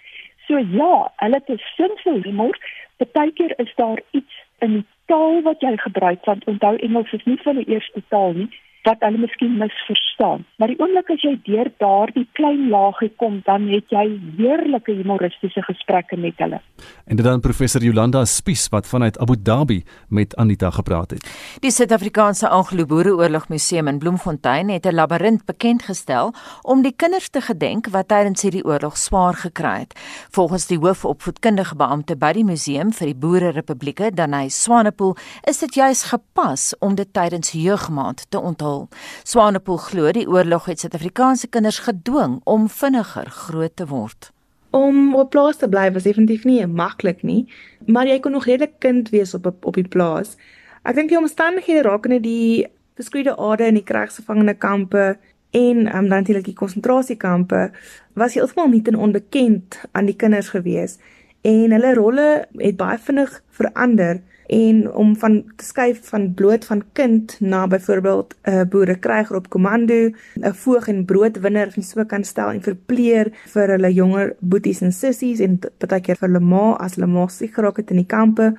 So 0.49 0.59
ja, 0.59 1.13
hulle 1.23 1.41
het 1.41 1.51
'n 1.51 1.61
sin 1.77 1.97
vir 2.03 2.23
humor. 2.25 2.59
Partykeer 2.97 3.53
is 3.61 3.73
daar 3.77 4.01
iets 4.11 4.35
in 4.59 4.73
die 4.73 4.87
taal 5.07 5.43
wat 5.43 5.61
jy 5.61 5.77
gebruik 5.77 6.25
want 6.25 6.45
onthou 6.45 6.77
Engels 6.77 7.13
is 7.13 7.25
nie 7.25 7.39
van 7.43 7.57
die 7.57 7.69
eerste 7.75 8.03
taal 8.09 8.33
nie 8.33 8.49
wat 8.89 9.05
hulle 9.05 9.21
miskien 9.21 9.57
misverstaan. 9.61 10.45
Maar 10.57 10.73
die 10.73 10.79
oomblik 10.81 11.11
as 11.13 11.25
jy 11.25 11.35
deur 11.47 11.69
daardie 11.83 12.25
klein 12.39 12.69
laagie 12.73 13.11
kom, 13.21 13.41
dan 13.47 13.67
het 13.73 13.93
jy 13.93 14.05
heerlike 14.39 14.95
humoristiese 15.01 15.63
gesprekke 15.67 16.17
met 16.21 16.41
hulle. 16.43 16.61
En 17.07 17.19
dit 17.19 17.27
dan 17.27 17.45
professor 17.45 17.85
Jolanda 17.85 18.25
Spies 18.29 18.69
wat 18.73 18.89
vanuit 18.89 19.19
Abu 19.21 19.37
Dhabi 19.37 19.83
met 20.09 20.37
Anita 20.37 20.71
gepraat 20.71 21.17
het. 21.17 21.27
Die 21.65 21.73
Suid-Afrikaanse 21.75 22.49
Anglo-Boereoorlog 22.49 23.49
Museum 23.53 23.91
in 23.93 23.99
Bloemfontein 23.99 24.73
het 24.73 24.87
'n 24.87 24.95
labirint 24.95 25.45
bekend 25.45 25.83
gestel 25.83 26.33
om 26.63 26.83
die 26.83 26.95
kinders 26.97 27.29
te 27.29 27.41
gedenk 27.41 27.89
wat 27.91 28.09
tydens 28.09 28.43
hierdie 28.43 28.65
oorlog 28.65 28.97
swaar 28.97 29.35
gekry 29.35 29.79
het. 29.79 29.93
Volgens 30.31 30.67
die 30.67 30.79
hoofopvoedkundige 30.79 31.77
beampte 31.77 32.17
by 32.17 32.33
die 32.33 32.45
museum 32.45 32.93
vir 32.93 33.07
die 33.07 33.17
Boere-Republieke, 33.17 34.11
Danai 34.15 34.49
Swanepoel, 34.51 35.17
is 35.43 35.59
dit 35.59 35.75
juis 35.75 36.03
gepas 36.03 36.75
om 36.79 36.95
dit 36.95 37.13
tydens 37.13 37.53
jeugmaand 37.53 38.31
te 38.31 38.41
onthul 38.41 38.78
hul. 38.79 38.89
Swanepoel 39.27 39.81
glo 39.91 40.13
die 40.15 40.27
oorlog 40.29 40.71
het 40.71 40.83
Suid-Afrikaanse 40.83 41.51
kinders 41.53 41.83
gedwing 41.87 42.41
om 42.45 42.69
vinniger 42.71 43.31
groot 43.45 43.77
te 43.77 43.89
word. 43.91 44.31
Om 44.71 45.15
op 45.17 45.31
plaas 45.33 45.61
te 45.61 45.69
bly 45.69 45.89
was 45.93 46.07
definitief 46.07 46.45
nie 46.45 46.61
maklik 46.67 47.23
nie, 47.23 47.47
maar 47.87 48.07
jy 48.07 48.19
kon 48.21 48.37
nog 48.37 48.47
redelik 48.49 48.79
kind 48.85 49.09
wees 49.15 49.35
op 49.35 49.49
op 49.49 49.75
die 49.75 49.89
plaas. 49.89 50.37
Ek 50.85 50.97
dink 50.97 51.11
die 51.11 51.21
omstandighede 51.21 51.87
rakende 51.89 52.21
die 52.25 52.67
beskryde 52.99 53.37
aarde 53.37 53.69
in 53.71 53.79
die 53.79 53.87
krygsgevangene 53.87 54.55
kampe 54.59 55.17
en 55.51 55.87
um, 55.87 56.09
dan 56.09 56.09
natuurlik 56.09 56.45
die 56.51 56.57
konsentrasiekampe 56.59 57.71
was 58.19 58.35
heeltemal 58.37 58.69
nie 58.69 58.83
ten 58.83 58.99
onbekend 58.99 59.81
aan 59.93 60.09
die 60.11 60.17
kinders 60.17 60.51
gewees 60.53 60.99
en 61.47 61.73
hulle 61.73 61.95
rolle 61.97 62.29
het 62.61 62.77
baie 62.77 62.99
vinnig 62.99 63.39
verander 63.61 64.21
en 64.49 64.93
om 64.93 65.13
van 65.17 65.43
te 65.57 65.65
skuif 65.65 66.01
van 66.09 66.33
bloot 66.35 66.65
van 66.65 66.83
kind 66.93 67.37
na 67.41 67.67
byvoorbeeld 67.67 68.35
'n 68.43 68.51
uh, 68.51 68.63
boerekryger 68.65 69.37
op 69.37 69.49
komando, 69.49 70.11
'n 70.41 70.53
voog 70.53 70.89
en 70.89 71.05
broodwinner 71.05 71.73
of 71.77 71.85
so 71.85 72.05
kan 72.05 72.25
stel 72.25 72.51
en 72.51 72.63
verpleer 72.63 73.33
vir 73.55 73.69
hulle 73.69 73.93
jonger 73.93 74.37
boeties 74.41 74.81
en 74.81 74.93
sissies 74.93 75.41
en 75.41 75.59
baie 75.79 76.01
keer 76.01 76.17
vir 76.17 76.29
hulle 76.29 76.41
ma 76.41 76.77
as 76.77 76.95
hulle 76.95 77.07
ma 77.07 77.27
siek 77.29 77.55
geraak 77.55 77.77
het 77.77 77.91
in 77.91 77.97
die 77.97 78.07
kampe 78.07 78.57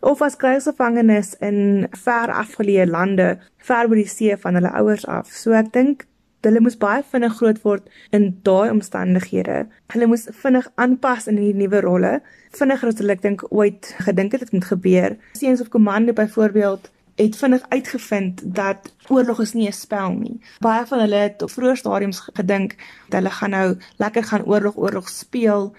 of 0.00 0.22
as 0.22 0.36
krygsgevangenes 0.36 1.34
in 1.40 1.88
ver 2.04 2.28
afgeleë 2.28 2.86
lande, 2.86 3.38
ver 3.56 3.88
by 3.88 3.94
die 3.94 4.08
see 4.08 4.36
van 4.36 4.54
hulle 4.54 4.72
ouers 4.80 5.06
af. 5.06 5.30
So 5.32 5.52
ek 5.52 5.72
dink 5.72 6.04
hulle 6.48 6.60
moes 6.60 6.76
baie 6.80 7.02
vinnig 7.12 7.36
groot 7.38 7.60
word 7.62 7.88
in 8.16 8.40
daai 8.46 8.70
omstandighede. 8.70 9.64
Hulle 9.94 10.08
moes 10.10 10.26
vinnig 10.42 10.66
aanpas 10.74 11.28
in 11.30 11.38
hierdie 11.40 11.62
nuwe 11.64 11.80
rolle, 11.84 12.12
vinniger 12.58 12.90
as 12.92 12.98
hulle 13.02 13.16
ek 13.16 13.22
dink 13.22 13.46
ooit 13.50 13.94
gedink 14.06 14.36
het 14.36 14.44
dit 14.46 14.52
moet 14.52 14.68
gebeur. 14.72 15.16
Seuns 15.38 15.60
of 15.64 15.72
komande 15.74 16.12
byvoorbeeld 16.12 16.90
het 17.14 17.36
vinnig 17.36 17.62
uitgevind 17.68 18.42
dat 18.44 18.94
oorlog 19.08 19.40
is 19.40 19.52
nie 19.54 19.68
'n 19.68 19.72
spel 19.72 20.12
nie. 20.12 20.40
Baie 20.60 20.86
van 20.86 20.98
hulle 20.98 21.20
het 21.26 21.42
op 21.42 21.50
vroeë 21.50 21.76
stadiums 21.76 22.20
gedink 22.34 22.76
dat 23.08 23.20
hulle 23.22 23.30
gaan 23.30 23.50
nou 23.50 23.76
lekker 23.96 24.24
gaan 24.24 24.44
oorlog 24.44 24.76
oorlog 24.76 25.08
speel 25.08 25.74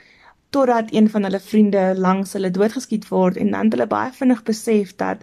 totdat 0.50 0.94
een 0.94 1.10
van 1.10 1.24
hulle 1.24 1.40
vriende 1.40 1.94
langs 1.98 2.34
hulle 2.34 2.52
doodgeskiet 2.52 3.08
word 3.08 3.38
en 3.38 3.52
dan 3.52 3.64
het 3.64 3.74
hulle 3.74 3.88
baie 3.88 4.12
vinnig 4.12 4.44
besef 4.44 4.96
dat 4.96 5.18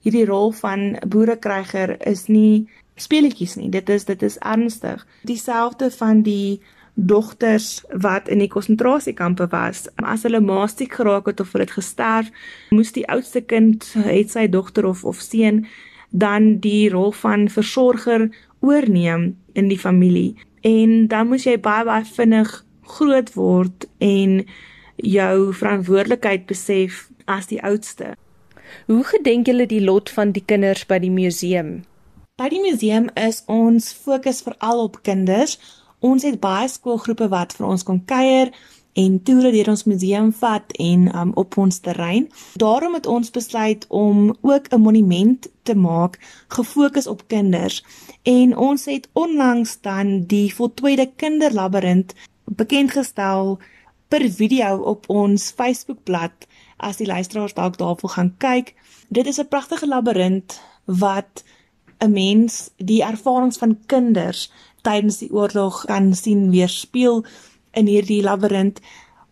hierdie 0.00 0.26
rol 0.26 0.52
van 0.52 0.98
boerekryger 1.08 2.06
is 2.06 2.26
nie 2.26 2.68
speletjies 2.96 3.56
nie. 3.56 3.70
Dit 3.70 3.88
is 3.88 4.04
dit 4.04 4.22
is 4.22 4.38
ernstig. 4.38 5.06
Dieselfde 5.28 5.90
van 5.90 6.22
die 6.26 6.60
dogters 6.96 7.84
wat 7.92 8.28
in 8.28 8.40
die 8.40 8.48
konsentrasiekampe 8.48 9.46
was. 9.52 9.84
As 10.00 10.24
hulle 10.24 10.40
maasiek 10.40 10.94
geraak 10.96 11.28
het 11.28 11.40
of 11.40 11.52
hulle 11.52 11.66
het 11.66 11.76
gesterf, 11.76 12.30
moes 12.72 12.94
die 12.96 13.04
oudste 13.12 13.42
kind, 13.44 13.84
het 14.06 14.32
sy 14.32 14.46
dogter 14.48 14.88
of 14.88 15.04
of 15.04 15.20
seun, 15.20 15.66
dan 16.10 16.56
die 16.64 16.88
rol 16.90 17.12
van 17.12 17.48
versorger 17.52 18.30
oorneem 18.64 19.34
in 19.52 19.68
die 19.68 19.78
familie. 19.78 20.36
En 20.64 21.06
dan 21.12 21.28
moes 21.28 21.44
jy 21.44 21.58
baie 21.60 21.84
baie 21.84 22.04
vinnig 22.08 22.62
groot 22.96 23.32
word 23.34 23.84
en 24.00 24.40
jou 24.96 25.52
verantwoordelikheid 25.52 26.46
besef 26.48 27.10
as 27.28 27.50
die 27.52 27.60
oudste. 27.60 28.14
Hoe 28.88 29.04
gedenk 29.04 29.46
julle 29.46 29.66
die 29.68 29.82
lot 29.84 30.10
van 30.10 30.32
die 30.32 30.42
kinders 30.46 30.86
by 30.88 30.98
die 31.02 31.12
museum? 31.12 31.84
By 32.36 32.50
die 32.52 32.58
museum 32.60 33.06
is 33.16 33.38
ons 33.48 33.86
fokus 33.96 34.42
veral 34.44 34.82
op 34.82 34.98
kinders. 35.08 35.54
Ons 36.04 36.26
het 36.26 36.34
baie 36.36 36.66
skoolgroepe 36.68 37.30
wat 37.32 37.54
vir 37.56 37.64
ons 37.64 37.84
kom 37.88 38.02
kuier 38.10 38.50
en 39.00 39.14
toere 39.24 39.54
deur 39.54 39.70
ons 39.72 39.84
museum 39.88 40.28
vat 40.36 40.74
en 40.88 41.06
um, 41.16 41.32
op 41.40 41.56
ons 41.64 41.80
terrein. 41.86 42.26
Daarom 42.60 42.98
het 42.98 43.08
ons 43.08 43.32
besluit 43.32 43.88
om 43.88 44.36
ook 44.50 44.68
'n 44.68 44.82
monument 44.84 45.48
te 45.62 45.78
maak 45.86 46.20
gefokus 46.58 47.08
op 47.14 47.24
kinders. 47.32 47.80
En 48.22 48.52
ons 48.68 48.84
het 48.84 49.08
onlangs 49.12 49.80
dan 49.80 50.28
die 50.28 50.54
voltooide 50.54 51.08
kinderlabirint 51.16 52.12
bekend 52.44 52.90
gestel 52.90 53.58
per 54.08 54.28
video 54.30 54.76
op 54.76 55.08
ons 55.08 55.50
Facebookblad 55.56 56.46
as 56.76 56.96
die 57.00 57.08
luisteraars 57.08 57.54
dalk 57.56 57.78
daarvoor 57.78 58.10
gaan 58.10 58.34
kyk. 58.36 58.74
Dit 59.08 59.26
is 59.26 59.40
'n 59.40 59.48
pragtige 59.48 59.88
labirint 59.88 60.60
wat 60.84 61.44
'n 61.98 62.12
mens 62.12 62.70
die 62.76 63.02
ervarings 63.02 63.58
van 63.58 63.78
kinders 63.86 64.50
tydens 64.82 65.18
die 65.18 65.32
oorlog 65.32 65.84
kan 65.84 66.14
sien 66.14 66.50
weerspieël 66.50 67.24
in 67.72 67.86
hierdie 67.86 68.22
labirint. 68.22 68.80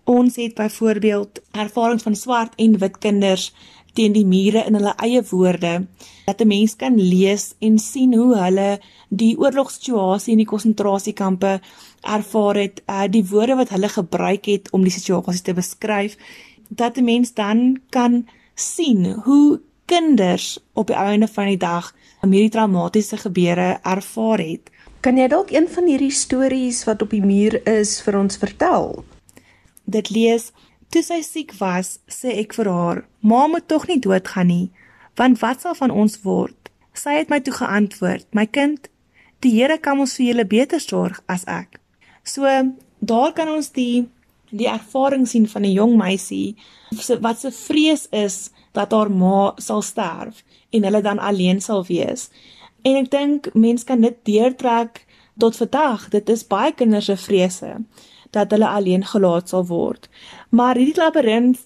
Ons 0.04 0.36
het 0.36 0.54
byvoorbeeld 0.54 1.40
ervarings 1.50 2.02
van 2.02 2.16
swart 2.16 2.52
en 2.56 2.78
wit 2.78 2.98
kinders 2.98 3.52
teen 3.94 4.12
die 4.12 4.26
mure 4.26 4.64
in 4.66 4.74
hulle 4.74 4.94
eie 5.06 5.22
woorde 5.30 5.86
dat 6.26 6.40
'n 6.40 6.48
mens 6.48 6.76
kan 6.76 6.96
lees 6.98 7.54
en 7.58 7.78
sien 7.78 8.14
hoe 8.14 8.36
hulle 8.36 8.80
die 9.08 9.38
oorlogssituasie 9.38 10.32
in 10.32 10.42
die 10.42 10.52
konsentrasiekampe 10.52 11.60
ervaar 12.00 12.56
het, 12.56 12.82
uh, 12.86 13.04
die 13.10 13.24
woorde 13.28 13.54
wat 13.54 13.68
hulle 13.68 13.88
gebruik 13.88 14.44
het 14.44 14.70
om 14.70 14.82
die 14.82 14.92
situasie 14.92 15.42
te 15.42 15.54
beskryf, 15.54 16.16
dat 16.68 16.96
'n 16.96 17.04
mens 17.04 17.34
dan 17.34 17.80
kan 17.90 18.26
sien 18.54 19.12
hoe 19.24 19.60
kinders 19.84 20.58
op 20.72 20.86
die 20.86 20.96
einde 20.96 21.28
van 21.28 21.46
die 21.46 21.56
dag 21.56 21.94
hierdie 22.32 22.50
traumatiese 22.50 23.16
gebeure 23.16 23.80
ervaar 23.82 24.38
het. 24.38 24.70
Kan 25.00 25.18
jy 25.18 25.28
dalk 25.28 25.50
een 25.52 25.68
van 25.68 25.86
hierdie 25.86 26.12
stories 26.12 26.84
wat 26.88 27.02
op 27.02 27.10
die 27.10 27.24
muur 27.24 27.60
is 27.68 28.00
vir 28.00 28.18
ons 28.18 28.38
vertel? 28.40 29.04
Dit 29.84 30.10
lees: 30.10 30.52
Toe 30.88 31.02
sy 31.02 31.20
siek 31.22 31.52
was, 31.58 31.98
sê 32.08 32.38
ek 32.40 32.54
vir 32.54 32.70
haar: 32.70 33.04
"Ma 33.20 33.46
moet 33.46 33.68
tog 33.68 33.86
nie 33.88 34.00
doodgaan 34.00 34.46
nie, 34.46 34.70
want 35.16 35.40
wat 35.40 35.60
sal 35.60 35.74
van 35.74 35.90
ons 35.90 36.22
word?" 36.22 36.70
Sy 36.94 37.18
het 37.18 37.28
my 37.28 37.40
toe 37.40 37.54
geantwoord: 37.54 38.26
"My 38.32 38.46
kind, 38.46 38.88
die 39.44 39.52
Here 39.52 39.78
kan 39.78 40.00
ons 40.00 40.16
vir 40.16 40.30
julle 40.30 40.46
beter 40.48 40.80
sorg 40.80 41.20
as 41.28 41.44
ek. 41.50 41.80
So 42.24 42.48
daar 43.00 43.32
kan 43.36 43.48
ons 43.52 43.72
die 43.76 44.08
die 44.54 44.68
ervaring 44.70 45.26
sien 45.26 45.48
van 45.50 45.64
'n 45.66 45.74
jong 45.74 45.96
meisie 45.98 46.56
wat 47.20 47.40
se 47.40 47.50
vrees 47.50 48.06
is 48.12 48.50
dat 48.74 48.92
haar 48.92 49.10
ma 49.10 49.52
sal 49.62 49.82
sterf 49.82 50.42
en 50.70 50.84
hulle 50.84 51.00
dan 51.00 51.18
alleen 51.18 51.60
sal 51.60 51.84
wees. 51.86 52.28
En 52.82 52.98
ek 53.00 53.10
dink 53.10 53.50
mense 53.54 53.86
kan 53.86 54.02
dit 54.04 54.16
deurtrek 54.26 55.04
tot 55.38 55.56
vandag. 55.56 56.08
Dit 56.12 56.28
is 56.28 56.46
baie 56.46 56.74
kinders 56.74 57.08
se 57.10 57.16
vrese 57.16 57.76
dat 58.34 58.50
hulle 58.50 58.68
alleen 58.68 59.06
gelaat 59.06 59.48
sal 59.48 59.66
word. 59.70 60.08
Maar 60.50 60.76
hierdie 60.76 60.98
labirint 60.98 61.60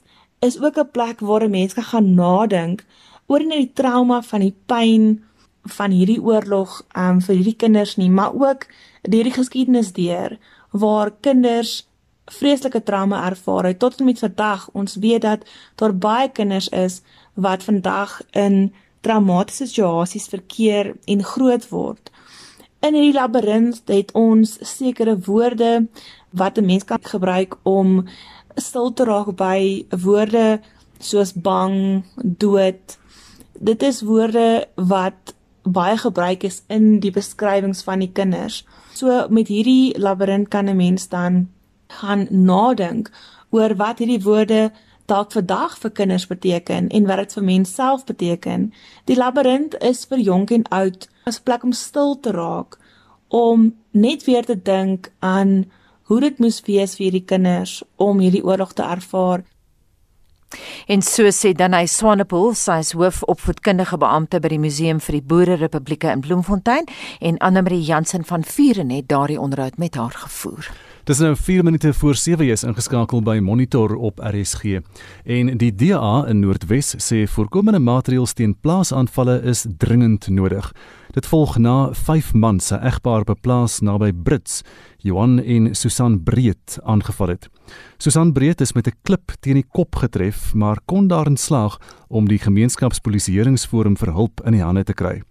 is 0.44 0.61
ook 0.61 0.76
'n 0.78 0.90
plek 0.92 1.20
waar 1.20 1.44
'n 1.44 1.50
mens 1.50 1.74
kan 1.74 1.84
gaan 1.84 2.14
nadink 2.14 2.84
oor 3.26 3.44
nie 3.44 3.66
die 3.66 3.72
trauma 3.72 4.22
van 4.22 4.40
die 4.40 4.54
pyn 4.66 5.24
van 5.62 5.90
hierdie 5.90 6.22
oorlog 6.22 6.86
um 6.96 7.20
vir 7.20 7.34
hierdie 7.34 7.56
kinders 7.56 7.96
nie, 7.96 8.11
maar 8.11 8.32
ook 8.34 8.66
deur 9.02 9.24
die 9.24 9.32
geskiedenis 9.32 9.92
deur 9.92 10.38
waar 10.70 11.11
kinders 11.20 11.88
vreeslike 12.29 12.83
trauma 12.83 13.24
ervaar 13.26 13.64
het 13.64 13.79
tot 13.79 13.99
en 13.99 14.05
met 14.05 14.18
vandag. 14.18 14.68
Ons 14.72 14.97
weet 14.97 15.22
dat 15.22 15.45
daar 15.74 15.97
baie 15.97 16.29
kinders 16.29 16.68
is 16.68 17.01
wat 17.35 17.62
vandag 17.62 18.20
in 18.31 18.74
traumatiese 19.01 19.66
situasies 19.66 20.29
verkeer 20.29 20.95
en 21.07 21.24
groot 21.24 21.68
word. 21.68 22.11
In 22.81 22.95
hierdie 22.95 23.16
labirint 23.16 23.83
het 23.91 24.12
ons 24.14 24.59
sekere 24.62 25.18
woorde 25.26 25.89
wat 26.31 26.59
'n 26.59 26.66
mens 26.66 26.85
kan 26.85 27.03
gebruik 27.03 27.57
om 27.62 28.07
stil 28.55 28.93
te 28.93 29.05
raak 29.05 29.37
by 29.37 29.87
woorde 29.91 30.61
soos 30.99 31.33
bang, 31.33 32.05
dood. 32.22 32.99
Dit 33.59 33.83
is 33.83 34.03
woorde 34.03 34.68
wat 34.74 35.35
baie 35.62 35.97
gebruik 35.97 36.43
is 36.43 36.62
in 36.66 37.01
die 37.01 37.11
beskrywings 37.11 37.83
van 37.83 37.99
die 37.99 38.12
kinders. 38.12 38.64
So 38.95 39.26
met 39.31 39.49
hierdie 39.49 39.99
labirint 39.99 40.49
kan 40.49 40.68
'n 40.68 40.76
mens 40.76 41.09
dan 41.09 41.49
gaan 41.89 42.26
nadink 42.30 43.11
oor 43.51 43.74
wat 43.76 43.99
hierdie 43.99 44.22
woorde 44.22 44.70
dalk 45.09 45.32
vandag 45.32 45.78
vir 45.80 45.91
kinders 45.91 46.26
beteken 46.28 46.89
en 46.89 47.07
wat 47.09 47.22
dit 47.22 47.32
vir 47.32 47.45
mens 47.45 47.74
self 47.74 48.05
beteken. 48.05 48.72
Die 49.05 49.16
labirint 49.16 49.74
is 49.80 50.05
vir 50.05 50.18
jonk 50.18 50.51
en 50.51 50.68
oud 50.68 51.09
'n 51.26 51.43
plek 51.45 51.64
om 51.64 51.72
stil 51.72 52.20
te 52.20 52.30
raak 52.30 52.78
om 53.28 53.74
net 53.91 54.24
weer 54.24 54.45
te 54.45 54.62
dink 54.62 55.12
aan 55.18 55.64
hoe 56.03 56.20
dit 56.20 56.39
moes 56.39 56.61
wees 56.64 56.97
vir 56.97 57.05
hierdie 57.05 57.24
kinders 57.24 57.82
om 57.97 58.18
hierdie 58.18 58.45
oorlog 58.45 58.72
te 58.72 58.82
ervaar. 58.82 59.45
En 60.86 61.03
so 61.03 61.28
sê 61.28 61.53
dan 61.53 61.74
hy 61.76 61.84
Swanepoel, 61.86 62.55
sy 62.57 62.78
is 62.80 62.95
hoofopvoedkundige 62.97 63.99
beampte 64.01 64.41
by 64.41 64.49
die 64.49 64.62
Museum 64.62 65.01
vir 65.05 65.18
die 65.18 65.26
Boere 65.32 65.59
Republieke 65.61 66.09
in 66.09 66.24
Bloemfontein 66.24 66.89
en 67.20 67.41
Anne 67.45 67.62
Marie 67.62 67.84
Jansen 67.84 68.24
van 68.24 68.45
Vuren 68.45 68.91
het 68.91 69.09
daardie 69.09 69.41
onderhoud 69.41 69.76
met 69.76 69.95
haar 69.95 70.16
gevoer. 70.16 70.72
Dis 71.09 71.22
nou 71.24 71.36
4 71.36 71.64
minute 71.64 71.88
voor 71.96 72.16
7 72.20 72.44
jy 72.44 72.52
is 72.52 72.66
ingeskakel 72.68 73.22
by 73.24 73.38
Monitor 73.40 73.94
op 73.96 74.18
RSG. 74.20 74.82
En 75.24 75.50
die 75.56 75.70
DA 75.72 76.26
in 76.28 76.42
Noordwes 76.42 76.90
sê 77.00 77.22
voorkomende 77.32 77.80
maatreëls 77.80 78.34
teen 78.36 78.52
plaasaanvalle 78.52 79.38
is 79.48 79.64
dringend 79.80 80.28
nodig. 80.28 80.68
Dit 81.16 81.30
volg 81.30 81.56
na 81.64 81.94
5 81.96 82.34
maande 82.36 82.66
se 82.66 82.76
egpaar 82.90 83.24
beplaas 83.24 83.78
naby 83.80 84.11
Brits, 84.12 84.61
Johan 85.00 85.38
en 85.40 85.72
Susan 85.72 86.20
Breed 86.28 86.76
aangeval 86.84 87.32
het. 87.32 87.48
Susan 87.96 88.34
Breed 88.36 88.61
is 88.61 88.74
met 88.76 88.86
'n 88.92 88.98
klip 89.02 89.32
teen 89.40 89.54
die 89.54 89.70
kop 89.72 89.96
getref, 89.96 90.52
maar 90.54 90.76
kon 90.84 91.09
daarin 91.09 91.38
slaag 91.38 91.80
om 92.09 92.28
die 92.28 92.38
gemeenskapspolisieeringsforum 92.38 93.96
vir 93.96 94.12
hulp 94.12 94.44
in 94.44 94.52
die 94.52 94.62
hande 94.62 94.84
te 94.84 94.92
kry. 94.92 95.22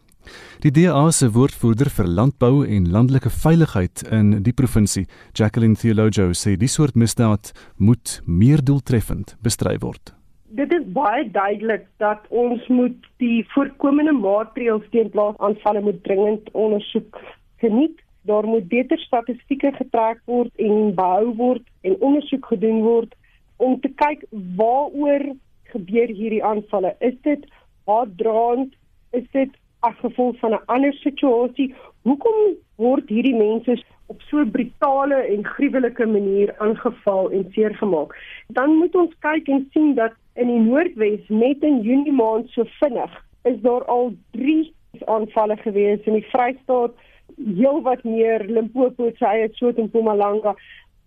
Die 0.63 0.71
DA 0.71 1.11
se 1.11 1.29
woordvoerder 1.31 1.89
vir 1.93 2.07
landbou 2.19 2.65
en 2.65 2.91
landelike 2.91 3.29
veiligheid 3.29 4.03
in 4.11 4.43
die 4.43 4.53
provinsie, 4.53 5.05
Jacqueline 5.33 5.75
Theologo, 5.75 6.31
sê 6.33 6.55
die 6.57 6.71
soort 6.71 6.95
misdaad 6.95 7.53
moet 7.77 8.21
meer 8.25 8.63
doeltreffend 8.63 9.35
bestry 9.43 9.77
word. 9.83 10.13
Dit 10.57 10.71
is 10.71 10.85
baie 10.95 11.25
duidelik 11.31 11.85
dat 12.01 12.23
ons 12.29 12.63
moet 12.71 13.07
die 13.21 13.43
voorkomende 13.53 14.13
maatreëls 14.15 14.85
teen 14.93 15.09
plaasaanvalle 15.11 15.81
moet 15.85 16.03
dringend 16.03 16.47
ondersoek 16.53 17.19
geniet. 17.63 17.99
Daar 18.27 18.47
moet 18.47 18.67
beter 18.67 18.99
statistieke 18.99 19.71
getrek 19.75 20.21
word 20.25 20.51
en 20.55 20.95
behou 20.95 21.35
word 21.35 21.63
en 21.81 21.99
ondersoek 21.99 22.47
gedoen 22.53 22.81
word 22.85 23.13
om 23.57 23.79
te 23.81 23.91
kyk 23.99 24.23
waaroor 24.55 25.25
gebeur 25.73 26.15
hierdie 26.15 26.43
aanvalle. 26.43 26.95
Is 26.99 27.15
dit 27.27 27.45
haatdraand? 27.89 28.73
Is 29.11 29.27
dit 29.35 29.53
as 29.89 29.99
gevolg 30.03 30.39
van 30.39 30.53
'n 30.53 30.65
ander 30.65 30.93
situasie. 30.93 31.73
Hoekom 32.01 32.37
word 32.75 33.09
hierdie 33.09 33.35
mense 33.35 33.83
op 34.07 34.21
so 34.21 34.37
'n 34.39 34.51
brutale 34.51 35.19
en 35.33 35.45
gruwelike 35.45 36.05
manier 36.05 36.55
aangeval 36.57 37.31
en 37.31 37.45
seergemaak? 37.51 38.15
Dan 38.47 38.75
moet 38.75 38.95
ons 38.95 39.13
kyk 39.19 39.47
en 39.47 39.67
sien 39.73 39.95
dat 39.95 40.13
in 40.35 40.47
die 40.47 40.59
Noordwes 40.59 41.23
net 41.27 41.63
in 41.63 41.81
Junie 41.81 42.13
maand 42.13 42.49
so 42.49 42.63
vinnig 42.79 43.25
is 43.43 43.61
daar 43.61 43.85
al 43.85 44.13
3 44.31 44.73
aanvalle 45.05 45.57
gewees 45.57 45.99
in 46.05 46.13
die 46.13 46.27
Vrystaat, 46.31 46.93
heelwat 47.35 48.03
meer 48.03 48.43
Limpopo, 48.45 49.11
Soweto 49.15 49.67
en 49.69 49.83
Mpumalanga. 49.83 50.55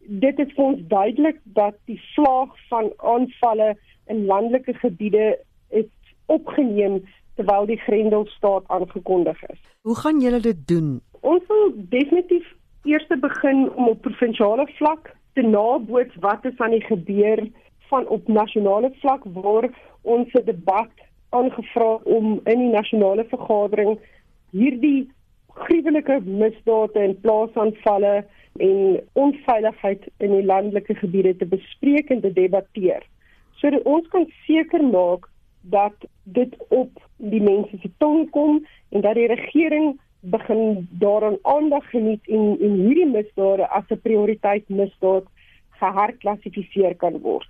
Dit 0.00 0.38
is 0.38 0.52
vir 0.56 0.64
ons 0.64 0.82
duidelik 0.88 1.38
dat 1.44 1.76
die 1.90 2.00
vlaag 2.14 2.54
van 2.68 2.92
aanvalle 2.96 3.76
in 4.06 4.26
landelike 4.26 4.74
gebiede 4.74 5.38
is 5.68 5.88
opgeneem 6.26 7.00
terwyl 7.40 7.66
die 7.66 7.80
Grendelstaat 7.80 8.68
aangekondig 8.68 9.42
is. 9.48 9.60
Hoe 9.88 9.96
gaan 9.96 10.20
julle 10.20 10.40
dit 10.44 10.66
doen? 10.68 11.00
Ons 11.20 11.46
wil 11.48 11.72
definitief 11.92 12.46
eers 12.84 13.06
begin 13.20 13.68
om 13.74 13.88
op 13.88 14.00
provinsiale 14.04 14.66
vlak 14.76 15.14
te 15.34 15.42
naboots 15.42 16.16
wat 16.24 16.44
is 16.44 16.58
aan 16.58 16.76
die 16.76 16.84
gebeur 16.84 17.44
van 17.88 18.08
op 18.08 18.28
nasionale 18.28 18.92
vlak 19.00 19.24
waar 19.24 19.68
ons 20.02 20.32
'n 20.32 20.44
debat 20.44 20.92
aangevra 21.30 21.92
om 22.04 22.40
in 22.44 22.58
die 22.58 22.72
nasionale 22.72 23.24
vergadering 23.24 23.98
hierdie 24.50 25.10
gruwelike 25.48 26.20
misdade 26.24 27.00
en 27.00 27.20
plaasaanvalle 27.20 28.24
en 28.56 29.00
onveiligheid 29.12 30.02
in 30.18 30.30
die 30.30 30.44
landelike 30.44 30.94
gebiede 30.94 31.36
te 31.36 31.46
bespreek 31.46 32.10
en 32.10 32.20
te 32.20 32.32
debatteer 32.32 33.02
sodat 33.60 33.82
ons 33.82 34.08
kan 34.08 34.26
seker 34.46 34.82
maak 34.84 35.28
dat 35.60 35.94
dit 36.22 36.54
op 36.68 36.90
die 37.16 37.42
mense 37.42 37.78
se 37.80 37.90
tong 37.98 38.30
kom 38.30 38.66
en 38.88 39.00
dat 39.00 39.14
die 39.14 39.26
regering 39.26 40.00
begin 40.20 40.88
daaraan 40.90 41.38
aandag 41.42 41.90
geniet 41.90 42.28
en 42.28 42.56
en 42.60 42.74
hierdie 42.84 43.06
misdade 43.06 43.68
as 43.68 43.84
'n 43.88 44.00
prioriteit 44.00 44.68
misdaad 44.68 45.24
geherklassifiseer 45.70 46.94
kan 46.96 47.18
word. 47.18 47.48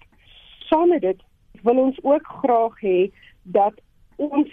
Saam 0.58 0.88
met 0.88 1.00
dit 1.00 1.20
wil 1.62 1.78
ons 1.78 1.98
ook 2.02 2.26
graag 2.26 2.80
hê 2.80 3.10
dat 3.42 3.74
ons 4.16 4.50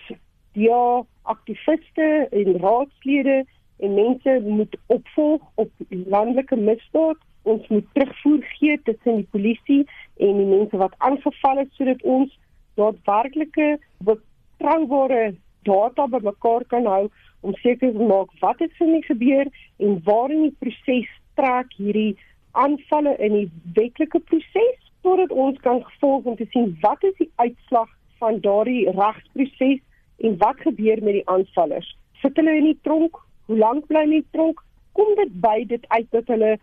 ja 0.52 1.04
aktiviste 1.22 2.28
en 2.32 2.60
raadslede 2.60 3.46
en 3.78 3.94
mense 3.94 4.42
moet 4.44 4.78
opvolg 4.86 5.42
op 5.56 5.72
landelike 5.90 6.56
misdaad. 6.56 7.18
Ons 7.42 7.68
moet 7.68 7.86
terugvoer 7.94 8.44
gee 8.44 8.80
tussen 8.84 9.16
die 9.16 9.28
polisie 9.32 9.88
en 10.18 10.38
die 10.38 10.46
mense 10.46 10.78
wat 10.78 10.96
aangeval 10.98 11.58
het 11.58 11.72
sodat 11.72 12.02
ons 12.02 12.40
daadwerklike 12.80 13.78
betroubare 14.10 15.36
data 15.68 16.08
bymekaar 16.08 16.66
kan 16.74 16.86
hou 16.86 17.04
om 17.42 17.56
seker 17.64 17.92
te 17.94 18.10
maak 18.12 18.32
wat 18.42 18.60
het 18.64 18.74
vir 18.80 18.92
my 18.94 19.02
gebeur 19.10 19.52
en 19.84 20.02
waar 20.08 20.34
in 20.34 20.48
die 20.48 20.56
proses 20.64 21.10
trek 21.40 21.74
hierdie 21.78 22.18
aanvalle 22.64 23.14
in 23.28 23.36
die 23.38 23.50
wetlike 23.78 24.22
proses 24.32 24.80
sodat 25.06 25.34
ons 25.46 25.60
kan 25.66 25.84
gevolg 25.90 26.26
om 26.32 26.38
te 26.40 26.48
sien 26.54 26.74
wat 26.82 27.04
is 27.10 27.18
die 27.20 27.32
uitslag 27.44 27.92
van 28.22 28.40
daardie 28.46 28.90
regsproses 28.98 29.84
en 30.26 30.38
wat 30.42 30.62
gebeur 30.66 31.04
met 31.06 31.20
die 31.20 31.28
aanvallers. 31.30 31.90
Sit 32.22 32.40
hulle 32.40 32.56
in 32.58 32.72
die 32.72 32.80
tronk? 32.88 33.20
Hoe 33.46 33.58
lank 33.58 33.86
bly 33.88 34.02
hulle 34.02 34.18
in 34.18 34.26
die 34.26 34.34
tronk? 34.34 34.64
Kom 34.98 35.14
dit 35.20 35.36
by 35.44 35.60
dit 35.70 35.86
uit 35.94 36.08
dat 36.16 36.32
hulle 36.34 36.56
uh, 36.58 36.60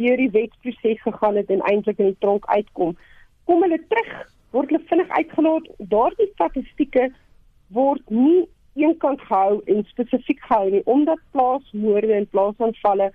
deur 0.00 0.20
die 0.20 0.30
wetsproses 0.34 1.00
gegaan 1.06 1.40
het 1.40 1.50
en 1.50 1.64
eintlik 1.70 2.02
in 2.02 2.12
die 2.12 2.20
tronk 2.20 2.44
uitkom? 2.52 2.92
Kom 3.48 3.64
hulle 3.64 3.80
terug 3.88 4.12
word 4.54 4.70
hulle 4.70 4.86
vinnig 4.90 5.12
uitgelaat. 5.18 5.68
Daardie 5.92 6.30
statistieke 6.32 7.08
word 7.74 8.10
nie 8.10 8.44
eenkant 8.78 9.22
gehou 9.28 9.60
en 9.70 9.84
spesifiek 9.90 10.42
gehou 10.48 10.70
nie 10.70 10.82
omdat 10.90 11.22
plaasmoorde 11.36 12.14
en 12.16 12.28
plaasaanvalle 12.30 13.10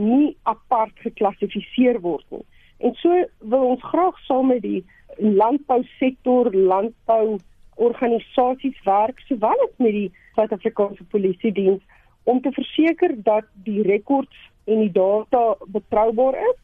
nie 0.00 0.32
apart 0.48 1.04
geklassifiseer 1.04 2.00
word 2.04 2.24
nie. 2.32 2.44
En 2.82 2.94
so 3.00 3.24
wil 3.52 3.66
ons 3.74 3.84
graag 3.92 4.18
saam 4.26 4.48
met 4.50 4.62
die 4.64 4.82
landbousektor, 5.18 6.50
landbou 6.52 7.38
organisasies 7.76 8.78
werk 8.84 9.20
sowel 9.28 9.66
as 9.66 9.74
met 9.78 9.96
die 9.96 10.08
Suid-Afrikaanse 10.36 11.04
Polisie 11.12 11.52
Diens 11.52 11.82
om 12.24 12.40
te 12.40 12.52
verseker 12.54 13.14
dat 13.26 13.48
die 13.66 13.82
rekords 13.86 14.48
en 14.64 14.84
die 14.84 14.92
data 14.92 15.54
betroubaar 15.74 16.38
is 16.50 16.58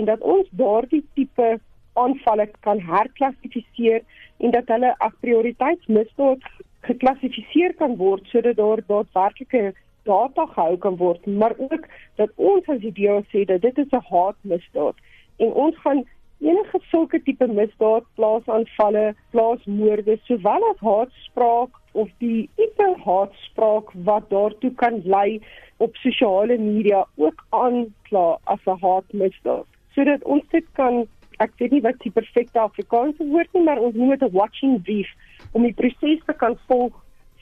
en 0.00 0.08
dat 0.10 0.20
ons 0.20 0.48
daardie 0.50 1.04
tipe 1.14 1.54
aanvalle 2.02 2.48
kan 2.66 2.80
herklassifiseer 2.80 4.02
en 4.38 4.50
dat 4.50 4.68
hulle 4.74 4.94
as 5.06 5.12
prioriteitsmisdaad 5.20 6.46
geklassifiseer 6.88 7.74
kan 7.80 7.96
word 7.96 8.26
sodat 8.32 8.56
daar 8.56 8.82
daadwerklike 8.86 9.72
data 10.04 10.46
gehou 10.46 10.76
kan 10.76 10.96
word, 10.96 11.26
maar 11.26 11.54
ook 11.56 11.86
dat 12.20 12.30
ons 12.36 12.66
as 12.68 12.80
die 12.80 12.92
DA 12.92 13.22
sê 13.32 13.44
dat 13.48 13.62
dit 13.62 13.78
is 13.78 13.92
'n 13.92 14.04
haatmisdaad 14.10 14.96
en 15.38 15.52
ons 15.52 15.76
gaan 15.84 16.04
enige 16.44 16.78
sulke 16.90 17.20
tipe 17.22 17.46
misdaad, 17.46 18.04
plaasaanvalle, 18.18 19.14
plaasmoorde, 19.30 20.18
sowel 20.28 20.66
as 20.70 20.82
haatspraak 20.88 21.78
of 21.92 22.10
die 22.18 22.48
tipe 22.58 22.88
haatspraak 23.04 23.92
wat 24.08 24.28
daartoe 24.30 24.72
kan 24.82 25.00
lei 25.04 25.40
op 25.84 25.96
sosiale 26.02 26.58
media 26.58 27.04
ook 27.16 27.44
aankla 27.50 28.26
as 28.54 28.66
'n 28.66 28.80
haatmisdaad. 28.86 29.66
Sodat 29.94 30.24
ons 30.24 30.44
dit 30.50 30.66
kan 30.72 31.06
ek 31.44 31.54
weet 31.60 31.76
nie 31.76 31.84
wat 31.84 32.00
die 32.02 32.12
perfekte 32.14 32.60
Afrikaanse 32.62 33.26
woord 33.30 33.52
nie, 33.54 33.64
maar 33.66 33.82
ons 33.84 33.94
noem 33.94 34.14
dit 34.16 34.22
'n 34.22 34.36
watching 34.36 34.82
brief 34.82 35.10
om 35.52 35.62
die 35.62 35.76
proses 35.80 36.20
te 36.26 36.34
kan 36.42 36.58
volg 36.66 36.92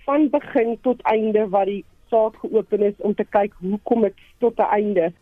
van 0.04 0.28
begin 0.30 0.78
tot 0.82 1.02
einde 1.02 1.48
wat 1.48 1.66
die 1.66 1.84
saak 2.10 2.36
geopen 2.44 2.82
is 2.82 2.94
om 2.98 3.14
te 3.14 3.24
kyk 3.24 3.52
hoe 3.60 3.78
kom 3.82 4.02
dit 4.02 4.14
tot 4.38 4.58
'n 4.58 4.72
einde. 4.78 5.12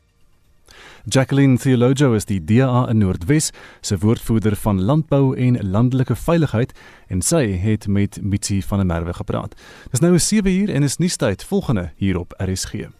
Jacqueline 1.04 1.58
Theologo 1.58 2.12
is 2.14 2.24
die 2.24 2.44
DA 2.44 2.86
in 2.90 2.98
Noordwes 2.98 3.50
se 3.80 3.98
woordvoerder 3.98 4.56
van 4.56 4.82
landbou 4.82 5.36
en 5.36 5.58
landelike 5.70 6.16
veiligheid 6.16 6.72
en 7.08 7.22
sy 7.22 7.44
het 7.64 7.88
met 7.88 8.20
Mitsi 8.22 8.62
van 8.62 8.78
der 8.78 8.86
Merwe 8.86 9.12
gepraat. 9.12 9.56
Dis 9.90 10.00
nou 10.00 10.18
7 10.18 10.50
uur 10.50 10.74
en 10.74 10.82
is 10.82 10.96
nuustyd 10.96 11.44
volgende 11.44 11.90
hier 11.96 12.18
op 12.18 12.34
RSG. 12.36 12.99